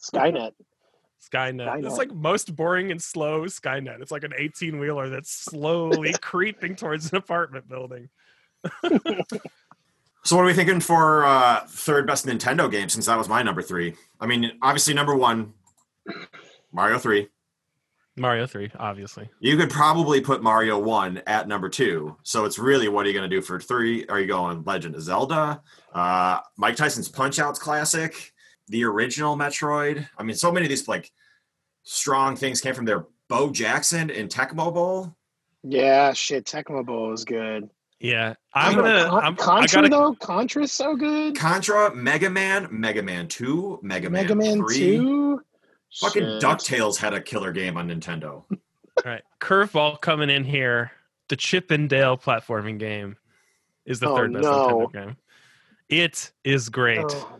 Skynet. 0.00 0.52
Skynet. 1.20 1.84
It's 1.84 1.98
like 1.98 2.12
most 2.14 2.56
boring 2.56 2.90
and 2.90 3.00
slow 3.00 3.42
Skynet. 3.42 4.00
It's 4.00 4.10
like 4.10 4.24
an 4.24 4.32
18 4.36 4.78
wheeler 4.78 5.08
that's 5.08 5.30
slowly 5.30 6.14
creeping 6.22 6.76
towards 6.76 7.10
an 7.10 7.16
apartment 7.16 7.68
building. 7.68 8.08
So 10.24 10.36
what 10.36 10.42
are 10.42 10.46
we 10.46 10.54
thinking 10.54 10.80
for 10.80 11.24
uh, 11.24 11.66
third 11.66 12.06
best 12.06 12.26
Nintendo 12.26 12.70
game? 12.70 12.88
Since 12.88 13.06
that 13.06 13.18
was 13.18 13.28
my 13.28 13.42
number 13.42 13.62
three. 13.62 13.94
I 14.20 14.26
mean, 14.26 14.52
obviously 14.62 14.94
number 14.94 15.16
one, 15.16 15.54
Mario 16.72 16.98
three. 16.98 17.28
Mario 18.16 18.46
3, 18.46 18.72
obviously. 18.78 19.30
You 19.40 19.56
could 19.56 19.70
probably 19.70 20.20
put 20.20 20.42
Mario 20.42 20.78
one 20.78 21.22
at 21.26 21.48
number 21.48 21.68
two. 21.68 22.16
So 22.22 22.44
it's 22.44 22.58
really 22.58 22.88
what 22.88 23.06
are 23.06 23.08
you 23.08 23.14
going 23.14 23.28
to 23.28 23.34
do 23.34 23.40
for 23.40 23.58
three? 23.58 24.04
Are 24.08 24.20
you 24.20 24.26
going 24.26 24.62
Legend 24.64 24.94
of 24.94 25.02
Zelda? 25.02 25.62
Uh, 25.94 26.40
Mike 26.58 26.76
Tyson's 26.76 27.08
Punch 27.08 27.38
Out's 27.38 27.58
classic, 27.58 28.32
the 28.68 28.84
original 28.84 29.36
Metroid. 29.36 30.06
I 30.18 30.22
mean, 30.22 30.36
so 30.36 30.52
many 30.52 30.66
of 30.66 30.70
these 30.70 30.86
like 30.86 31.10
strong 31.82 32.36
things 32.36 32.60
came 32.60 32.74
from 32.74 32.84
there. 32.84 33.06
Bo 33.28 33.50
Jackson 33.50 34.10
in 34.10 34.28
Tecmo 34.28 34.74
Bowl. 34.74 35.16
Yeah, 35.62 36.12
shit. 36.12 36.44
Tecmo 36.44 36.84
Bowl 36.84 37.12
is 37.12 37.24
good. 37.24 37.70
Yeah. 38.00 38.34
I'm 38.54 38.74
Con- 38.74 38.84
gonna 38.84 39.04
Con- 39.08 39.24
I'm, 39.24 39.32
I 39.34 39.36
Contra 39.36 39.82
gotta 39.82 39.88
though. 39.90 40.14
Contra's 40.14 40.72
so 40.72 40.96
good. 40.96 41.36
Contra, 41.36 41.94
Mega 41.94 42.30
Man, 42.30 42.68
Mega 42.70 43.02
Man 43.02 43.28
2, 43.28 43.80
Mega 43.82 44.08
Man, 44.10 44.22
Mega 44.22 44.34
Man 44.34 44.58
3. 44.58 44.76
Two. 44.76 45.42
Fucking 46.00 46.22
Shit. 46.22 46.42
DuckTales 46.42 46.96
had 46.96 47.14
a 47.14 47.20
killer 47.20 47.52
game 47.52 47.76
on 47.76 47.88
Nintendo. 47.88 48.44
all 48.50 48.56
right. 49.04 49.22
Curveball 49.40 50.00
coming 50.00 50.30
in 50.30 50.44
here. 50.44 50.92
The 51.28 51.36
Chip 51.36 51.70
and 51.70 51.88
Dale 51.88 52.16
platforming 52.16 52.78
game 52.78 53.16
is 53.84 54.00
the 54.00 54.08
Oh, 54.08 54.16
third 54.16 54.32
best 54.32 54.42
no. 54.42 54.88
Nintendo 54.88 54.92
game. 54.92 55.16
It 55.88 56.32
is 56.44 56.68
great. 56.68 57.04
Oh, 57.08 57.32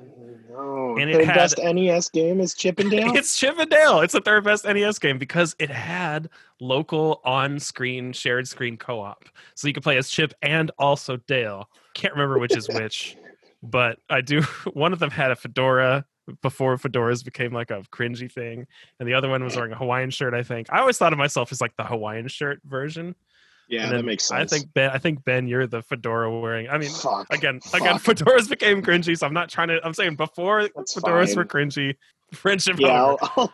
no. 0.50 0.96
And 0.98 1.10
it 1.10 1.14
Third 1.16 1.24
had- 1.26 1.34
best 1.36 1.58
NES 1.58 2.08
game 2.10 2.40
is 2.40 2.54
Chip 2.54 2.78
and 2.78 2.90
Dale. 2.90 3.12
It's 3.16 3.38
Chip 3.38 3.58
and 3.58 3.70
Dale. 3.70 4.00
It's 4.00 4.12
the 4.12 4.20
third 4.20 4.44
best 4.44 4.64
NES 4.64 4.98
game 4.98 5.18
because 5.18 5.54
it 5.58 5.70
had 5.70 6.28
local 6.60 7.20
on-screen 7.24 8.12
shared 8.12 8.48
screen 8.48 8.76
co-op, 8.76 9.24
so 9.54 9.68
you 9.68 9.74
could 9.74 9.82
play 9.82 9.96
as 9.96 10.10
Chip 10.10 10.32
and 10.42 10.70
also 10.78 11.16
Dale. 11.16 11.68
Can't 11.94 12.12
remember 12.14 12.38
which 12.38 12.56
is 12.56 12.68
which, 12.68 13.16
but 13.62 13.98
I 14.08 14.20
do. 14.20 14.42
One 14.72 14.92
of 14.92 14.98
them 14.98 15.10
had 15.10 15.30
a 15.30 15.36
fedora 15.36 16.04
before 16.42 16.76
fedoras 16.76 17.24
became 17.24 17.52
like 17.52 17.70
a 17.70 17.82
cringy 17.92 18.30
thing, 18.30 18.66
and 18.98 19.08
the 19.08 19.14
other 19.14 19.28
one 19.28 19.42
was 19.42 19.56
wearing 19.56 19.72
a 19.72 19.76
Hawaiian 19.76 20.10
shirt. 20.10 20.32
I 20.34 20.42
think 20.42 20.68
I 20.70 20.78
always 20.80 20.96
thought 20.98 21.12
of 21.12 21.18
myself 21.18 21.50
as 21.52 21.60
like 21.60 21.76
the 21.76 21.84
Hawaiian 21.84 22.28
shirt 22.28 22.60
version. 22.64 23.14
Yeah, 23.70 23.84
and 23.84 23.92
that 23.96 24.04
makes 24.04 24.24
sense. 24.24 24.52
I 24.52 24.56
think 24.56 24.74
Ben. 24.74 24.90
I 24.90 24.98
think 24.98 25.24
Ben, 25.24 25.46
you're 25.46 25.66
the 25.66 25.80
fedora 25.80 26.40
wearing. 26.40 26.68
I 26.68 26.76
mean, 26.76 26.90
Fuck. 26.90 27.28
again, 27.30 27.60
again, 27.72 27.94
fedoras 27.98 28.48
became 28.48 28.82
cringy, 28.82 29.16
so 29.16 29.26
I'm 29.26 29.32
not 29.32 29.48
trying 29.48 29.68
to. 29.68 29.80
I'm 29.84 29.94
saying 29.94 30.16
before 30.16 30.68
That's 30.74 30.94
fedoras 30.94 31.36
were 31.36 31.44
cringy. 31.44 31.96
Friendship 32.32 32.78
Yeah. 32.78 32.88
I'll, 32.88 33.18
I'll, 33.36 33.52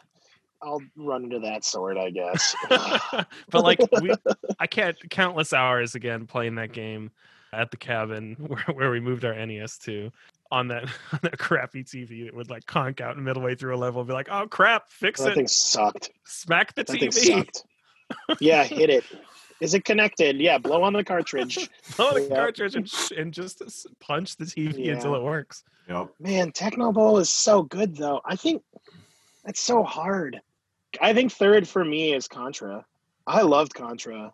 I'll 0.63 0.83
run 0.97 1.25
into 1.25 1.39
that 1.41 1.65
sword, 1.65 1.99
I 1.99 2.11
guess. 2.11 2.55
but 2.71 3.63
like 3.63 3.79
we 4.01 4.13
i 4.59 4.67
can't 4.67 4.97
countless 5.09 5.53
hours 5.53 5.95
again 5.95 6.27
playing 6.27 6.57
that 6.57 6.73
game 6.73 7.11
at 7.55 7.71
the 7.71 7.77
cabin 7.79 8.37
where, 8.39 8.65
where 8.75 8.91
we 8.91 9.01
moved 9.01 9.25
our 9.25 9.35
nes 9.47 9.79
to 9.79 10.11
on 10.51 10.69
that 10.69 10.85
on 11.13 11.21
that 11.23 11.39
crappy 11.39 11.85
tv 11.85 12.27
that 12.27 12.35
would 12.35 12.51
like 12.51 12.67
conk 12.67 13.01
out 13.01 13.17
in 13.17 13.25
midway 13.25 13.55
through 13.55 13.75
a 13.75 13.79
level 13.79 14.03
and 14.03 14.09
be 14.09 14.15
like 14.15 14.29
oh 14.31 14.47
crap 14.47 14.91
fix 14.91 15.21
that 15.21 15.33
it 15.33 15.35
thing 15.37 15.49
sucked. 15.49 16.11
smack 16.25 16.75
the 16.75 16.85
That 16.85 16.99
tv. 16.99 17.49
Yeah, 18.41 18.65
hit 18.65 18.91
it. 18.91 19.05
Is 19.61 19.75
it 19.75 19.85
connected? 19.85 20.39
Yeah, 20.41 20.59
blow 20.59 20.83
on 20.83 20.93
the 20.93 21.05
cartridge. 21.05 21.69
blow 21.97 22.09
on 22.09 22.15
the 22.15 22.23
Yeah. 22.29 22.35
cartridge 22.37 22.75
and, 22.75 22.89
sh- 22.89 23.13
and 23.17 23.33
just 23.33 23.63
punch 24.01 24.37
the 24.37 24.45
tv 24.45 24.93
until 24.93 25.15
it 25.15 25.23
works 25.23 25.65
Yep. 25.89 26.09
Man, 26.19 26.51
Tecmo 26.51 26.93
Bowl 26.93 27.19
is 27.19 27.31
so 27.31 27.63
good 27.63 27.97
though. 27.97 28.21
I 28.25 28.35
think 28.37 28.63
it's 29.45 29.61
so 29.61 29.83
hard. 29.85 30.41
I 31.01 31.15
think 31.15 31.31
third 31.33 31.69
for 31.69 31.85
me 31.85 32.13
is 32.13 32.27
Contra. 32.27 32.85
I 33.27 33.43
loved 33.43 33.73
Contra. 33.75 34.33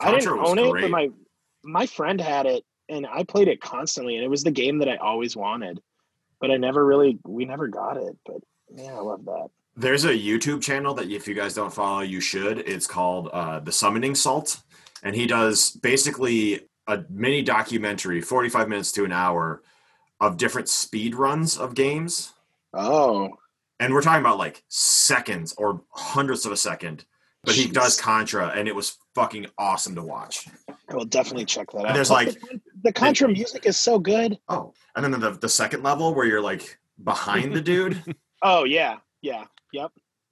I 0.00 0.10
didn't 0.12 0.38
was 0.38 0.50
own 0.50 0.58
it, 0.60 0.70
great. 0.70 0.82
but 0.82 0.90
my 0.90 1.08
my 1.64 1.86
friend 1.86 2.20
had 2.20 2.46
it 2.46 2.64
and 2.88 3.06
I 3.06 3.24
played 3.24 3.48
it 3.48 3.60
constantly 3.60 4.14
and 4.16 4.24
it 4.24 4.28
was 4.28 4.42
the 4.44 4.50
game 4.52 4.78
that 4.78 4.88
I 4.88 4.96
always 4.96 5.36
wanted. 5.36 5.80
But 6.40 6.50
I 6.52 6.56
never 6.56 6.84
really 6.86 7.18
we 7.26 7.44
never 7.46 7.66
got 7.68 7.96
it. 7.96 8.16
But 8.24 8.36
man, 8.70 8.94
I 8.94 8.98
love 9.00 9.24
that. 9.24 9.48
There's 9.76 10.04
a 10.04 10.12
YouTube 10.12 10.62
channel 10.62 10.94
that 10.94 11.10
if 11.10 11.26
you 11.26 11.34
guys 11.34 11.54
don't 11.54 11.72
follow, 11.72 12.00
you 12.00 12.20
should. 12.20 12.58
It's 12.58 12.86
called 12.86 13.28
uh, 13.32 13.60
The 13.60 13.72
Summoning 13.72 14.14
Salt. 14.14 14.60
And 15.02 15.16
he 15.16 15.26
does 15.26 15.70
basically 15.70 16.68
a 16.86 17.04
mini 17.08 17.42
documentary, 17.42 18.20
45 18.20 18.68
minutes 18.68 18.92
to 18.92 19.04
an 19.04 19.12
hour, 19.12 19.62
of 20.20 20.36
different 20.36 20.68
speed 20.68 21.14
runs 21.14 21.56
of 21.58 21.74
games. 21.74 22.32
Oh. 22.74 23.30
And 23.80 23.92
we're 23.92 24.02
talking 24.02 24.20
about 24.20 24.38
like 24.38 24.62
seconds 24.68 25.54
or 25.58 25.82
hundredths 25.90 26.44
of 26.46 26.52
a 26.52 26.56
second. 26.56 27.04
But 27.44 27.56
he 27.56 27.66
does 27.68 28.00
Contra, 28.00 28.50
and 28.50 28.68
it 28.68 28.74
was 28.74 28.98
fucking 29.16 29.46
awesome 29.58 29.96
to 29.96 30.02
watch. 30.02 30.46
I 30.88 30.94
will 30.94 31.04
definitely 31.04 31.44
check 31.44 31.72
that 31.72 31.78
out. 31.78 31.86
And 31.86 31.96
there's 31.96 32.06
Plus, 32.06 32.26
like- 32.26 32.40
the, 32.40 32.60
the 32.84 32.92
Contra 32.92 33.26
music 33.28 33.66
is 33.66 33.76
so 33.76 33.98
good. 33.98 34.38
Oh, 34.48 34.74
and 34.94 35.02
then 35.04 35.18
the, 35.20 35.30
the 35.30 35.48
second 35.48 35.82
level 35.82 36.14
where 36.14 36.24
you're 36.26 36.40
like 36.40 36.78
behind 37.02 37.52
the 37.54 37.60
dude. 37.60 38.02
Oh 38.44 38.64
yeah, 38.64 38.96
yeah, 39.20 39.44
yep. 39.72 39.90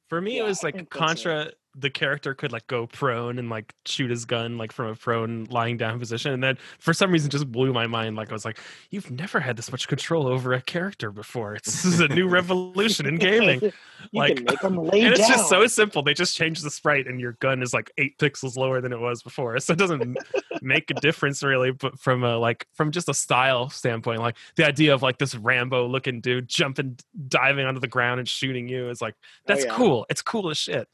for 0.09 0.21
me 0.21 0.39
it 0.39 0.43
was 0.43 0.63
like 0.63 0.89
contra 0.91 1.51
the 1.77 1.89
character 1.91 2.35
could 2.35 2.51
like 2.51 2.67
go 2.67 2.87
prone 2.87 3.39
and 3.39 3.49
like 3.49 3.73
shoot 3.87 4.11
his 4.11 4.25
gun 4.25 4.59
like 4.59 4.73
from 4.73 4.87
a 4.89 4.95
prone 4.97 5.45
lying 5.51 5.77
down 5.77 5.99
position 6.01 6.33
and 6.33 6.43
then 6.43 6.59
for 6.81 6.93
some 6.93 7.13
reason 7.13 7.31
just 7.31 7.51
blew 7.53 7.73
my 7.73 7.87
mind 7.87 8.17
like 8.17 8.29
i 8.29 8.33
was 8.33 8.45
like 8.45 8.59
you've 8.91 9.09
never 9.11 9.39
had 9.39 9.57
this 9.57 9.71
much 9.71 9.87
control 9.87 10.27
over 10.27 10.53
a 10.53 10.61
character 10.61 11.13
before 11.13 11.55
it's, 11.55 11.67
this 11.73 11.85
is 11.85 12.01
a 12.01 12.09
new 12.09 12.27
revolution 12.41 13.07
in 13.07 13.17
gaming 13.17 13.61
you 13.63 13.71
Like- 14.13 14.43
make 14.43 14.59
them 14.61 14.77
lay 14.85 15.03
and 15.03 15.11
it's 15.15 15.21
down. 15.21 15.31
just 15.31 15.49
so 15.49 15.65
simple 15.69 16.03
they 16.03 16.13
just 16.13 16.37
change 16.37 16.61
the 16.61 16.71
sprite 16.71 17.07
and 17.07 17.21
your 17.21 17.33
gun 17.41 17.63
is 17.63 17.73
like 17.73 17.93
eight 17.99 18.19
pixels 18.19 18.57
lower 18.57 18.81
than 18.81 18.93
it 18.93 18.99
was 18.99 19.23
before 19.23 19.57
so 19.61 19.73
it 19.73 19.79
doesn't 19.79 20.19
make 20.63 20.91
a 20.91 20.95
difference 20.95 21.41
really 21.43 21.71
but 21.71 21.97
from 22.01 22.25
a 22.25 22.37
like 22.37 22.67
from 22.75 22.91
just 22.91 23.09
a 23.09 23.15
style 23.15 23.71
standpoint 23.71 24.19
like 24.21 24.37
the 24.57 24.67
idea 24.67 24.93
of 24.93 25.03
like 25.03 25.19
this 25.19 25.37
rambo 25.37 25.87
looking 25.87 26.21
dude 26.21 26.49
jumping 26.49 26.99
diving 27.29 27.65
onto 27.65 27.79
the 27.81 27.87
ground 27.87 28.19
and 28.19 28.29
shooting 28.29 28.67
you 28.69 28.91
is 28.91 29.01
like 29.01 29.15
oh, 29.15 29.27
that's 29.47 29.63
Oh, 29.63 29.67
yeah. 29.69 29.75
cool 29.77 30.07
it's 30.11 30.23
cool 30.23 30.51
as 30.51 30.59
shit 30.59 30.89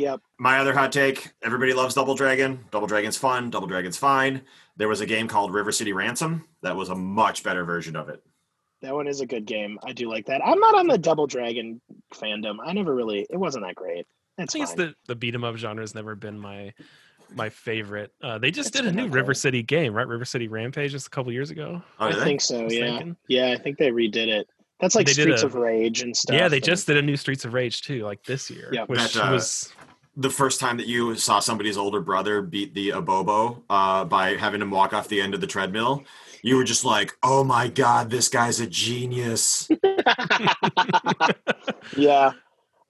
Yep. 0.00 0.20
My 0.38 0.58
other 0.58 0.72
hot 0.72 0.92
take 0.92 1.30
everybody 1.42 1.72
loves 1.74 1.94
Double 1.94 2.14
Dragon. 2.14 2.64
Double 2.70 2.86
Dragon's 2.86 3.16
fun. 3.16 3.50
Double 3.50 3.66
Dragon's 3.66 3.96
fine. 3.98 4.40
There 4.76 4.88
was 4.88 5.00
a 5.02 5.06
game 5.06 5.28
called 5.28 5.52
River 5.52 5.72
City 5.72 5.92
Ransom 5.92 6.44
that 6.62 6.74
was 6.74 6.88
a 6.88 6.94
much 6.94 7.42
better 7.42 7.64
version 7.64 7.96
of 7.96 8.08
it. 8.08 8.22
That 8.82 8.94
one 8.94 9.06
is 9.06 9.20
a 9.20 9.26
good 9.26 9.44
game. 9.44 9.78
I 9.84 9.92
do 9.92 10.08
like 10.08 10.24
that. 10.26 10.40
I'm 10.42 10.58
not 10.58 10.74
on 10.74 10.86
the 10.86 10.96
Double 10.96 11.26
Dragon 11.26 11.80
fandom. 12.14 12.56
I 12.64 12.72
never 12.72 12.94
really. 12.94 13.26
It 13.28 13.36
wasn't 13.36 13.66
that 13.66 13.74
great. 13.74 14.06
I 14.38 14.44
It's 14.44 14.54
think 14.54 14.66
fine. 14.66 14.72
it's 14.80 14.90
the 14.90 14.94
the 15.06 15.14
beat 15.16 15.34
'em 15.34 15.44
up 15.44 15.56
genre 15.56 15.82
has 15.82 15.94
never 15.94 16.14
been 16.14 16.38
my 16.38 16.72
my 17.34 17.48
favorite. 17.50 18.10
Uh, 18.22 18.38
they 18.38 18.50
just 18.50 18.68
It's 18.70 18.76
did 18.80 18.86
a 18.86 18.92
new 18.92 19.02
okay. 19.04 19.10
River 19.12 19.34
City 19.34 19.62
game, 19.62 19.92
right? 19.92 20.06
River 20.08 20.24
City 20.24 20.48
Rampage 20.48 20.92
just 20.92 21.06
a 21.08 21.10
couple 21.10 21.30
years 21.30 21.50
ago. 21.50 21.82
Oh, 22.00 22.06
I 22.06 22.24
think 22.24 22.40
so. 22.40 22.64
was 22.64 22.74
Yeah. 22.74 22.86
thinking. 22.86 23.16
Yeah, 23.28 23.50
I 23.52 23.56
think 23.56 23.76
they 23.78 23.90
redid 23.90 24.28
it. 24.28 24.48
That's 24.80 24.94
like 24.94 25.06
They 25.06 25.12
Streets 25.12 25.42
a- 25.42 25.46
of 25.46 25.54
Rage 25.56 26.00
and 26.00 26.16
stuff. 26.16 26.34
yeah, 26.34 26.48
they 26.48 26.56
and- 26.56 26.64
just 26.64 26.86
did 26.86 26.96
a 26.96 27.02
new 27.02 27.16
Streets 27.18 27.44
of 27.44 27.52
Rage 27.52 27.82
too, 27.82 28.02
like 28.02 28.24
this 28.24 28.50
year, 28.50 28.70
Yep. 28.72 28.88
which 28.88 29.12
That, 29.12 29.28
uh, 29.28 29.32
was 29.32 29.70
the 30.16 30.30
first 30.30 30.60
time 30.60 30.76
that 30.76 30.86
you 30.86 31.14
saw 31.14 31.40
somebody's 31.40 31.76
older 31.78 32.00
brother 32.00 32.42
beat 32.42 32.74
the 32.74 32.90
Abobo 32.90 33.62
uh, 33.70 34.04
by 34.04 34.36
having 34.36 34.60
him 34.60 34.70
walk 34.70 34.92
off 34.92 35.08
the 35.08 35.20
end 35.20 35.34
of 35.34 35.40
the 35.40 35.46
treadmill, 35.46 36.04
you 36.42 36.56
were 36.56 36.64
just 36.64 36.84
like, 36.84 37.16
"Oh 37.22 37.44
my 37.44 37.68
god, 37.68 38.10
this 38.10 38.28
guy's 38.28 38.60
a 38.60 38.66
genius." 38.66 39.68
yeah. 41.96 42.32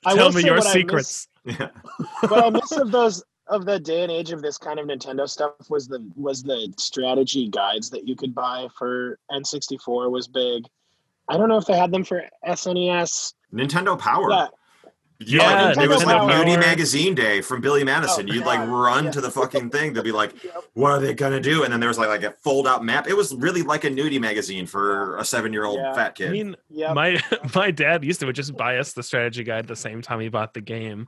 I 0.05 0.15
tell 0.15 0.29
will 0.29 0.33
me 0.37 0.45
your 0.45 0.57
what 0.57 0.65
I 0.65 0.65
miss- 0.65 0.73
secrets. 0.73 1.29
yeah. 1.45 1.69
what 2.29 2.45
I 2.45 2.51
miss 2.51 2.73
of 2.73 2.91
those 2.91 3.23
of 3.49 3.65
the 3.67 3.79
day 3.81 4.03
and 4.03 4.13
age 4.13 4.31
of 4.33 4.43
this 4.43 4.57
kind 4.57 4.79
of 4.79 4.87
Nintendo 4.87 5.29
stuff 5.29 5.53
was 5.69 5.89
the 5.89 6.09
was 6.17 6.43
the 6.43 6.73
strategy 6.79 7.49
guides 7.49 7.91
that 7.91 8.07
you 8.09 8.15
could 8.17 8.35
buy 8.35 8.69
for 8.79 9.19
N64 9.31 10.11
was 10.11 10.27
big. 10.29 10.65
I 11.29 11.37
don't 11.37 11.49
know 11.49 11.59
if 11.59 11.67
they 11.67 11.77
had 11.77 11.93
them 11.93 12.05
for 12.05 12.23
SNES. 12.47 13.35
Nintendo 13.53 13.99
Power. 13.99 14.31
Yeah, 14.31 14.45
You, 14.45 14.49
Yeah, 15.23 15.73
like, 15.75 15.85
it 15.85 15.89
was 15.89 16.03
like 16.03 16.17
Power. 16.17 16.31
Nudie 16.31 16.59
Magazine 16.59 17.15
Day 17.15 17.43
from 17.43 17.61
Billy 17.61 17.85
Madison. 17.85 18.29
Oh, 18.29 18.33
You'd 18.33 18.47
like 18.47 18.67
run 18.69 19.05
yeah. 19.05 19.11
to 19.11 19.21
the 19.21 19.31
fucking 19.31 19.69
thing 19.69 19.93
to 19.95 20.03
be 20.03 20.13
like, 20.13 20.43
Yep. 20.45 20.55
"What 20.73 20.93
are 20.93 20.99
they 20.99 21.13
gonna 21.13 21.41
do?" 21.41 21.63
And 21.65 21.71
then 21.73 21.79
there 21.79 21.89
was 21.91 21.99
like 21.99 22.09
like 22.09 22.23
a 22.23 22.33
fold 22.43 22.67
out 22.67 22.83
map. 22.83 23.07
It 23.07 23.15
was 23.15 23.35
really 23.35 23.63
like 23.63 23.85
a 23.85 23.91
Nudie 23.91 24.21
magazine 24.21 24.65
for 24.67 25.19
a 25.19 25.25
seven 25.25 25.53
year 25.53 25.67
old 25.67 25.79
Yeah. 25.79 25.93
fat 25.93 26.09
I 26.09 26.13
kid. 26.13 26.31
mean, 26.33 26.57
yeah. 26.71 26.95
my 26.95 27.21
my 27.55 27.71
dad 27.71 28.03
used 28.03 28.21
to 28.21 28.33
just 28.33 28.57
buy 28.57 28.79
us 28.79 28.95
the 28.95 29.03
strategy 29.03 29.45
guide 29.45 29.67
the 29.67 29.77
same 29.77 30.01
time 30.01 30.21
he 30.21 30.29
bought 30.31 30.55
the 30.55 30.63
game. 30.63 31.07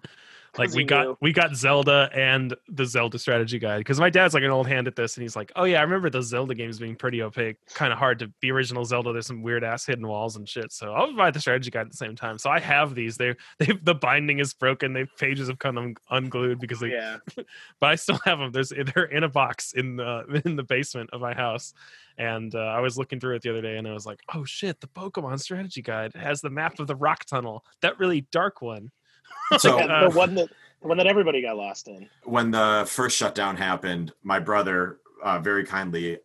Like 0.58 0.74
we 0.74 0.84
got 0.84 1.06
knew. 1.06 1.18
we 1.22 1.32
got 1.32 1.56
Zelda 1.56 2.10
and 2.14 2.54
the 2.68 2.84
Zelda 2.84 3.18
strategy 3.18 3.58
guide 3.58 3.78
because 3.78 3.98
my 3.98 4.10
dad's 4.10 4.34
like 4.34 4.42
an 4.42 4.50
old 4.50 4.66
hand 4.66 4.86
at 4.86 4.96
this, 4.96 5.16
and 5.16 5.22
he's 5.22 5.34
like, 5.34 5.50
"Oh 5.56 5.64
yeah, 5.64 5.78
I 5.78 5.82
remember 5.82 6.10
the 6.10 6.22
Zelda 6.22 6.54
games 6.54 6.78
being 6.78 6.94
pretty 6.94 7.22
opaque, 7.22 7.56
kind 7.72 7.90
of 7.90 7.98
hard 7.98 8.18
to 8.18 8.30
the 8.42 8.50
original 8.50 8.84
Zelda. 8.84 9.12
There's 9.12 9.26
some 9.26 9.42
weird 9.42 9.64
ass 9.64 9.86
hidden 9.86 10.06
walls 10.06 10.36
and 10.36 10.46
shit." 10.46 10.70
So 10.70 10.92
I'll 10.92 11.16
buy 11.16 11.30
the 11.30 11.40
strategy 11.40 11.70
guide 11.70 11.86
at 11.86 11.90
the 11.90 11.96
same 11.96 12.14
time. 12.14 12.36
So 12.36 12.50
I 12.50 12.60
have 12.60 12.94
these. 12.94 13.16
They 13.16 13.34
they 13.58 13.72
the 13.82 13.94
binding 13.94 14.40
is 14.40 14.52
broken. 14.52 14.92
They 14.92 15.06
pages 15.18 15.48
have 15.48 15.58
come 15.58 15.78
un- 15.78 15.96
unglued 16.10 16.60
because 16.60 16.80
they 16.80 16.90
yeah. 16.90 17.16
but 17.80 17.90
I 17.90 17.94
still 17.94 18.20
have 18.26 18.38
them. 18.38 18.52
There's 18.52 18.74
they're 18.94 19.04
in 19.04 19.24
a 19.24 19.30
box 19.30 19.72
in 19.72 19.96
the 19.96 20.42
in 20.44 20.56
the 20.56 20.64
basement 20.64 21.08
of 21.14 21.22
my 21.22 21.32
house, 21.32 21.72
and 22.18 22.54
uh, 22.54 22.58
I 22.58 22.80
was 22.80 22.98
looking 22.98 23.20
through 23.20 23.36
it 23.36 23.42
the 23.42 23.50
other 23.50 23.62
day, 23.62 23.78
and 23.78 23.88
I 23.88 23.94
was 23.94 24.04
like, 24.04 24.20
"Oh 24.34 24.44
shit! 24.44 24.80
The 24.82 24.88
Pokemon 24.88 25.40
strategy 25.40 25.80
guide 25.80 26.12
has 26.14 26.42
the 26.42 26.50
map 26.50 26.78
of 26.78 26.88
the 26.88 26.96
rock 26.96 27.24
tunnel, 27.24 27.64
that 27.80 27.98
really 27.98 28.26
dark 28.32 28.60
one." 28.60 28.90
so 29.58 29.78
uh, 29.78 30.08
the 30.08 30.16
one 30.16 30.34
that 30.34 30.48
the 30.80 30.88
one 30.88 30.96
that 30.98 31.06
everybody 31.06 31.40
got 31.42 31.56
lost 31.56 31.88
in. 31.88 32.08
when 32.24 32.50
the 32.50 32.84
first 32.88 33.16
shutdown 33.16 33.56
happened, 33.56 34.12
my 34.22 34.38
brother 34.38 34.98
uh, 35.22 35.38
very 35.38 35.64
kindly 35.64 36.18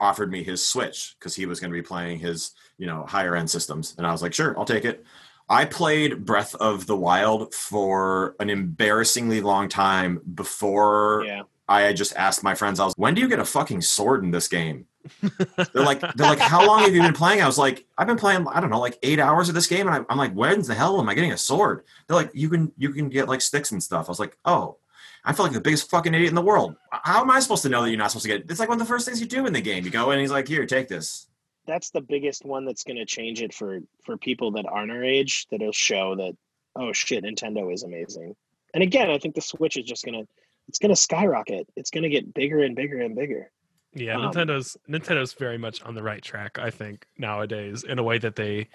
offered 0.00 0.30
me 0.30 0.42
his 0.42 0.66
Switch 0.66 1.16
because 1.18 1.34
he 1.34 1.46
was 1.46 1.60
going 1.60 1.70
to 1.70 1.74
be 1.74 1.82
playing 1.82 2.18
his, 2.18 2.52
you 2.76 2.86
know, 2.86 3.04
higher 3.04 3.36
end 3.36 3.48
systems, 3.48 3.94
and 3.98 4.06
I 4.06 4.12
was 4.12 4.20
like, 4.22 4.34
sure, 4.34 4.58
I'll 4.58 4.64
take 4.64 4.84
it. 4.84 5.04
I 5.48 5.64
played 5.64 6.24
Breath 6.24 6.54
of 6.56 6.86
the 6.86 6.96
Wild 6.96 7.54
for 7.54 8.36
an 8.40 8.48
embarrassingly 8.48 9.40
long 9.40 9.68
time 9.68 10.20
before 10.34 11.24
Yeah. 11.26 11.42
I 11.68 11.82
had 11.82 11.96
just 11.96 12.14
asked 12.16 12.42
my 12.42 12.54
friends, 12.54 12.80
I 12.80 12.84
was, 12.84 12.94
when 12.96 13.14
do 13.14 13.20
you 13.20 13.28
get 13.28 13.38
a 13.38 13.44
fucking 13.44 13.82
sword 13.82 14.24
in 14.24 14.30
this 14.30 14.48
game? 14.48 14.86
They're 15.20 15.84
like, 15.84 16.00
they're 16.00 16.28
like, 16.28 16.38
how 16.38 16.66
long 16.66 16.80
have 16.80 16.94
you 16.94 17.02
been 17.02 17.12
playing? 17.12 17.42
I 17.42 17.46
was 17.46 17.58
like, 17.58 17.86
I've 17.98 18.06
been 18.06 18.16
playing, 18.16 18.46
I 18.48 18.60
don't 18.60 18.70
know, 18.70 18.80
like 18.80 18.98
eight 19.02 19.18
hours 19.18 19.48
of 19.48 19.54
this 19.54 19.66
game, 19.66 19.88
and 19.88 20.06
I'm 20.08 20.18
like, 20.18 20.32
when 20.32 20.62
the 20.62 20.74
hell 20.74 21.00
am 21.00 21.08
I 21.08 21.14
getting 21.14 21.32
a 21.32 21.38
sword? 21.38 21.84
They're 22.06 22.16
like, 22.16 22.30
you 22.34 22.48
can, 22.48 22.72
you 22.76 22.90
can 22.92 23.08
get 23.08 23.28
like 23.28 23.40
sticks 23.40 23.72
and 23.72 23.82
stuff. 23.82 24.08
I 24.08 24.10
was 24.10 24.20
like, 24.20 24.36
oh, 24.44 24.76
I 25.24 25.32
feel 25.32 25.44
like 25.44 25.54
the 25.54 25.60
biggest 25.60 25.90
fucking 25.90 26.14
idiot 26.14 26.30
in 26.30 26.34
the 26.34 26.42
world. 26.42 26.76
How 26.90 27.20
am 27.20 27.30
I 27.30 27.40
supposed 27.40 27.62
to 27.62 27.68
know 27.68 27.82
that 27.82 27.90
you're 27.90 27.98
not 27.98 28.10
supposed 28.10 28.24
to 28.24 28.28
get? 28.28 28.40
It? 28.40 28.50
It's 28.50 28.60
like 28.60 28.68
one 28.68 28.80
of 28.80 28.86
the 28.86 28.92
first 28.92 29.06
things 29.06 29.20
you 29.20 29.26
do 29.26 29.46
in 29.46 29.52
the 29.52 29.60
game. 29.60 29.84
You 29.84 29.90
go 29.90 30.10
in, 30.10 30.18
and 30.18 30.20
he's 30.20 30.32
like, 30.32 30.48
here, 30.48 30.66
take 30.66 30.88
this. 30.88 31.28
That's 31.66 31.90
the 31.90 32.00
biggest 32.00 32.44
one 32.44 32.64
that's 32.64 32.82
going 32.82 32.96
to 32.96 33.06
change 33.06 33.40
it 33.40 33.54
for 33.54 33.80
for 34.04 34.16
people 34.16 34.50
that 34.52 34.66
aren't 34.66 34.90
our 34.90 35.04
age. 35.04 35.46
That'll 35.50 35.70
show 35.70 36.16
that 36.16 36.36
oh 36.76 36.92
shit, 36.92 37.24
Nintendo 37.24 37.72
is 37.72 37.82
amazing. 37.82 38.34
And 38.74 38.82
again, 38.82 39.10
I 39.10 39.18
think 39.18 39.34
the 39.34 39.40
Switch 39.40 39.76
is 39.76 39.84
just 39.84 40.04
gonna 40.04 40.26
it's 40.68 40.78
gonna 40.78 40.96
skyrocket. 40.96 41.68
It's 41.76 41.90
gonna 41.90 42.08
get 42.08 42.34
bigger 42.34 42.62
and 42.62 42.74
bigger 42.74 43.00
and 43.00 43.14
bigger. 43.14 43.50
Yeah, 43.94 44.16
Um, 44.16 44.32
Nintendo's 44.32 44.76
Nintendo's 44.88 45.32
very 45.34 45.58
much 45.58 45.82
on 45.82 45.94
the 45.94 46.02
right 46.02 46.22
track, 46.22 46.58
I 46.58 46.70
think, 46.70 47.06
nowadays, 47.18 47.84
in 47.84 47.98
a 47.98 48.02
way 48.02 48.18
that 48.18 48.36
they 48.36 48.68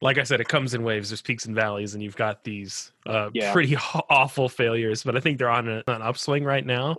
like 0.00 0.18
I 0.18 0.22
said, 0.24 0.38
it 0.40 0.48
comes 0.48 0.74
in 0.74 0.82
waves. 0.82 1.08
There's 1.08 1.22
peaks 1.22 1.46
and 1.46 1.54
valleys, 1.54 1.94
and 1.94 2.02
you've 2.02 2.16
got 2.16 2.44
these 2.44 2.92
uh, 3.06 3.30
Yeah. 3.32 3.52
pretty 3.54 3.74
awful 4.10 4.50
failures. 4.50 5.02
But 5.02 5.16
I 5.16 5.20
think 5.20 5.38
they're 5.38 5.48
on 5.48 5.66
a, 5.66 5.82
an 5.86 6.02
upswing 6.02 6.44
right 6.44 6.66
now. 6.66 6.96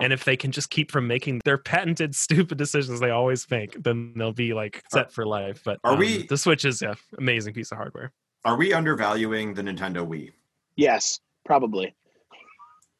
And 0.00 0.12
if 0.12 0.24
they 0.24 0.36
can 0.36 0.50
just 0.50 0.68
keep 0.68 0.90
from 0.90 1.06
making 1.06 1.40
their 1.44 1.58
patented 1.58 2.16
stupid 2.26 2.58
decisions 2.58 2.98
they 2.98 3.10
always 3.10 3.48
make, 3.48 3.80
then 3.80 4.12
they'll 4.16 4.32
be 4.32 4.54
like 4.54 4.82
set 4.90 5.12
for 5.12 5.24
life. 5.24 5.62
But 5.64 5.78
Are 5.84 5.92
um, 5.92 5.98
we- 6.00 6.26
The 6.26 6.38
Switch 6.38 6.64
is 6.64 6.82
yeah, 6.82 6.94
amazing 7.16 7.54
piece 7.54 7.70
of 7.70 7.76
hardware. 7.78 8.12
Are 8.44 8.56
we 8.56 8.72
undervaluing 8.72 9.54
the 9.54 9.62
Nintendo 9.62 10.04
Wii? 10.04 10.32
Yes, 10.74 11.20
probably. 11.44 11.94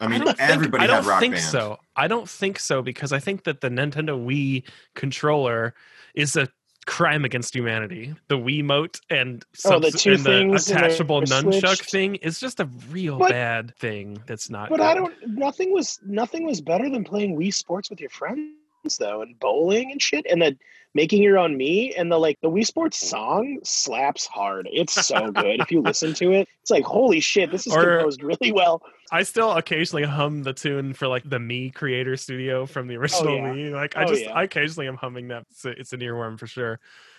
I 0.01 0.07
mean, 0.09 0.21
don't 0.25 0.37
think- 0.39 0.51
everybody 0.51 0.85
I 0.85 0.87
don't 0.87 1.07
Rock 1.07 1.21
think 1.21 1.35
Band. 1.35 1.45
so. 1.45 1.79
I 1.97 2.07
don't 2.09 2.29
think 2.29 2.59
so 2.61 2.83
because 2.83 3.13
I 3.13 3.19
think 3.19 3.45
that 3.45 3.61
the 3.61 3.69
Nintendo 3.69 4.17
Wii 4.19 4.65
controller 4.95 5.75
is 6.15 6.37
a 6.37 6.49
crime 6.87 7.25
against 7.25 7.55
humanity. 7.55 8.15
The 8.29 8.39
Wiimote 8.39 9.01
and, 9.11 9.45
Oh, 9.67 9.79
the 9.79 9.91
two 9.91 10.13
and 10.13 10.21
the 10.21 10.25
things 10.25 10.71
and 10.71 10.79
attachable 10.79 11.21
nunchuck 11.23 11.61
switched. 11.77 11.91
thing 11.91 12.15
is 12.17 12.41
just 12.41 12.61
a 12.61 12.65
real 12.91 13.19
But- 13.19 13.31
bad 13.31 13.75
thing. 13.77 14.19
That's 14.27 14.49
not. 14.49 14.71
But 14.71 14.81
I 14.81 14.95
don't. 14.95 15.15
Nothing 15.27 15.73
was 15.73 15.99
nothing 16.07 16.47
was 16.47 16.61
better 16.61 16.89
than 16.89 17.05
playing 17.05 17.37
Wii 17.39 17.53
Sports 17.53 17.91
with 17.91 18.01
your 18.01 18.11
friends 18.11 18.55
though, 18.97 19.23
and 19.23 19.39
bowling 19.39 19.93
and 19.93 20.01
shit, 20.01 20.27
and 20.31 20.41
then 20.41 20.59
making 20.95 21.23
your 21.23 21.39
own 21.39 21.57
me 21.57 21.95
and 21.95 22.11
the 22.11 22.19
like. 22.19 22.39
The 22.41 22.51
Wii 22.51 22.65
Sports 22.67 22.99
song 22.99 23.59
slaps 23.65 24.27
hard. 24.27 24.69
It's 24.73 24.95
so 25.07 25.31
good. 25.31 25.61
if 25.61 25.71
you 25.71 25.83
listen 25.83 26.15
to 26.15 26.33
it, 26.33 26.49
it's 26.63 26.71
like 26.71 26.85
holy 26.85 27.21
shit. 27.21 27.51
This 27.51 27.67
is 27.67 27.75
Or- 27.75 27.97
composed 27.99 28.23
really 28.23 28.53
well. 28.53 28.83
I 29.11 29.23
still 29.23 29.53
occasionally 29.53 30.05
hum 30.05 30.43
the 30.43 30.53
tune 30.53 30.93
for 30.93 31.09
like 31.09 31.29
the 31.29 31.39
Mii 31.39 31.75
Creator 31.75 32.17
Studio 32.17 32.67
from 32.67 32.89
the 32.89 32.97
oh, 32.97 33.01
original 33.01 33.29
Oh, 33.29 33.37
yeah. 33.37 33.53
Wii. 33.55 33.73
Like 33.73 33.97
I 33.97 34.05
Oh, 34.05 34.09
just, 34.09 34.23
yeah. 34.25 34.33
I 34.33 34.43
occasionally 34.45 34.87
am 34.87 34.97
humming 34.97 35.29
that. 35.29 35.45
It's 35.51 35.65
a, 35.65 35.71
it's 35.71 35.93
an 35.93 36.01
earworm 36.01 36.39
for 36.39 36.47
sure. 36.47 36.79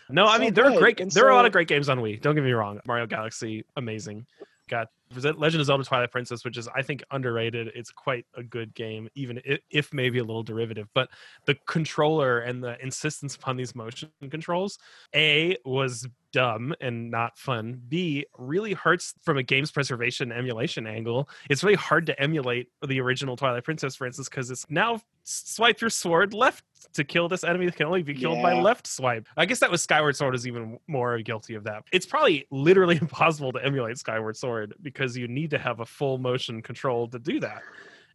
No, 0.09 0.25
I 0.25 0.37
So 0.37 0.41
mean 0.43 0.53
there 0.53 0.65
are 0.65 0.77
great. 0.77 0.99
and 0.99 1.11
There 1.11 1.25
are 1.25 1.31
a 1.31 1.35
lot 1.35 1.45
of 1.45 1.51
great 1.51 1.67
games 1.67 1.89
on 1.89 1.99
Wii. 1.99 2.21
Don't 2.21 2.35
get 2.35 2.43
me 2.43 2.51
wrong. 2.51 2.79
Mario 2.85 3.05
Galaxy, 3.07 3.65
amazing. 3.75 4.25
Got 4.67 4.87
Legend 5.15 5.59
of 5.61 5.65
Zelda: 5.65 5.83
Twilight 5.83 6.11
Princess, 6.11 6.45
which 6.45 6.57
is 6.57 6.67
I 6.75 6.81
think 6.81 7.03
underrated. 7.11 7.71
It's 7.73 7.91
quite 7.91 8.25
a 8.35 8.43
good 8.43 8.73
game, 8.75 9.09
even 9.15 9.41
if, 9.43 9.59
if 9.71 9.93
maybe 9.93 10.19
a 10.19 10.23
little 10.23 10.43
derivative. 10.43 10.87
But 10.93 11.09
the 11.45 11.55
controller 11.67 12.39
and 12.39 12.63
the 12.63 12.81
insistence 12.83 13.35
upon 13.35 13.57
these 13.57 13.73
motion 13.75 14.09
controls, 14.29 14.77
a 15.15 15.57
was 15.65 16.07
dumb 16.31 16.73
and 16.81 17.09
not 17.11 17.37
fun. 17.37 17.81
B 17.87 18.25
really 18.37 18.73
hurts 18.73 19.13
from 19.23 19.37
a 19.37 19.43
games 19.43 19.71
preservation 19.71 20.31
emulation 20.31 20.85
angle. 20.87 21.29
It's 21.49 21.63
really 21.63 21.75
hard 21.75 22.05
to 22.07 22.19
emulate 22.21 22.67
the 22.87 22.99
original 23.01 23.35
Twilight 23.35 23.63
Princess, 23.63 23.95
for 23.95 24.05
instance, 24.07 24.29
because 24.29 24.49
it's 24.51 24.65
now 24.69 25.01
swipe 25.23 25.81
your 25.81 25.89
sword 25.89 26.33
left 26.33 26.63
to 26.93 27.03
kill 27.03 27.27
this 27.27 27.43
enemy 27.43 27.65
that 27.65 27.75
can 27.75 27.85
only 27.85 28.01
be 28.03 28.13
killed 28.13 28.41
by 28.41 28.59
left 28.59 28.87
swipe. 28.87 29.27
I 29.37 29.45
guess 29.45 29.59
that 29.59 29.69
was 29.69 29.81
Skyward 29.83 30.15
Sword 30.15 30.33
is 30.33 30.47
even 30.47 30.79
more 30.87 31.19
guilty 31.19 31.55
of 31.55 31.63
that. 31.65 31.83
It's 31.91 32.05
probably 32.05 32.47
literally 32.51 32.97
impossible 33.01 33.51
to 33.53 33.63
emulate 33.63 33.97
Skyward 33.97 34.37
Sword 34.37 34.73
because 34.81 35.15
you 35.17 35.27
need 35.27 35.51
to 35.51 35.57
have 35.59 35.81
a 35.81 35.85
full 35.85 36.17
motion 36.17 36.61
control 36.61 37.07
to 37.09 37.19
do 37.19 37.39
that. 37.41 37.61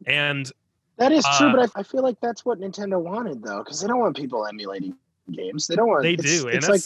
And 0.07 0.51
That 0.97 1.13
is 1.13 1.25
true, 1.39 1.49
Uh, 1.49 1.57
but 1.57 1.71
I, 1.77 1.81
I 1.81 1.83
feel 1.83 2.03
like 2.03 2.19
that's 2.21 2.45
what 2.45 2.61
Nintendo 2.61 3.01
wanted 3.01 3.43
though, 3.43 3.59
because 3.59 3.81
they 3.81 3.87
don't 3.87 4.01
want 4.01 4.17
people 4.17 4.47
emulating 4.47 4.97
games. 5.31 5.67
They 5.67 5.77
don't 5.77 5.89
want. 5.89 6.03
they 6.03 6.15
it's- 6.15 6.43
do, 6.43 6.49
and 6.49 6.57
It's 6.57 6.69
like 6.69 6.83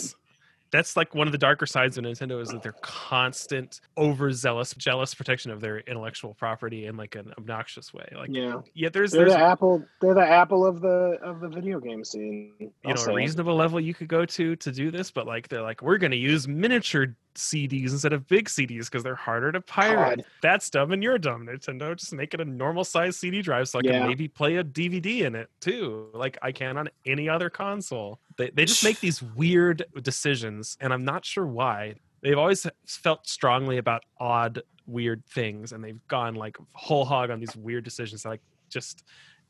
that's 0.70 0.96
like 0.96 1.14
one 1.14 1.26
of 1.26 1.32
the 1.32 1.38
darker 1.38 1.66
sides 1.66 1.98
of 1.98 2.04
Nintendo 2.04 2.40
is 2.40 2.48
that 2.48 2.62
they're 2.62 2.74
constant 2.80 3.80
overzealous, 3.96 4.74
jealous 4.74 5.14
protection 5.14 5.50
of 5.50 5.60
their 5.60 5.78
intellectual 5.80 6.34
property 6.34 6.86
in 6.86 6.96
like 6.96 7.14
an 7.14 7.32
obnoxious 7.38 7.92
way. 7.94 8.06
Like 8.14 8.30
yeah, 8.32 8.60
yeah, 8.74 8.88
there's 8.92 9.12
they're 9.12 9.26
there's 9.26 9.36
the 9.36 9.40
Apple. 9.40 9.84
They're 10.00 10.14
the 10.14 10.28
Apple 10.28 10.66
of 10.66 10.80
the 10.80 11.18
of 11.22 11.40
the 11.40 11.48
video 11.48 11.80
game 11.80 12.04
scene. 12.04 12.52
you 12.58 12.70
know 12.84 13.02
a 13.02 13.14
reasonable 13.14 13.56
level 13.56 13.80
you 13.80 13.94
could 13.94 14.08
go 14.08 14.24
to 14.24 14.56
to 14.56 14.72
do 14.72 14.90
this 14.90 15.10
but 15.10 15.26
like 15.26 15.48
they're 15.48 15.62
like 15.62 15.82
we're 15.82 15.98
going 15.98 16.10
to 16.10 16.16
use 16.16 16.46
miniature 16.48 17.16
cds 17.38 17.90
instead 17.92 18.12
of 18.12 18.26
big 18.26 18.48
cds 18.48 18.86
because 18.86 19.02
they're 19.02 19.14
harder 19.14 19.50
to 19.52 19.60
pirate 19.60 20.16
God. 20.16 20.24
that's 20.42 20.68
dumb 20.70 20.92
and 20.92 21.02
you're 21.02 21.18
dumb 21.18 21.46
nintendo 21.46 21.96
just 21.96 22.12
make 22.12 22.34
it 22.34 22.40
a 22.40 22.44
normal 22.44 22.84
size 22.84 23.16
cd 23.16 23.40
drive 23.42 23.68
so 23.68 23.78
i 23.78 23.82
Yeah. 23.84 23.92
can 24.00 24.08
maybe 24.08 24.28
play 24.28 24.56
a 24.56 24.64
dvd 24.64 25.20
in 25.20 25.34
it 25.34 25.48
too 25.60 26.08
like 26.12 26.36
i 26.42 26.52
can 26.52 26.76
on 26.76 26.88
any 27.06 27.28
other 27.28 27.48
console 27.50 28.18
they, 28.36 28.50
they 28.50 28.64
just 28.64 28.84
make 28.84 29.00
these 29.00 29.22
weird 29.22 29.84
decisions 30.02 30.76
and 30.80 30.92
i'm 30.92 31.04
not 31.04 31.24
sure 31.24 31.46
why 31.46 31.94
they've 32.22 32.38
always 32.38 32.66
felt 32.86 33.26
strongly 33.28 33.78
about 33.78 34.02
odd 34.18 34.60
weird 34.86 35.24
things 35.26 35.72
and 35.72 35.82
they've 35.84 36.00
gone 36.08 36.34
like 36.34 36.56
whole 36.72 37.04
hog 37.04 37.30
on 37.30 37.38
these 37.40 37.54
weird 37.56 37.84
decisions 37.84 38.24
like 38.24 38.40
just 38.68 39.04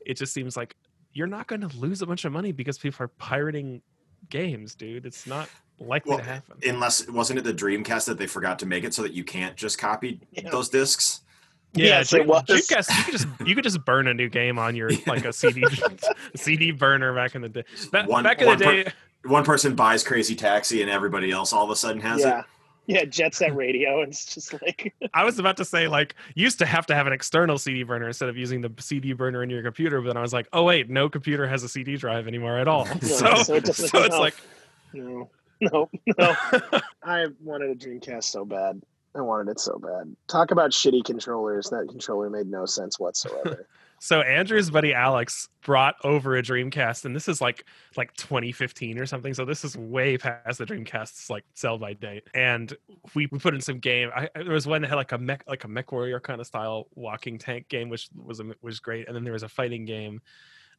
it 0.05 0.15
just 0.15 0.33
seems 0.33 0.55
like 0.55 0.75
you're 1.13 1.27
not 1.27 1.47
going 1.47 1.61
to 1.61 1.75
lose 1.77 2.01
a 2.01 2.05
bunch 2.05 2.23
of 2.25 2.31
money 2.31 2.51
because 2.51 2.77
people 2.77 3.03
are 3.03 3.07
pirating 3.07 3.81
games, 4.29 4.75
dude. 4.75 5.05
It's 5.07 5.25
not 5.25 5.49
likely 5.79 6.09
Well, 6.11 6.19
to 6.19 6.23
happen. 6.25 6.57
Unless 6.67 7.07
wasn't 7.09 7.39
it 7.39 7.43
the 7.43 7.53
Dreamcast 7.53 8.05
that 8.05 8.17
they 8.17 8.27
forgot 8.27 8.59
to 8.59 8.65
make 8.65 8.83
it 8.83 8.93
so 8.93 9.01
that 9.03 9.13
you 9.13 9.23
can't 9.23 9.55
just 9.55 9.77
copy 9.77 10.19
Yeah. 10.31 10.49
those 10.49 10.69
discs? 10.69 11.21
Yes, 11.73 12.11
it 12.13 12.17
Dream- 12.17 12.27
was. 12.27 12.43
Dreamcast, 12.43 12.89
you 12.97 13.03
could 13.05 13.11
just 13.11 13.27
you 13.47 13.55
could 13.55 13.63
just 13.63 13.85
burn 13.85 14.07
a 14.07 14.13
new 14.13 14.29
game 14.29 14.57
on 14.57 14.75
your 14.75 14.89
like 15.07 15.25
a 15.25 15.33
CD 15.33 15.63
CD 16.35 16.71
burner 16.71 17.13
back 17.13 17.35
in 17.35 17.41
the 17.41 17.49
day. 17.49 17.63
Ba- 17.91 18.05
One- 18.07 18.23
back 18.23 18.41
in 18.41 18.47
one 18.47 18.57
the 18.57 18.65
per- 18.65 18.83
day, 18.83 18.91
One 19.25 19.43
person 19.43 19.75
buys 19.75 20.03
Crazy 20.03 20.35
Taxi 20.35 20.81
and 20.81 20.89
everybody 20.89 21.31
else 21.31 21.53
all 21.53 21.63
of 21.65 21.69
a 21.69 21.75
sudden 21.75 22.01
has 22.01 22.21
yeah. 22.21 22.39
it. 22.39 22.45
Yeah, 22.87 23.05
Jet 23.05 23.35
Set 23.35 23.55
Radio. 23.55 24.01
and 24.01 24.11
It's 24.11 24.33
just 24.33 24.51
like 24.63 24.95
I 25.13 25.23
was 25.23 25.37
about 25.37 25.57
to 25.57 25.65
say 25.65 25.87
like 25.87 26.15
you 26.33 26.41
used 26.43 26.57
to 26.57 26.65
have 26.65 26.87
to 26.87 26.95
have 26.95 27.05
an 27.05 27.13
external 27.13 27.59
CD 27.59 27.83
burner 27.83 28.07
instead 28.07 28.29
of 28.29 28.35
using 28.37 28.61
the 28.61 28.71
CD 28.79 29.13
burner 29.13 29.43
in 29.43 29.49
your 29.51 29.61
computer, 29.61 30.01
but 30.01 30.07
then 30.07 30.17
I 30.17 30.21
was 30.21 30.33
like, 30.33 30.47
oh 30.53 30.63
wait, 30.63 30.89
no 30.89 31.07
computer 31.07 31.47
has 31.47 31.61
a 31.61 31.69
CD 31.69 31.97
drive 31.97 32.27
anymore 32.27 32.57
at 32.57 32.67
all. 32.67 32.87
Yeah, 32.87 32.95
so, 32.99 33.35
so 33.43 33.53
it 33.53 33.67
so 33.67 34.03
it's 34.03 34.15
no. 34.15 34.19
like 34.19 34.35
no, 34.93 35.29
no, 35.73 35.89
no. 36.17 36.35
I 37.03 37.27
wanted 37.41 37.69
a 37.71 37.75
Dreamcast 37.75 38.25
so 38.25 38.45
bad. 38.45 38.81
I 39.15 39.21
wanted 39.21 39.51
it 39.51 39.59
so 39.59 39.79
bad. 39.79 40.15
Talk 40.27 40.51
about 40.51 40.71
shitty 40.71 41.03
controllers. 41.03 41.69
That 41.69 41.87
controller 41.89 42.29
made 42.29 42.47
no 42.47 42.65
sense 42.65 42.99
whatsoever. 42.99 43.67
So 44.01 44.21
Andrew's 44.21 44.69
buddy 44.69 44.93
Alex 44.93 45.49
brought 45.61 45.95
over 46.05 46.37
a 46.37 46.41
Dreamcast, 46.41 47.03
and 47.03 47.13
this 47.13 47.27
is 47.27 47.41
like 47.41 47.65
like 47.97 48.13
2015 48.13 48.97
or 48.97 49.05
something. 49.05 49.33
So 49.33 49.43
this 49.43 49.65
is 49.65 49.77
way 49.77 50.17
past 50.17 50.57
the 50.57 50.65
Dreamcast's 50.65 51.29
like 51.29 51.43
sell 51.53 51.77
by 51.77 51.93
date. 51.93 52.23
And 52.33 52.73
we, 53.13 53.27
we 53.29 53.39
put 53.39 53.53
in 53.53 53.59
some 53.61 53.79
game. 53.79 54.09
I, 54.15 54.29
there 54.33 54.53
was 54.53 54.65
one 54.65 54.81
that 54.81 54.87
had 54.87 54.95
like 54.95 55.11
a 55.11 55.17
mech 55.17 55.43
like 55.47 55.65
a 55.65 55.67
mech 55.67 55.91
warrior 55.91 56.21
kind 56.21 56.39
of 56.39 56.47
style 56.47 56.87
walking 56.95 57.37
tank 57.37 57.67
game, 57.67 57.89
which 57.89 58.07
was 58.15 58.39
a, 58.39 58.45
was 58.61 58.79
great. 58.79 59.07
And 59.07 59.15
then 59.15 59.25
there 59.25 59.33
was 59.33 59.43
a 59.43 59.49
fighting 59.49 59.83
game 59.83 60.21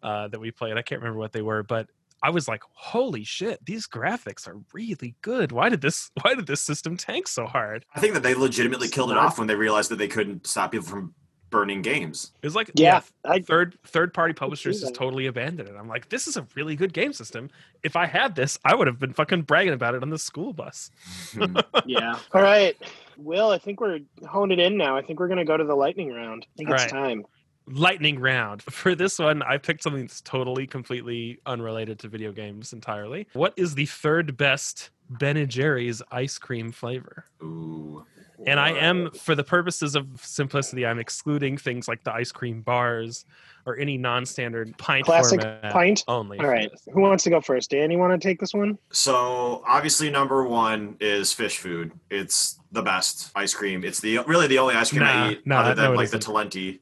uh, 0.03 0.29
that 0.29 0.41
we 0.41 0.51
played. 0.51 0.79
I 0.79 0.83
can't 0.83 1.03
remember 1.03 1.19
what 1.19 1.33
they 1.33 1.43
were, 1.43 1.63
but 1.63 1.89
I 2.23 2.31
was 2.31 2.49
like, 2.49 2.63
"Holy 2.73 3.25
shit! 3.25 3.65
These 3.65 3.87
graphics 3.87 4.47
are 4.47 4.61
really 4.73 5.15
good. 5.23 5.53
Why 5.53 5.69
did 5.69 5.81
this 5.81 6.11
Why 6.23 6.35
did 6.35 6.47
this 6.47 6.61
system 6.61 6.97
tank 6.97 7.29
so 7.29 7.47
hard?" 7.47 7.85
I 7.95 8.01
think 8.01 8.15
that 8.15 8.23
they 8.23 8.35
legitimately 8.35 8.89
killed 8.89 9.11
it 9.11 9.17
off 9.17 9.39
when 9.39 9.47
they 9.47 9.55
realized 9.55 9.91
that 9.91 9.97
they 9.97 10.09
couldn't 10.09 10.47
stop 10.47 10.73
people 10.73 10.87
from 10.87 11.15
burning 11.51 11.83
games. 11.83 12.33
It 12.43 12.47
was 12.47 12.55
like 12.55 12.71
yeah, 12.75 13.03
I 13.25 13.41
third 13.41 13.77
third 13.85 14.15
party 14.15 14.33
publishers 14.33 14.79
see 14.79 14.87
just 14.87 14.95
totally 14.95 15.27
abandoned 15.27 15.69
it. 15.69 15.75
I'm 15.77 15.89
like, 15.89 16.09
this 16.09 16.27
is 16.27 16.37
a 16.37 16.47
really 16.55 16.77
good 16.77 16.93
game 16.93 17.13
system. 17.13 17.51
If 17.83 17.97
I 17.97 18.07
had 18.07 18.35
this, 18.35 18.59
I 18.65 18.75
would 18.75 18.87
have 18.87 18.99
been 18.99 19.13
fucking 19.13 19.43
bragging 19.43 19.75
about 19.75 19.95
it 19.95 20.03
on 20.03 20.11
the 20.11 20.19
school 20.19 20.53
bus. 20.53 20.91
Hmm. 21.33 21.57
yeah. 21.87 22.19
All 22.33 22.43
right, 22.43 22.77
Will. 23.17 23.51
I 23.51 23.59
think 23.59 23.81
we're 23.81 24.01
honed 24.27 24.53
it 24.53 24.59
in 24.59 24.77
now. 24.77 24.97
I 24.97 25.03
think 25.03 25.21
we're 25.21 25.29
gonna 25.29 25.45
go 25.45 25.57
to 25.57 25.65
the 25.65 25.77
lightning 25.77 26.13
round. 26.13 26.47
I 26.55 26.57
think 26.57 26.69
All 26.69 26.77
it's 26.77 26.85
right. 26.85 26.91
time. 26.91 27.25
Lightning 27.71 28.19
round. 28.19 28.63
For 28.71 28.95
this 28.95 29.19
one, 29.19 29.43
I 29.43 29.59
picked 29.59 29.83
something 29.83 30.03
that's 30.03 30.21
totally, 30.21 30.67
completely 30.67 31.41
unrelated 31.47 31.99
to 32.01 32.09
video 32.09 32.33
games 32.33 32.73
entirely. 32.73 33.27
What 33.33 33.55
is 33.57 33.75
the 33.75 33.87
third 33.87 34.37
best 34.37 34.91
Ben 35.09 35.37
and 35.37 35.51
Jerry's 35.51 36.03
ice 36.11 36.39
cream 36.39 36.73
flavor? 36.73 37.25
Ooh. 37.43 38.05
And 38.47 38.59
I 38.59 38.71
am, 38.71 39.11
for 39.11 39.35
the 39.35 39.45
purposes 39.45 39.95
of 39.95 40.07
simplicity, 40.23 40.87
I'm 40.87 40.99
excluding 40.99 41.59
things 41.59 41.89
like 41.89 42.03
the 42.05 42.13
ice 42.13 42.33
cream 42.33 42.63
bars 42.63 43.27
or 43.67 43.77
any 43.79 43.99
non-standard 43.99 44.77
pint 44.79 45.05
Classic 45.05 45.41
pint? 45.71 46.05
only. 46.09 46.39
All 46.39 46.45
for 46.45 46.51
right. 46.51 46.71
this. 46.71 46.89
Who 46.93 47.03
wants 47.03 47.25
to 47.25 47.31
go 47.31 47.43
first? 47.43 47.71
Dan, 47.71 47.91
you 47.91 47.99
want 47.99 48.19
to 48.19 48.29
take 48.29 48.41
this 48.41 48.55
one? 48.55 48.79
So 48.91 49.63
obviously, 49.69 50.11
number 50.11 50.45
one 50.45 50.97
is 51.01 51.35
Phish 51.35 51.59
Food. 51.59 51.93
It's 52.09 52.59
the 52.73 52.83
best 52.83 53.31
ice 53.35 53.53
cream. 53.53 53.85
It's 53.85 54.01
the 54.01 54.21
really 54.27 54.47
the 54.47 54.59
only 54.59 54.75
ice 54.75 54.91
cream 54.91 55.03
Nah, 55.03 55.27
I 55.27 55.31
eat 55.33 55.47
nah, 55.47 55.61
other 55.61 55.75
than 55.75 55.91
no, 55.91 55.97
like 55.97 56.11
the 56.11 56.17
isn't. 56.19 56.33
Talenti. 56.33 56.81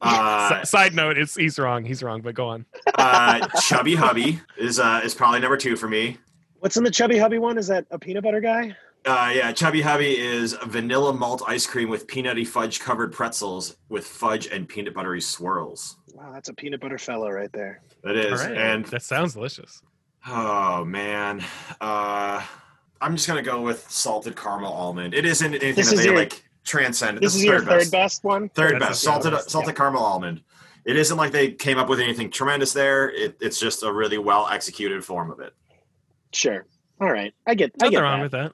Uh, 0.00 0.58
S- 0.62 0.70
side 0.70 0.94
note: 0.94 1.16
It's 1.18 1.34
he's 1.34 1.58
wrong. 1.58 1.84
He's 1.84 2.02
wrong. 2.02 2.20
But 2.20 2.34
go 2.34 2.46
on. 2.48 2.66
uh, 2.96 3.46
Chubby 3.60 3.94
Hubby 3.94 4.40
is 4.58 4.78
uh, 4.78 5.00
is 5.04 5.14
probably 5.14 5.40
number 5.40 5.56
two 5.56 5.76
for 5.76 5.88
me. 5.88 6.18
What's 6.60 6.76
in 6.76 6.84
the 6.84 6.90
chubby 6.90 7.18
hubby 7.18 7.38
one? 7.38 7.58
Is 7.58 7.66
that 7.68 7.86
a 7.90 7.98
peanut 7.98 8.22
butter 8.24 8.40
guy? 8.40 8.74
Uh, 9.06 9.30
yeah, 9.34 9.52
Chubby 9.52 9.82
Hubby 9.82 10.18
is 10.18 10.54
vanilla 10.66 11.12
malt 11.12 11.42
ice 11.46 11.66
cream 11.66 11.90
with 11.90 12.06
peanutty 12.06 12.46
fudge 12.46 12.80
covered 12.80 13.12
pretzels 13.12 13.76
with 13.90 14.06
fudge 14.06 14.46
and 14.46 14.66
peanut 14.66 14.94
buttery 14.94 15.20
swirls. 15.20 15.96
Wow, 16.14 16.30
that's 16.32 16.48
a 16.48 16.54
peanut 16.54 16.80
butter 16.80 16.96
fellow 16.96 17.30
right 17.30 17.52
there. 17.52 17.82
That 18.02 18.16
is, 18.16 18.40
right. 18.40 18.56
and 18.56 18.86
that 18.86 19.02
sounds 19.02 19.34
delicious. 19.34 19.82
oh 20.26 20.86
man, 20.86 21.44
uh, 21.82 22.42
I'm 23.00 23.16
just 23.16 23.28
gonna 23.28 23.42
go 23.42 23.60
with 23.60 23.90
salted 23.90 24.34
caramel 24.36 24.72
almond. 24.72 25.12
It 25.12 25.26
isn't 25.26 25.52
anything 25.54 25.74
This 25.74 25.88
that 25.90 25.94
is 25.96 26.00
they 26.00 26.06
your- 26.06 26.16
like 26.16 26.42
transcend. 26.64 27.18
This, 27.18 27.34
is 27.34 27.44
your 27.44 27.60
third 27.60 27.90
best 27.90 28.24
one. 28.24 28.48
Third 28.50 28.74
That's 28.74 28.86
best, 28.86 29.02
salted 29.02 29.32
best, 29.32 29.50
salted 29.50 29.68
yeah. 29.70 29.74
caramel 29.74 30.02
almond. 30.02 30.42
It 30.84 30.96
isn't 30.96 31.16
like 31.16 31.32
they 31.32 31.52
came 31.52 31.78
up 31.78 31.88
with 31.88 32.00
anything 32.00 32.30
tremendous 32.30 32.72
there. 32.72 33.10
It, 33.10 33.36
it's 33.40 33.58
just 33.58 33.82
a 33.82 33.92
really 33.92 34.18
well 34.18 34.48
executed 34.48 35.04
form 35.04 35.30
of 35.30 35.40
it. 35.40 35.54
Sure. 36.32 36.66
All 37.00 37.10
right. 37.10 37.32
I 37.46 37.54
get. 37.54 37.72
I 37.82 37.88
get 37.88 38.00
wrong 38.00 38.18
that. 38.18 38.22
with 38.22 38.32
that. 38.32 38.52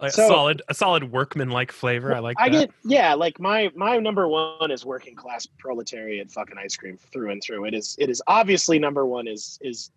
Like 0.00 0.12
So- 0.12 0.24
a 0.24 0.28
solid, 0.28 0.62
a 0.68 0.74
solid 0.74 1.10
workman-like 1.10 1.72
flavor. 1.72 2.14
I 2.14 2.20
like. 2.20 2.36
I 2.38 2.48
that. 2.48 2.68
get. 2.68 2.70
Yeah, 2.84 3.14
like 3.14 3.40
my 3.40 3.70
my 3.74 3.98
number 3.98 4.28
one 4.28 4.70
is 4.70 4.86
working 4.86 5.14
class 5.16 5.44
proletariat 5.46 6.30
fucking 6.30 6.56
ice 6.56 6.76
cream 6.76 6.96
through 6.96 7.32
and 7.32 7.42
through. 7.42 7.64
It 7.66 7.74
is. 7.74 7.96
It 7.98 8.08
is 8.08 8.22
obviously 8.26 8.78
number 8.78 9.04
one 9.06 9.26
is 9.26 9.58
is, 9.60 9.90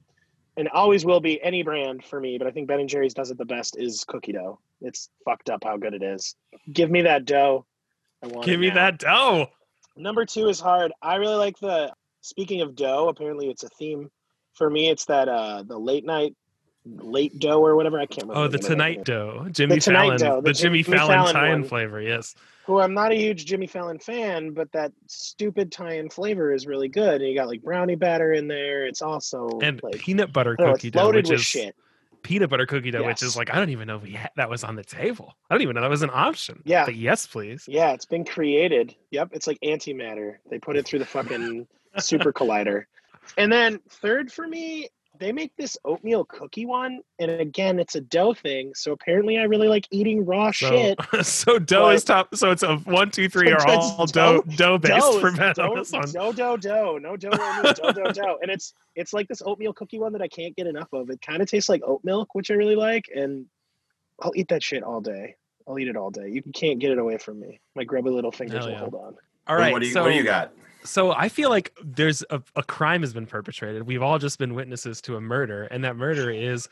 and 0.58 0.68
always 0.70 1.06
will 1.06 1.20
be 1.20 1.42
any 1.44 1.62
brand 1.62 2.04
for 2.04 2.20
me. 2.20 2.38
But 2.38 2.48
I 2.48 2.52
think 2.52 2.68
Ben 2.68 2.80
and 2.80 2.90
Jerry's 2.90 3.14
does 3.14 3.30
it 3.30 3.38
the 3.38 3.46
best. 3.46 3.78
Is 3.78 4.04
cookie 4.04 4.32
dough. 4.32 4.60
It's 4.82 5.10
fucked 5.26 5.50
up 5.50 5.64
how 5.64 5.78
good 5.78 5.94
it 5.94 6.04
is. 6.04 6.36
Give 6.72 6.90
me 6.90 7.04
that 7.04 7.26
dough. 7.26 7.66
I 8.24 8.28
want. 8.28 8.46
Give 8.46 8.60
me 8.60 8.70
now. 8.70 8.76
that 8.76 9.00
dough. 9.00 9.48
Number 9.96 10.26
two 10.26 10.48
is 10.48 10.60
hard. 10.60 10.92
I 11.02 11.16
really 11.16 11.36
like 11.36 11.60
the. 11.60 11.94
Speaking 12.24 12.62
of 12.62 12.76
dough, 12.76 13.08
apparently 13.10 13.50
it's 13.50 13.64
a 13.64 13.70
theme 13.70 14.10
for 14.54 14.70
me. 14.70 14.90
It's 14.90 15.06
that 15.06 15.28
uh 15.28 15.64
the 15.64 15.78
late 15.78 16.06
night, 16.06 16.36
late 16.86 17.40
dough 17.40 17.66
or 17.66 17.76
whatever. 17.76 18.00
I 18.00 18.06
can't 18.06 18.28
remember. 18.28 18.42
Oh, 18.42 18.48
the 18.48 18.60
it. 18.60 18.64
Tonight 18.64 19.04
Dough, 19.04 19.48
Jimmy 19.52 19.80
Tonight 19.80 20.20
Fallon, 20.20 20.20
Dough, 20.20 20.36
the, 20.42 20.50
the 20.50 20.54
Jimmy, 20.54 20.84
Jimmy 20.84 20.98
Fallon, 20.98 21.18
Fallon 21.18 21.34
tie-in 21.34 21.62
one. 21.62 21.64
flavor. 21.64 22.02
Yes, 22.02 22.36
Who 22.66 22.80
I'm 22.80 22.94
not 22.94 23.12
a 23.12 23.16
huge 23.16 23.46
Jimmy 23.46 23.68
Fallon 23.68 23.98
fan, 24.00 24.52
but 24.52 24.72
that 24.74 24.92
stupid 25.08 25.72
tie-in 25.72 26.10
flavor 26.10 26.54
is 26.54 26.68
really 26.68 26.90
good. 26.90 27.22
And 27.22 27.30
you 27.30 27.36
got 27.36 27.48
like 27.48 27.64
brownie 27.64 27.96
batter 27.96 28.34
in 28.34 28.48
there. 28.48 28.86
It's 28.86 29.02
also 29.02 29.60
and 29.62 29.80
like 29.84 30.00
peanut 30.00 30.32
butter 30.32 30.56
know, 30.60 30.74
cookie 30.74 30.90
it's 30.90 30.96
dough, 30.96 31.06
loaded 31.06 31.26
which 31.26 31.32
with 31.32 31.40
is 31.40 31.46
shit. 31.46 31.76
Peanut 32.24 32.50
butter 32.50 32.66
cookie 32.66 32.92
dough, 32.92 33.06
which 33.06 33.24
is 33.24 33.36
like 33.36 33.54
I 33.54 33.58
don't 33.58 33.70
even 33.70 33.88
know 33.88 33.98
if 33.98 34.04
we 34.04 34.12
had, 34.12 34.32
that 34.36 34.50
was 34.50 34.64
on 34.64 34.76
the 34.76 34.84
table. 34.84 35.36
I 35.50 35.56
don't 35.56 35.62
even 35.62 35.76
know 35.76 35.82
that 35.82 35.90
was 35.90 36.02
an 36.04 36.12
option. 36.14 36.62
Yeah. 36.66 36.86
but 36.86 36.96
yes, 36.96 37.28
please. 37.28 37.66
Yeah, 37.68 37.92
it's 37.92 38.06
been 38.06 38.26
created. 38.26 38.96
Yep, 39.12 39.30
it's 39.34 39.48
like 39.48 39.60
antimatter. 39.62 40.38
They 40.50 40.60
put 40.60 40.78
it 40.78 40.86
through 40.86 41.00
the 41.00 41.06
fucking 41.06 41.68
super 41.98 42.32
collider. 42.32 42.86
And 43.38 43.52
then 43.52 43.80
third 43.90 44.32
for 44.32 44.48
me, 44.48 44.90
they 45.22 45.32
make 45.32 45.56
this 45.56 45.78
oatmeal 45.86 46.26
cookie 46.26 46.66
one, 46.66 47.00
and 47.20 47.30
again, 47.30 47.80
it's 47.80 47.94
a 47.94 48.02
dough 48.02 48.34
thing. 48.34 48.74
So 48.74 48.92
apparently, 48.92 49.38
I 49.38 49.44
really 49.44 49.68
like 49.68 49.88
eating 49.92 50.26
raw 50.26 50.52
So, 50.52 50.70
shit. 50.70 51.00
so 51.26 51.60
dough 51.60 51.92
is 51.92 52.04
top. 52.04 52.36
So 52.36 52.50
it's 52.50 52.64
a 52.64 52.78
one, 52.78 53.12
two, 53.12 53.30
three 53.30 53.52
are 53.52 53.66
all 53.68 54.08
dough 54.08 54.42
dough- 54.42 54.56
dough 54.56 54.78
based 54.80 54.96
dough, 55.00 55.20
for 55.20 55.28
is- 55.30 55.38
Ben 55.38 55.54
dough, 55.54 55.70
on 55.72 55.78
this 55.78 55.92
one. 55.92 56.12
dough, 56.12 56.32
dough, 56.34 56.58
dough, 56.58 56.98
no 56.98 57.16
dough, 57.16 57.30
oatmeal, 57.32 57.74
dough, 57.74 57.92
dough, 57.92 58.12
dough, 58.12 58.38
and 58.42 58.50
it's 58.50 58.74
it's 58.96 59.14
like 59.14 59.28
this 59.28 59.44
oatmeal 59.46 59.74
cookie 59.74 60.00
one 60.00 60.12
that 60.14 60.24
I 60.24 60.28
can't 60.28 60.56
get 60.56 60.66
enough 60.66 60.92
of. 60.92 61.12
It 61.12 61.22
kind 61.22 61.42
of 61.42 61.48
tastes 61.48 61.70
like 61.70 61.84
oat 61.86 62.02
milk, 62.04 62.34
which 62.34 62.50
I 62.50 62.56
really 62.56 62.76
like, 62.76 63.06
and 63.16 63.46
I'll 64.20 64.34
eat 64.36 64.48
that 64.50 64.64
shit 64.64 64.82
all 64.82 65.02
day. 65.02 65.36
I'll 65.68 65.78
eat 65.78 65.88
it 65.88 65.96
all 65.96 66.10
day. 66.10 66.30
You 66.30 66.42
can't 66.54 66.80
get 66.80 66.90
it 66.90 66.98
away 66.98 67.20
from 67.20 67.40
me. 67.40 67.60
My 67.76 67.84
grubby 67.84 68.10
little 68.10 68.32
fingers 68.32 68.66
Hell 68.66 68.66
will 68.66 68.74
yeah. 68.74 68.80
hold 68.80 68.96
on. 68.96 69.16
All 69.48 69.56
right, 69.56 69.72
what 69.72 69.82
do 69.84 69.88
you 69.88 69.94
so 69.94 70.02
what 70.04 70.10
do 70.10 70.16
you 70.16 70.24
got? 70.24 70.52
So 70.84 71.12
I 71.12 71.30
feel 71.30 71.50
like 71.50 71.74
there's 71.84 72.24
a, 72.30 72.42
a 72.56 72.64
crime 72.64 73.02
has 73.02 73.14
been 73.14 73.26
perpetrated. 73.26 73.84
We've 73.84 74.02
all 74.02 74.20
just 74.20 74.40
been 74.40 74.54
witnesses 74.54 75.02
to 75.02 75.16
a 75.16 75.22
murder, 75.22 75.64
and 75.66 75.84
that 75.84 75.96
murder 75.96 76.30
is 76.30 76.68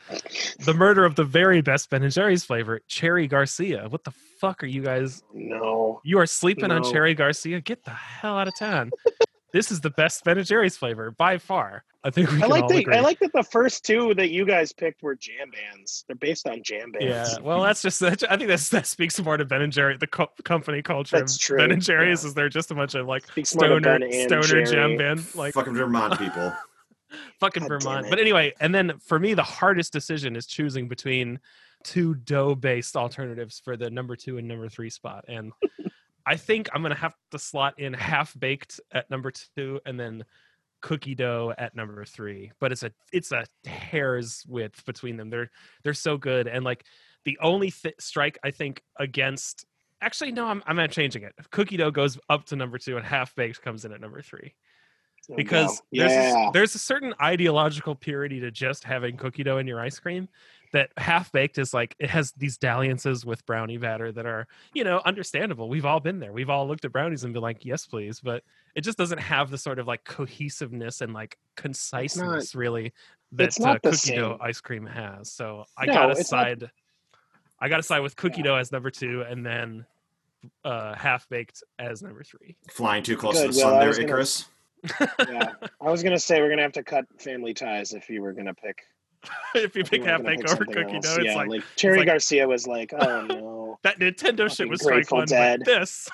the 0.64 0.74
murder 0.74 1.04
of 1.04 1.14
the 1.14 1.24
very 1.24 1.60
best 1.60 1.90
Ben 1.90 2.02
and 2.02 2.12
Jerry's 2.12 2.44
flavor, 2.44 2.80
Cherry 2.88 3.26
Garcia. 3.26 3.88
What 3.88 4.04
the 4.04 4.10
fuck 4.10 4.62
are 4.62 4.66
you 4.66 4.82
guys? 4.82 5.22
No. 5.32 6.00
You 6.04 6.18
are 6.18 6.26
sleeping 6.26 6.70
on 6.70 6.82
Cherry 6.90 7.14
Garcia. 7.14 7.60
Get 7.60 7.84
the 7.84 7.90
hell 7.90 8.38
out 8.38 8.48
of 8.48 8.56
town. 8.58 8.90
this 9.52 9.70
is 9.70 9.80
the 9.80 9.90
best 9.90 10.24
Ben 10.24 10.38
and 10.38 10.46
Jerry's 10.46 10.76
flavor 10.76 11.10
by 11.10 11.38
far. 11.38 11.84
I 12.02 12.10
think 12.10 12.30
we 12.30 12.38
I 12.38 12.40
can 12.40 12.50
like 12.50 12.62
all 12.62 12.68
that. 12.70 12.78
agree. 12.78 12.96
I 12.96 13.00
like 13.00 13.18
that 13.18 13.32
the 13.34 13.42
first 13.42 13.84
two 13.84 14.14
that 14.14 14.30
you 14.30 14.46
guys 14.46 14.72
picked 14.72 15.02
were 15.02 15.14
jam 15.14 15.50
bands. 15.50 16.04
They're 16.06 16.16
based 16.16 16.48
on 16.48 16.62
jam 16.62 16.92
bands. 16.92 17.34
Yeah, 17.36 17.42
well, 17.42 17.62
that's 17.62 17.82
just. 17.82 18.00
That's, 18.00 18.22
I 18.24 18.36
think 18.36 18.48
that's 18.48 18.70
that 18.70 18.86
speaks 18.86 19.20
more 19.20 19.36
to 19.36 19.44
Ben 19.44 19.60
and 19.60 19.72
Jerry, 19.72 19.96
the 19.98 20.06
co- 20.06 20.30
company 20.42 20.80
culture. 20.80 21.18
That's 21.18 21.36
true, 21.36 21.58
Ben 21.58 21.70
and 21.70 21.82
Jerry's 21.82 22.22
yeah. 22.22 22.28
is 22.28 22.34
they're 22.34 22.48
just 22.48 22.70
a 22.70 22.74
bunch 22.74 22.94
of 22.94 23.06
like 23.06 23.26
Speaks 23.26 23.50
stoner, 23.50 23.98
stoner 24.10 24.42
Jerry. 24.42 24.64
jam 24.64 24.96
band, 24.96 25.34
like 25.34 25.52
Fucking 25.52 25.74
Vermont 25.74 26.18
people. 26.18 26.52
fucking 27.40 27.66
God 27.66 27.82
Vermont. 27.82 28.06
But 28.08 28.18
anyway, 28.18 28.54
and 28.60 28.74
then 28.74 28.92
for 29.04 29.18
me, 29.18 29.34
the 29.34 29.42
hardest 29.42 29.92
decision 29.92 30.36
is 30.36 30.46
choosing 30.46 30.88
between 30.88 31.38
two 31.82 32.14
dough-based 32.14 32.96
alternatives 32.96 33.60
for 33.62 33.76
the 33.76 33.90
number 33.90 34.16
two 34.16 34.38
and 34.38 34.48
number 34.48 34.68
three 34.70 34.90
spot, 34.90 35.26
and 35.28 35.52
I 36.24 36.36
think 36.36 36.70
I'm 36.72 36.80
gonna 36.80 36.94
have 36.94 37.14
to 37.32 37.38
slot 37.38 37.78
in 37.78 37.92
half 37.92 38.38
baked 38.38 38.80
at 38.90 39.10
number 39.10 39.30
two, 39.30 39.80
and 39.84 40.00
then 40.00 40.24
cookie 40.80 41.14
dough 41.14 41.52
at 41.58 41.74
number 41.74 42.04
three. 42.04 42.52
But 42.60 42.72
it's 42.72 42.82
a 42.82 42.92
it's 43.12 43.32
a 43.32 43.44
hair's 43.66 44.44
width 44.48 44.84
between 44.84 45.16
them. 45.16 45.30
They're 45.30 45.50
they're 45.82 45.94
so 45.94 46.16
good, 46.16 46.46
and 46.46 46.64
like 46.64 46.84
the 47.24 47.38
only 47.40 47.70
th- 47.70 47.94
strike 47.98 48.38
I 48.42 48.50
think 48.50 48.82
against. 48.96 49.66
Actually, 50.02 50.32
no, 50.32 50.46
I'm 50.46 50.62
I'm 50.66 50.76
not 50.76 50.90
changing 50.90 51.22
it. 51.22 51.34
Cookie 51.50 51.76
dough 51.76 51.90
goes 51.90 52.18
up 52.28 52.46
to 52.46 52.56
number 52.56 52.78
two, 52.78 52.96
and 52.96 53.04
half 53.04 53.34
baked 53.34 53.62
comes 53.62 53.84
in 53.84 53.92
at 53.92 54.00
number 54.00 54.22
three. 54.22 54.54
Oh, 55.30 55.36
because 55.36 55.82
no. 55.92 56.02
there's 56.02 56.12
yeah, 56.12 56.48
a, 56.48 56.52
there's 56.52 56.74
a 56.74 56.78
certain 56.78 57.14
ideological 57.20 57.94
purity 57.94 58.40
to 58.40 58.50
just 58.50 58.84
having 58.84 59.16
cookie 59.16 59.42
dough 59.42 59.58
in 59.58 59.66
your 59.66 59.80
ice 59.80 59.98
cream 59.98 60.28
that 60.72 60.90
half 60.96 61.32
baked 61.32 61.58
is 61.58 61.74
like 61.74 61.96
it 61.98 62.08
has 62.10 62.32
these 62.32 62.56
dalliances 62.56 63.24
with 63.26 63.44
brownie 63.46 63.76
batter 63.76 64.12
that 64.12 64.26
are 64.26 64.46
you 64.74 64.84
know 64.84 65.00
understandable 65.04 65.68
we've 65.68 65.84
all 65.84 65.98
been 66.00 66.18
there 66.20 66.32
we've 66.32 66.50
all 66.50 66.66
looked 66.68 66.84
at 66.84 66.92
brownies 66.92 67.24
and 67.24 67.32
been 67.32 67.42
like 67.42 67.64
yes 67.64 67.86
please 67.86 68.20
but 68.20 68.42
it 68.74 68.82
just 68.82 68.96
doesn't 68.96 69.18
have 69.18 69.50
the 69.50 69.58
sort 69.58 69.78
of 69.78 69.86
like 69.86 70.04
cohesiveness 70.04 71.00
and 71.00 71.12
like 71.12 71.38
conciseness 71.56 72.54
really 72.54 72.92
that 73.32 73.44
it's 73.44 73.58
not 73.58 73.76
uh, 73.76 73.90
the 73.90 73.90
cookie 73.90 74.14
dough 74.16 74.38
ice 74.40 74.60
cream 74.60 74.86
has 74.86 75.30
so 75.30 75.64
i 75.76 75.86
No, 75.86 75.92
gotta 75.94 76.10
it's 76.12 76.30
not- 76.32 76.44
side 76.44 76.70
i 77.60 77.68
gotta 77.68 77.82
side 77.82 78.00
with 78.00 78.16
cookie 78.16 78.38
Yeah. 78.38 78.44
dough 78.44 78.56
as 78.56 78.70
number 78.72 78.90
two 78.90 79.22
and 79.22 79.44
then 79.44 79.84
uh 80.64 80.94
half 80.94 81.28
baked 81.28 81.62
as 81.78 82.02
number 82.02 82.22
three 82.22 82.56
Flying 82.70 83.02
too 83.02 83.16
close 83.16 83.34
Good, 83.34 83.52
to 83.52 83.58
the 83.58 83.64
Will, 83.64 83.70
sun 83.70 83.74
I 83.74 83.78
there, 83.80 83.88
was 83.88 83.98
gonna- 83.98 84.08
Icarus. 84.08 84.44
yeah. 85.28 85.52
I 85.82 85.90
was 85.90 86.02
gonna 86.02 86.18
say 86.18 86.40
we're 86.40 86.48
gonna 86.48 86.62
have 86.62 86.72
to 86.72 86.82
cut 86.82 87.04
family 87.18 87.52
ties 87.52 87.92
if 87.92 88.08
you 88.08 88.22
were 88.22 88.32
gonna 88.32 88.54
pick. 88.54 88.78
if 89.54 89.76
you 89.76 89.84
pick 89.84 90.00
you 90.00 90.04
were 90.04 90.10
half 90.10 90.22
baked 90.22 90.48
over 90.48 90.64
cookie 90.64 90.96
else. 90.96 91.04
dough 91.16 91.22
it's 91.22 91.34
like 91.34 91.48
like 91.48 91.62
Cherry 91.76 91.98
like- 91.98 92.06
Garcia 92.06 92.48
was 92.48 92.66
like, 92.66 92.92
"Oh 92.98 93.26
no, 93.26 93.78
that 93.82 93.98
Nintendo 93.98 94.54
shit 94.54 94.68
was 94.68 94.80
strike 94.80 94.94
Grateful 95.08 95.18
one, 95.18 95.26
Dead. 95.26 95.60
but 95.64 95.66
this 95.66 96.08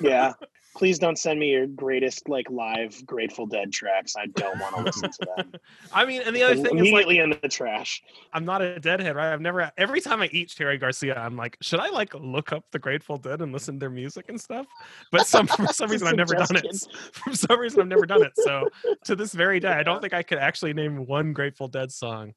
yeah." 0.00 0.32
Please 0.78 1.00
don't 1.00 1.18
send 1.18 1.40
me 1.40 1.50
your 1.50 1.66
greatest 1.66 2.28
like 2.28 2.48
live 2.50 3.04
Grateful 3.04 3.46
Dead 3.46 3.72
tracks. 3.72 4.14
I 4.16 4.26
don't 4.26 4.60
want 4.60 4.76
to 4.76 4.82
listen 4.84 5.10
to 5.10 5.26
them. 5.36 5.52
I 5.92 6.04
mean, 6.04 6.22
and 6.22 6.36
the 6.36 6.44
other 6.44 6.54
thing 6.54 6.66
is 6.66 6.70
like 6.70 7.06
immediately 7.06 7.18
in 7.18 7.30
the 7.42 7.48
trash. 7.48 8.00
I'm 8.32 8.44
not 8.44 8.62
a 8.62 8.78
deadhead, 8.78 9.16
right? 9.16 9.32
I've 9.32 9.40
never 9.40 9.72
every 9.76 10.00
time 10.00 10.22
I 10.22 10.28
eat 10.30 10.50
Cherry 10.50 10.78
Garcia, 10.78 11.18
I'm 11.18 11.36
like, 11.36 11.56
should 11.60 11.80
I 11.80 11.88
like 11.88 12.14
look 12.14 12.52
up 12.52 12.64
the 12.70 12.78
Grateful 12.78 13.16
Dead 13.16 13.42
and 13.42 13.52
listen 13.52 13.74
to 13.74 13.80
their 13.80 13.90
music 13.90 14.26
and 14.28 14.40
stuff? 14.40 14.66
But 15.10 15.26
some 15.26 15.48
for 15.48 15.66
some 15.72 15.90
reason 15.90 16.06
I've 16.06 16.14
never 16.14 16.34
done 16.34 16.54
it. 16.54 16.86
For 17.12 17.34
some 17.34 17.58
reason 17.58 17.80
I've 17.80 17.88
never 17.88 18.06
done 18.06 18.22
it. 18.22 18.32
So 18.36 18.68
to 19.06 19.16
this 19.16 19.32
very 19.32 19.58
day, 19.58 19.72
I 19.72 19.82
don't 19.82 20.00
think 20.00 20.14
I 20.14 20.22
could 20.22 20.38
actually 20.38 20.74
name 20.74 21.06
one 21.06 21.32
Grateful 21.32 21.66
Dead 21.66 21.90
song. 21.90 22.34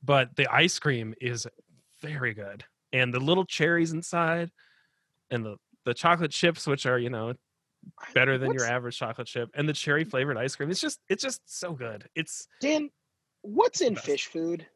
But 0.00 0.36
the 0.36 0.46
ice 0.46 0.78
cream 0.78 1.12
is 1.20 1.44
very 2.00 2.34
good. 2.34 2.62
And 2.92 3.12
the 3.12 3.18
little 3.18 3.44
cherries 3.44 3.92
inside 3.92 4.52
and 5.28 5.44
the 5.44 5.56
the 5.84 5.94
chocolate 5.94 6.30
chips, 6.30 6.68
which 6.68 6.86
are, 6.86 6.98
you 6.98 7.10
know, 7.10 7.34
better 8.14 8.38
than 8.38 8.52
your 8.52 8.64
average 8.64 8.98
chocolate 8.98 9.26
chip, 9.26 9.50
and 9.54 9.68
the 9.68 9.72
cherry 9.72 10.04
flavored 10.04 10.36
ice 10.36 10.56
cream. 10.56 10.70
It's 10.70 10.80
just 10.80 11.00
it's 11.08 11.22
just 11.22 11.40
so 11.46 11.72
good. 11.72 12.08
It's 12.14 12.46
Dan, 12.60 12.90
what's 13.42 13.80
in 13.80 13.94
Best. 13.94 14.06
Phish 14.06 14.26
Food? 14.26 14.66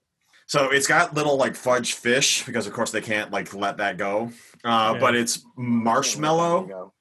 So 0.46 0.70
it's 0.70 0.86
got 0.86 1.14
little 1.14 1.36
like 1.38 1.56
fudge 1.56 1.94
fish 1.94 2.44
because 2.44 2.66
of 2.66 2.72
course 2.74 2.90
they 2.90 3.00
can't 3.00 3.30
like 3.30 3.54
let 3.54 3.78
that 3.78 3.96
go. 3.96 4.30
Uh, 4.62 4.92
Yeah. 4.94 5.00
But 5.00 5.14
it's 5.14 5.44
marshmallow 5.56 6.92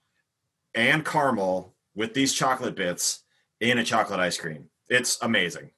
and 0.75 1.05
caramel 1.05 1.73
with 1.95 2.13
these 2.13 2.33
chocolate 2.33 2.75
bits 2.75 3.23
in 3.59 3.77
a 3.79 3.83
chocolate 3.83 4.19
ice 4.19 4.37
cream. 4.37 4.69
It's 4.89 5.17
amazing. 5.21 5.71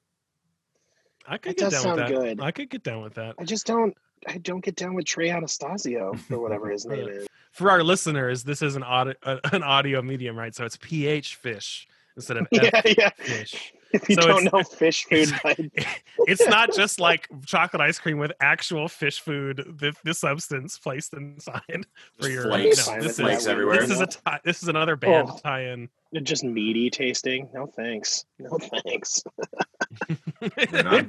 I 1.28 1.38
could 1.38 1.54
It 1.54 1.58
get 1.58 1.72
does 1.72 1.84
down 1.84 1.96
with 1.98 2.08
that. 2.08 2.10
good. 2.16 2.42
I 2.42 2.52
could 2.52 2.70
get 2.70 2.84
down 2.84 3.02
with 3.02 3.16
that. 3.16 3.36
I 3.40 3.44
just 3.46 3.66
don't. 3.66 3.96
I 4.28 4.38
don't 4.38 4.64
get 4.64 4.76
down 4.76 4.94
with 4.94 5.06
Trey 5.06 5.30
Anastasio 5.30 6.14
or 6.32 6.40
whatever 6.40 6.70
his 6.70 6.86
name 6.86 7.08
is. 7.10 7.28
For 7.56 7.72
our 7.72 7.84
listeners, 7.84 8.44
this 8.44 8.62
is 8.62 8.76
an 8.76 8.84
audio, 8.84 9.14
uh, 9.24 9.38
an 9.54 9.64
audio 9.64 10.02
medium, 10.02 10.38
right? 10.38 10.54
So 10.54 10.66
it's 10.66 10.78
pH 10.78 11.36
fish 11.36 11.88
instead 12.18 12.36
of 12.36 12.48
Yeah, 12.52 12.82
yeah. 12.98 13.10
fish. 13.18 13.74
If 13.94 14.10
you 14.10 14.16
So 14.16 14.28
don't 14.28 14.44
know 14.44 14.60
Phish 14.60 15.06
Food, 15.06 15.34
by 15.44 15.56
It's 16.28 16.46
not 16.48 16.74
just 16.74 17.00
like 17.00 17.30
chocolate 17.46 17.82
ice 17.82 17.98
cream 17.98 18.18
with 18.18 18.34
actual 18.42 18.90
fish 18.90 19.22
food, 19.22 19.64
the, 19.80 19.94
the 20.04 20.14
substance 20.14 20.78
placed 20.78 21.14
inside 21.14 21.62
for 22.18 22.24
Just 22.24 22.32
your 22.32 22.44
flakes, 22.44 22.86
fine 22.86 22.98
No, 22.98 23.04
this 23.06 23.20
flakes 23.20 23.42
is, 23.44 23.48
everywhere. 23.48 23.80
This 23.80 23.92
is 23.92 24.02
a 24.02 24.08
tie, 24.08 24.40
this 24.44 24.62
is 24.62 24.68
another 24.68 24.98
band 24.98 25.30
Oh. 25.32 25.40
tie-in. 25.42 25.88
just 26.24 26.44
meaty 26.44 26.90
tasting. 26.90 27.48
No 27.54 27.68
thanks. 27.68 28.26
No 28.38 28.58
thanks. 28.58 29.24
not. 30.74 31.06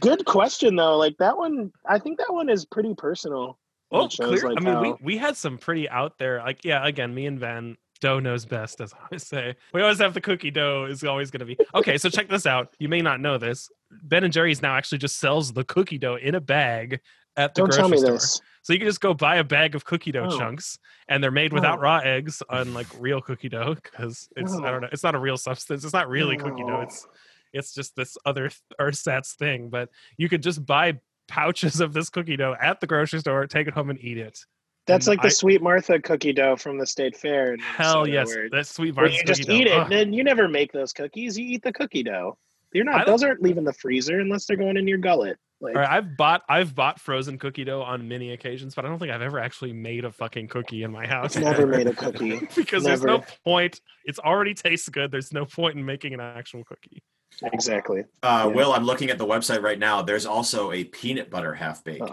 Good 0.00 0.24
question 0.24 0.76
though. 0.76 0.96
Like 0.96 1.18
that 1.18 1.36
one, 1.36 1.72
I 1.86 1.98
think 1.98 2.16
that 2.18 2.32
one 2.32 2.48
is 2.48 2.64
pretty 2.64 2.94
personal. 2.94 3.58
Oh, 3.92 4.08
clear. 4.08 4.48
like, 4.48 4.58
I 4.60 4.64
mean, 4.64 4.80
we, 4.80 4.88
how- 4.88 4.98
we 5.02 5.16
had 5.18 5.36
some 5.36 5.58
pretty 5.58 5.88
out 5.88 6.18
there. 6.18 6.38
Like, 6.38 6.64
yeah, 6.64 6.84
again, 6.86 7.14
me 7.14 7.26
and 7.26 7.38
Van, 7.38 7.76
dough 8.00 8.18
knows 8.18 8.44
best, 8.44 8.80
as 8.80 8.92
I 8.92 8.96
always 9.04 9.26
say. 9.26 9.54
We 9.72 9.82
always 9.82 9.98
have 9.98 10.14
the 10.14 10.20
cookie 10.20 10.50
dough 10.50 10.86
is 10.86 11.04
always 11.04 11.30
going 11.30 11.40
to 11.40 11.46
be 11.46 11.56
okay. 11.74 11.96
So 11.98 12.08
check 12.08 12.28
this 12.28 12.44
out. 12.46 12.74
You 12.78 12.88
may 12.88 13.00
not 13.02 13.20
know 13.20 13.38
this. 13.38 13.70
Ben 14.02 14.24
and 14.24 14.32
Jerry's 14.32 14.60
now 14.62 14.74
actually 14.74 14.98
just 14.98 15.18
sells 15.18 15.52
the 15.52 15.64
cookie 15.64 15.98
dough 15.98 16.16
in 16.16 16.34
a 16.34 16.40
bag 16.40 17.00
at 17.36 17.54
the 17.54 17.62
Don't 17.62 17.70
grocery 17.70 17.98
store. 17.98 18.12
this. 18.12 18.40
So 18.62 18.72
you 18.72 18.78
can 18.78 18.88
just 18.88 19.00
go 19.00 19.12
buy 19.14 19.36
a 19.36 19.44
bag 19.44 19.74
of 19.74 19.84
cookie 19.84 20.10
dough 20.12 20.28
Oh. 20.30 20.38
chunks, 20.38 20.78
and 21.08 21.22
they're 21.22 21.30
made 21.30 21.52
without 21.52 21.78
Oh. 21.78 21.82
raw 21.82 21.98
eggs, 21.98 22.42
unlike 22.50 22.86
real 22.98 23.20
cookie 23.20 23.48
dough, 23.48 23.74
because 23.74 24.28
it's 24.36 24.52
I 24.52 24.56
oh. 24.56 24.60
don't 24.72 24.80
know, 24.82 24.88
it's 24.90 25.02
not 25.02 25.14
a 25.14 25.18
real 25.18 25.36
substance. 25.36 25.84
It's 25.84 25.92
not 25.92 26.08
really 26.08 26.36
cookie 26.36 26.62
dough. 26.62 26.80
It's 26.82 27.06
it's 27.52 27.72
just 27.72 27.94
this 27.94 28.16
other 28.26 28.48
th- 28.48 28.60
ersatz 28.80 29.34
thing. 29.34 29.68
But 29.68 29.88
you 30.16 30.28
could 30.28 30.42
just 30.42 30.64
buy 30.66 30.98
pouches 31.28 31.80
of 31.80 31.92
this 31.92 32.10
cookie 32.10 32.36
dough 32.36 32.56
at 32.60 32.80
the 32.80 32.86
grocery 32.86 33.20
store, 33.20 33.46
take 33.46 33.66
it 33.68 33.74
home, 33.74 33.90
and 33.90 33.98
eat 34.02 34.18
it. 34.18 34.38
That's 34.86 35.06
And 35.06 35.16
like 35.16 35.22
the 35.22 35.30
Sweet 35.30 35.62
Martha 35.62 35.98
cookie 35.98 36.32
dough 36.34 36.56
from 36.56 36.78
the 36.78 36.86
state 36.86 37.16
fair. 37.16 37.56
Hell 37.56 38.06
yes, 38.06 38.28
where- 38.28 38.50
that's 38.50 38.74
sweet 38.74 38.94
Martha. 38.94 39.14
You 39.14 39.24
just 39.24 39.40
cookie 39.42 39.54
eat 39.54 39.66
it. 39.68 39.72
Ugh. 39.72 39.88
Then 39.88 40.12
you 40.12 40.22
never 40.24 40.46
make 40.48 40.72
those 40.72 40.92
cookies. 40.92 41.38
You 41.38 41.46
eat 41.46 41.62
the 41.62 41.72
cookie 41.72 42.02
dough. 42.02 42.36
You're 42.72 42.84
not. 42.84 43.06
Those 43.06 43.22
aren't 43.22 43.40
leaving 43.42 43.64
the 43.64 43.72
freezer 43.72 44.20
unless 44.20 44.46
they're 44.46 44.56
going 44.56 44.76
in 44.76 44.86
your 44.86 44.98
gullet. 44.98 45.38
Like 45.60 45.76
right, 45.76 45.88
I've 45.88 46.16
bought 46.16 46.42
I've 46.48 46.74
bought 46.74 47.00
frozen 47.00 47.38
cookie 47.38 47.64
dough 47.64 47.80
on 47.80 48.06
many 48.08 48.32
occasions, 48.32 48.74
but 48.74 48.84
I 48.84 48.88
don't 48.88 48.98
think 48.98 49.12
I've 49.12 49.22
ever 49.22 49.38
actually 49.38 49.72
made 49.72 50.04
a 50.04 50.12
fucking 50.12 50.48
cookie 50.48 50.82
in 50.82 50.90
my 50.92 51.06
house. 51.06 51.36
never 51.36 51.66
made 51.66 51.86
a 51.86 51.94
cookie. 51.94 52.46
because 52.54 52.84
there's 52.84 53.02
no 53.04 53.24
point. 53.44 53.80
It's 54.04 54.18
already 54.18 54.52
tastes 54.52 54.88
good. 54.90 55.10
There's 55.10 55.32
no 55.32 55.46
point 55.46 55.76
in 55.76 55.84
making 55.86 56.12
an 56.12 56.20
actual 56.20 56.64
cookie. 56.64 57.02
Exactly. 57.42 58.04
Uh, 58.22 58.46
Yeah. 58.48 58.54
Will, 58.54 58.72
I'm 58.72 58.84
looking 58.84 59.10
at 59.10 59.18
the 59.18 59.26
website 59.26 59.62
right 59.62 59.78
now. 59.78 60.02
There's 60.02 60.26
also 60.26 60.72
a 60.72 60.84
peanut 60.84 61.30
butter 61.30 61.54
half 61.54 61.84
baked. 61.84 62.10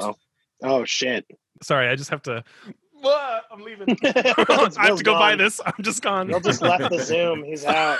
Oh. 0.63 0.85
Shit. 0.85 1.25
Sorry, 1.63 1.87
I 1.87 1.95
just 1.95 2.09
have 2.09 2.21
to. 2.23 2.43
What? 3.01 3.45
I'm 3.51 3.63
leaving. 3.63 3.97
I 4.03 4.75
have 4.85 4.97
to 4.97 5.03
go 5.03 5.13
buy 5.15 5.35
this. 5.35 5.59
I'm 5.65 5.73
just 5.83 6.03
gone. 6.03 6.27
Will 6.27 6.39
just 6.39 6.61
left 6.61 6.87
the 6.91 6.99
Zoom. 6.99 7.43
He's 7.45 7.65
out. 7.65 7.97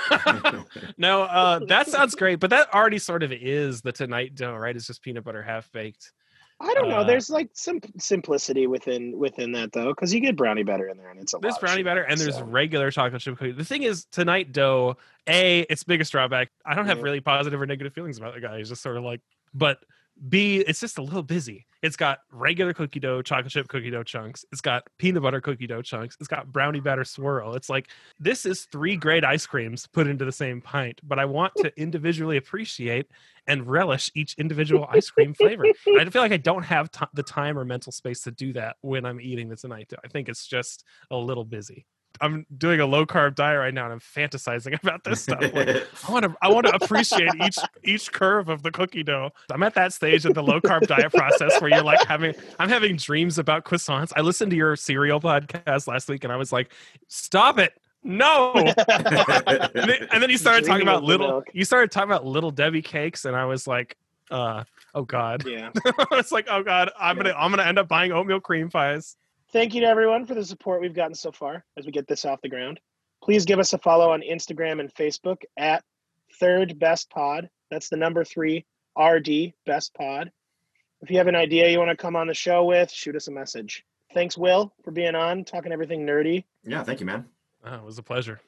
no, 0.96 1.22
uh, 1.22 1.58
that 1.66 1.88
sounds 1.88 2.14
great, 2.14 2.38
but 2.38 2.50
that 2.50 2.72
already 2.72 3.00
sort 3.00 3.24
of 3.24 3.32
is 3.32 3.80
the 3.80 3.90
tonight 3.90 4.36
dough, 4.36 4.54
right? 4.54 4.76
It's 4.76 4.86
just 4.86 5.02
peanut 5.02 5.24
butter 5.24 5.42
half 5.42 5.68
baked. 5.72 6.12
I 6.64 6.74
don't 6.74 6.88
know. 6.88 6.98
Uh, 6.98 7.04
There's 7.04 7.28
like 7.28 7.50
some 7.54 7.80
simplicity 7.98 8.66
within 8.68 9.18
within 9.18 9.52
that 9.52 9.72
though, 9.72 9.88
because 9.88 10.14
you 10.14 10.20
get 10.20 10.36
brownie 10.36 10.62
batter 10.62 10.88
in 10.88 10.96
there, 10.96 11.10
and 11.10 11.18
it's 11.20 11.34
a 11.34 11.38
There's 11.38 11.58
brownie 11.58 11.82
batter 11.82 12.02
and 12.02 12.18
there's 12.20 12.40
regular 12.40 12.90
chocolate 12.92 13.20
chip 13.20 13.36
cookie. 13.36 13.50
The 13.52 13.64
thing 13.64 13.82
is, 13.82 14.04
tonight 14.06 14.52
dough, 14.52 14.96
a 15.26 15.60
its 15.62 15.82
biggest 15.82 16.12
drawback. 16.12 16.50
I 16.64 16.74
don't 16.74 16.86
have 16.86 16.98
Yeah. 16.98 17.04
really 17.04 17.20
positive 17.20 17.60
or 17.60 17.66
negative 17.66 17.92
feelings 17.92 18.16
about 18.18 18.34
the 18.34 18.40
guy. 18.40 18.58
He's 18.58 18.68
just 18.68 18.82
sort 18.82 18.96
of 18.96 19.02
like, 19.02 19.20
but 19.52 19.78
B, 20.28 20.58
it's 20.58 20.80
just 20.80 20.98
a 20.98 21.02
little 21.02 21.22
busy. 21.22 21.66
It's 21.82 21.96
got 21.96 22.20
regular 22.30 22.72
cookie 22.72 23.00
dough, 23.00 23.22
chocolate 23.22 23.52
chip 23.52 23.66
cookie 23.66 23.90
dough 23.90 24.04
chunks. 24.04 24.44
It's 24.52 24.60
got 24.60 24.84
peanut 24.98 25.22
butter 25.22 25.40
cookie 25.40 25.66
dough 25.66 25.82
chunks. 25.82 26.16
It's 26.20 26.28
got 26.28 26.52
brownie 26.52 26.80
batter 26.80 27.04
swirl. 27.04 27.54
It's 27.54 27.68
like 27.68 27.88
this 28.20 28.46
is 28.46 28.66
three 28.70 28.96
great 28.96 29.24
ice 29.24 29.46
creams 29.46 29.88
put 29.88 30.06
into 30.06 30.24
the 30.24 30.32
same 30.32 30.60
pint, 30.60 31.00
but 31.02 31.18
I 31.18 31.24
want 31.24 31.52
to 31.56 31.72
individually 31.80 32.36
appreciate 32.36 33.08
and 33.48 33.66
relish 33.66 34.12
each 34.14 34.34
individual 34.38 34.86
ice 34.90 35.10
cream 35.10 35.34
flavor. 35.34 35.64
I 35.98 36.04
feel 36.08 36.22
like 36.22 36.32
I 36.32 36.36
don't 36.36 36.62
have 36.62 36.92
ti 36.92 37.06
the 37.14 37.24
time 37.24 37.58
or 37.58 37.64
mental 37.64 37.90
space 37.90 38.22
to 38.22 38.30
do 38.30 38.52
that 38.52 38.76
when 38.82 39.04
I'm 39.04 39.20
eating 39.20 39.48
the 39.48 39.56
tonight. 39.56 39.92
I 40.04 40.08
think 40.08 40.28
it's 40.28 40.46
just 40.46 40.84
a 41.10 41.16
little 41.16 41.44
busy. 41.44 41.84
I'm 42.20 42.46
doing 42.56 42.80
a 42.80 42.86
low 42.86 43.04
carb 43.06 43.34
diet 43.34 43.58
right 43.58 43.72
now 43.74 43.84
and 43.84 43.92
I'm 43.94 44.00
fantasizing 44.00 44.78
about 44.82 45.04
this 45.04 45.22
stuff. 45.22 45.40
Like, 45.40 45.86
I 46.08 46.12
want 46.12 46.24
to 46.24 46.34
I 46.42 46.48
want 46.48 46.66
to 46.66 46.74
appreciate 46.82 47.30
each 47.44 47.58
each 47.84 48.12
curve 48.12 48.48
of 48.48 48.62
the 48.62 48.70
cookie 48.70 49.02
dough. 49.02 49.30
I'm 49.50 49.62
at 49.62 49.74
that 49.74 49.92
stage 49.92 50.24
of 50.26 50.34
the 50.34 50.42
low 50.42 50.60
carb 50.60 50.86
diet 50.86 51.12
process 51.12 51.60
where 51.60 51.70
you're 51.70 51.82
like 51.82 52.06
having 52.06 52.34
I'm 52.58 52.68
having 52.68 52.96
dreams 52.96 53.38
about 53.38 53.64
croissants. 53.64 54.12
I 54.16 54.20
listened 54.20 54.50
to 54.50 54.56
your 54.56 54.76
cereal 54.76 55.20
podcast 55.20 55.86
last 55.88 56.08
week 56.08 56.24
and 56.24 56.32
I 56.32 56.36
was 56.36 56.52
like, 56.52 56.72
"Stop 57.08 57.58
it. 57.58 57.72
No." 58.04 58.52
and, 58.54 58.74
then, 59.74 60.08
and 60.12 60.22
then 60.22 60.30
you 60.30 60.36
started 60.38 60.64
talking 60.66 60.82
about 60.82 61.04
little 61.04 61.28
milk. 61.28 61.48
you 61.52 61.64
started 61.64 61.90
talking 61.90 62.10
about 62.10 62.24
little 62.26 62.50
Debbie 62.50 62.82
cakes 62.82 63.24
and 63.24 63.36
I 63.36 63.44
was 63.44 63.66
like, 63.66 63.96
uh, 64.30 64.64
oh 64.94 65.02
god. 65.04 65.46
Yeah. 65.46 65.70
it's 66.12 66.32
like, 66.32 66.46
oh 66.50 66.62
god, 66.62 66.90
I'm 66.98 67.16
Yeah. 67.16 67.22
going 67.22 67.34
to 67.34 67.40
I'm 67.40 67.50
going 67.50 67.58
to 67.62 67.66
end 67.66 67.78
up 67.78 67.88
buying 67.88 68.12
oatmeal 68.12 68.40
cream 68.40 68.70
pies. 68.70 69.16
Thank 69.52 69.74
you 69.74 69.82
to 69.82 69.86
everyone 69.86 70.24
for 70.24 70.34
the 70.34 70.46
support 70.46 70.80
we've 70.80 70.94
gotten 70.94 71.14
so 71.14 71.30
far 71.30 71.62
as 71.76 71.84
we 71.84 71.92
get 71.92 72.08
this 72.08 72.24
off 72.24 72.40
the 72.40 72.48
ground. 72.48 72.80
Please 73.22 73.44
give 73.44 73.58
us 73.58 73.74
a 73.74 73.78
follow 73.78 74.10
on 74.10 74.22
Instagram 74.22 74.80
and 74.80 74.92
Facebook 74.94 75.42
at 75.58 75.84
Third 76.40 76.78
Best 76.78 77.10
Pod. 77.10 77.50
That's 77.70 77.90
the 77.90 77.98
number 77.98 78.24
three 78.24 78.64
RD 78.98 79.52
Best 79.66 79.92
Pod. 79.92 80.32
If 81.02 81.10
you 81.10 81.18
have 81.18 81.26
an 81.26 81.36
idea 81.36 81.68
you 81.68 81.78
want 81.78 81.90
to 81.90 81.96
come 81.96 82.16
on 82.16 82.28
the 82.28 82.34
show 82.34 82.64
with, 82.64 82.90
shoot 82.90 83.14
us 83.14 83.28
a 83.28 83.30
message. 83.30 83.84
Thanks, 84.14 84.38
Will, 84.38 84.72
for 84.84 84.90
being 84.90 85.14
on, 85.14 85.44
talking 85.44 85.70
everything 85.70 86.06
nerdy, 86.06 86.44
yeah, 86.64 86.82
thank 86.82 87.00
you, 87.00 87.06
man. 87.06 87.26
Oh, 87.62 87.74
it 87.74 87.84
was 87.84 87.98
a 87.98 88.02
pleasure. 88.02 88.40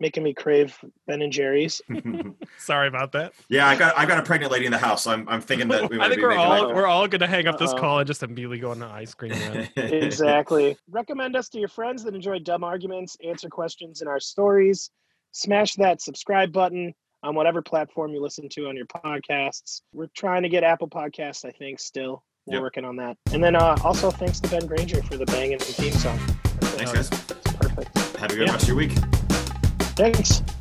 Making 0.00 0.22
me 0.22 0.32
crave 0.32 0.78
Ben 1.06 1.22
and 1.22 1.32
Jerry's. 1.32 1.80
Sorry 2.58 2.88
about 2.88 3.12
that. 3.12 3.32
yeah, 3.48 3.66
I 3.68 3.76
got 3.76 3.96
I 3.98 4.06
got 4.06 4.18
a 4.18 4.22
pregnant 4.22 4.52
lady 4.52 4.66
in 4.66 4.72
the 4.72 4.78
house. 4.78 5.02
So 5.04 5.10
I'm 5.10 5.28
I'm 5.28 5.40
thinking 5.40 5.68
that 5.68 5.90
we 5.90 5.96
I 5.98 5.98
might 6.00 6.08
think 6.08 6.20
be 6.20 6.24
we're 6.26 6.34
all 6.36 6.68
that- 6.68 6.74
we're 6.74 6.86
all 6.86 7.06
going 7.08 7.20
to 7.20 7.26
hang 7.26 7.46
up 7.46 7.58
this 7.58 7.72
Uh-oh. 7.72 7.78
call 7.80 7.98
and 7.98 8.06
just 8.06 8.22
immediately 8.22 8.58
go 8.58 8.72
into 8.72 8.86
ice 8.86 9.14
cream. 9.14 9.32
Man. 9.32 9.68
exactly. 9.76 10.76
Recommend 10.90 11.36
us 11.36 11.48
to 11.50 11.58
your 11.58 11.68
friends 11.68 12.04
that 12.04 12.14
enjoy 12.14 12.38
dumb 12.38 12.64
arguments, 12.64 13.16
answer 13.24 13.48
questions 13.48 14.02
in 14.02 14.08
our 14.08 14.20
stories. 14.20 14.90
Smash 15.32 15.74
that 15.74 16.00
subscribe 16.00 16.52
button 16.52 16.94
on 17.22 17.34
whatever 17.34 17.60
platform 17.60 18.12
you 18.12 18.22
listen 18.22 18.48
to 18.48 18.68
on 18.68 18.76
your 18.76 18.86
podcasts. 18.86 19.82
We're 19.92 20.06
trying 20.14 20.42
to 20.44 20.48
get 20.48 20.62
Apple 20.64 20.88
Podcasts, 20.88 21.44
I 21.44 21.50
think, 21.50 21.80
still. 21.80 22.22
We're 22.46 22.54
Yep. 22.54 22.62
working 22.62 22.84
on 22.86 22.96
that. 22.96 23.16
And 23.32 23.44
then 23.44 23.56
uh, 23.56 23.76
also 23.84 24.10
thanks 24.10 24.40
to 24.40 24.48
Ben 24.48 24.66
Granger 24.66 25.02
for 25.02 25.16
the 25.18 25.26
banging 25.26 25.58
theme 25.58 25.92
song. 25.92 26.16
Thanks, 26.60 26.92
guys. 26.92 27.08
It's 27.10 27.52
perfect. 27.56 27.98
Have 28.16 28.30
a 28.30 28.36
good 28.36 28.46
Yeah. 28.46 28.52
rest 28.52 28.62
of 28.62 28.68
your 28.68 28.76
week. 28.78 28.92
Thanks. 29.98 30.57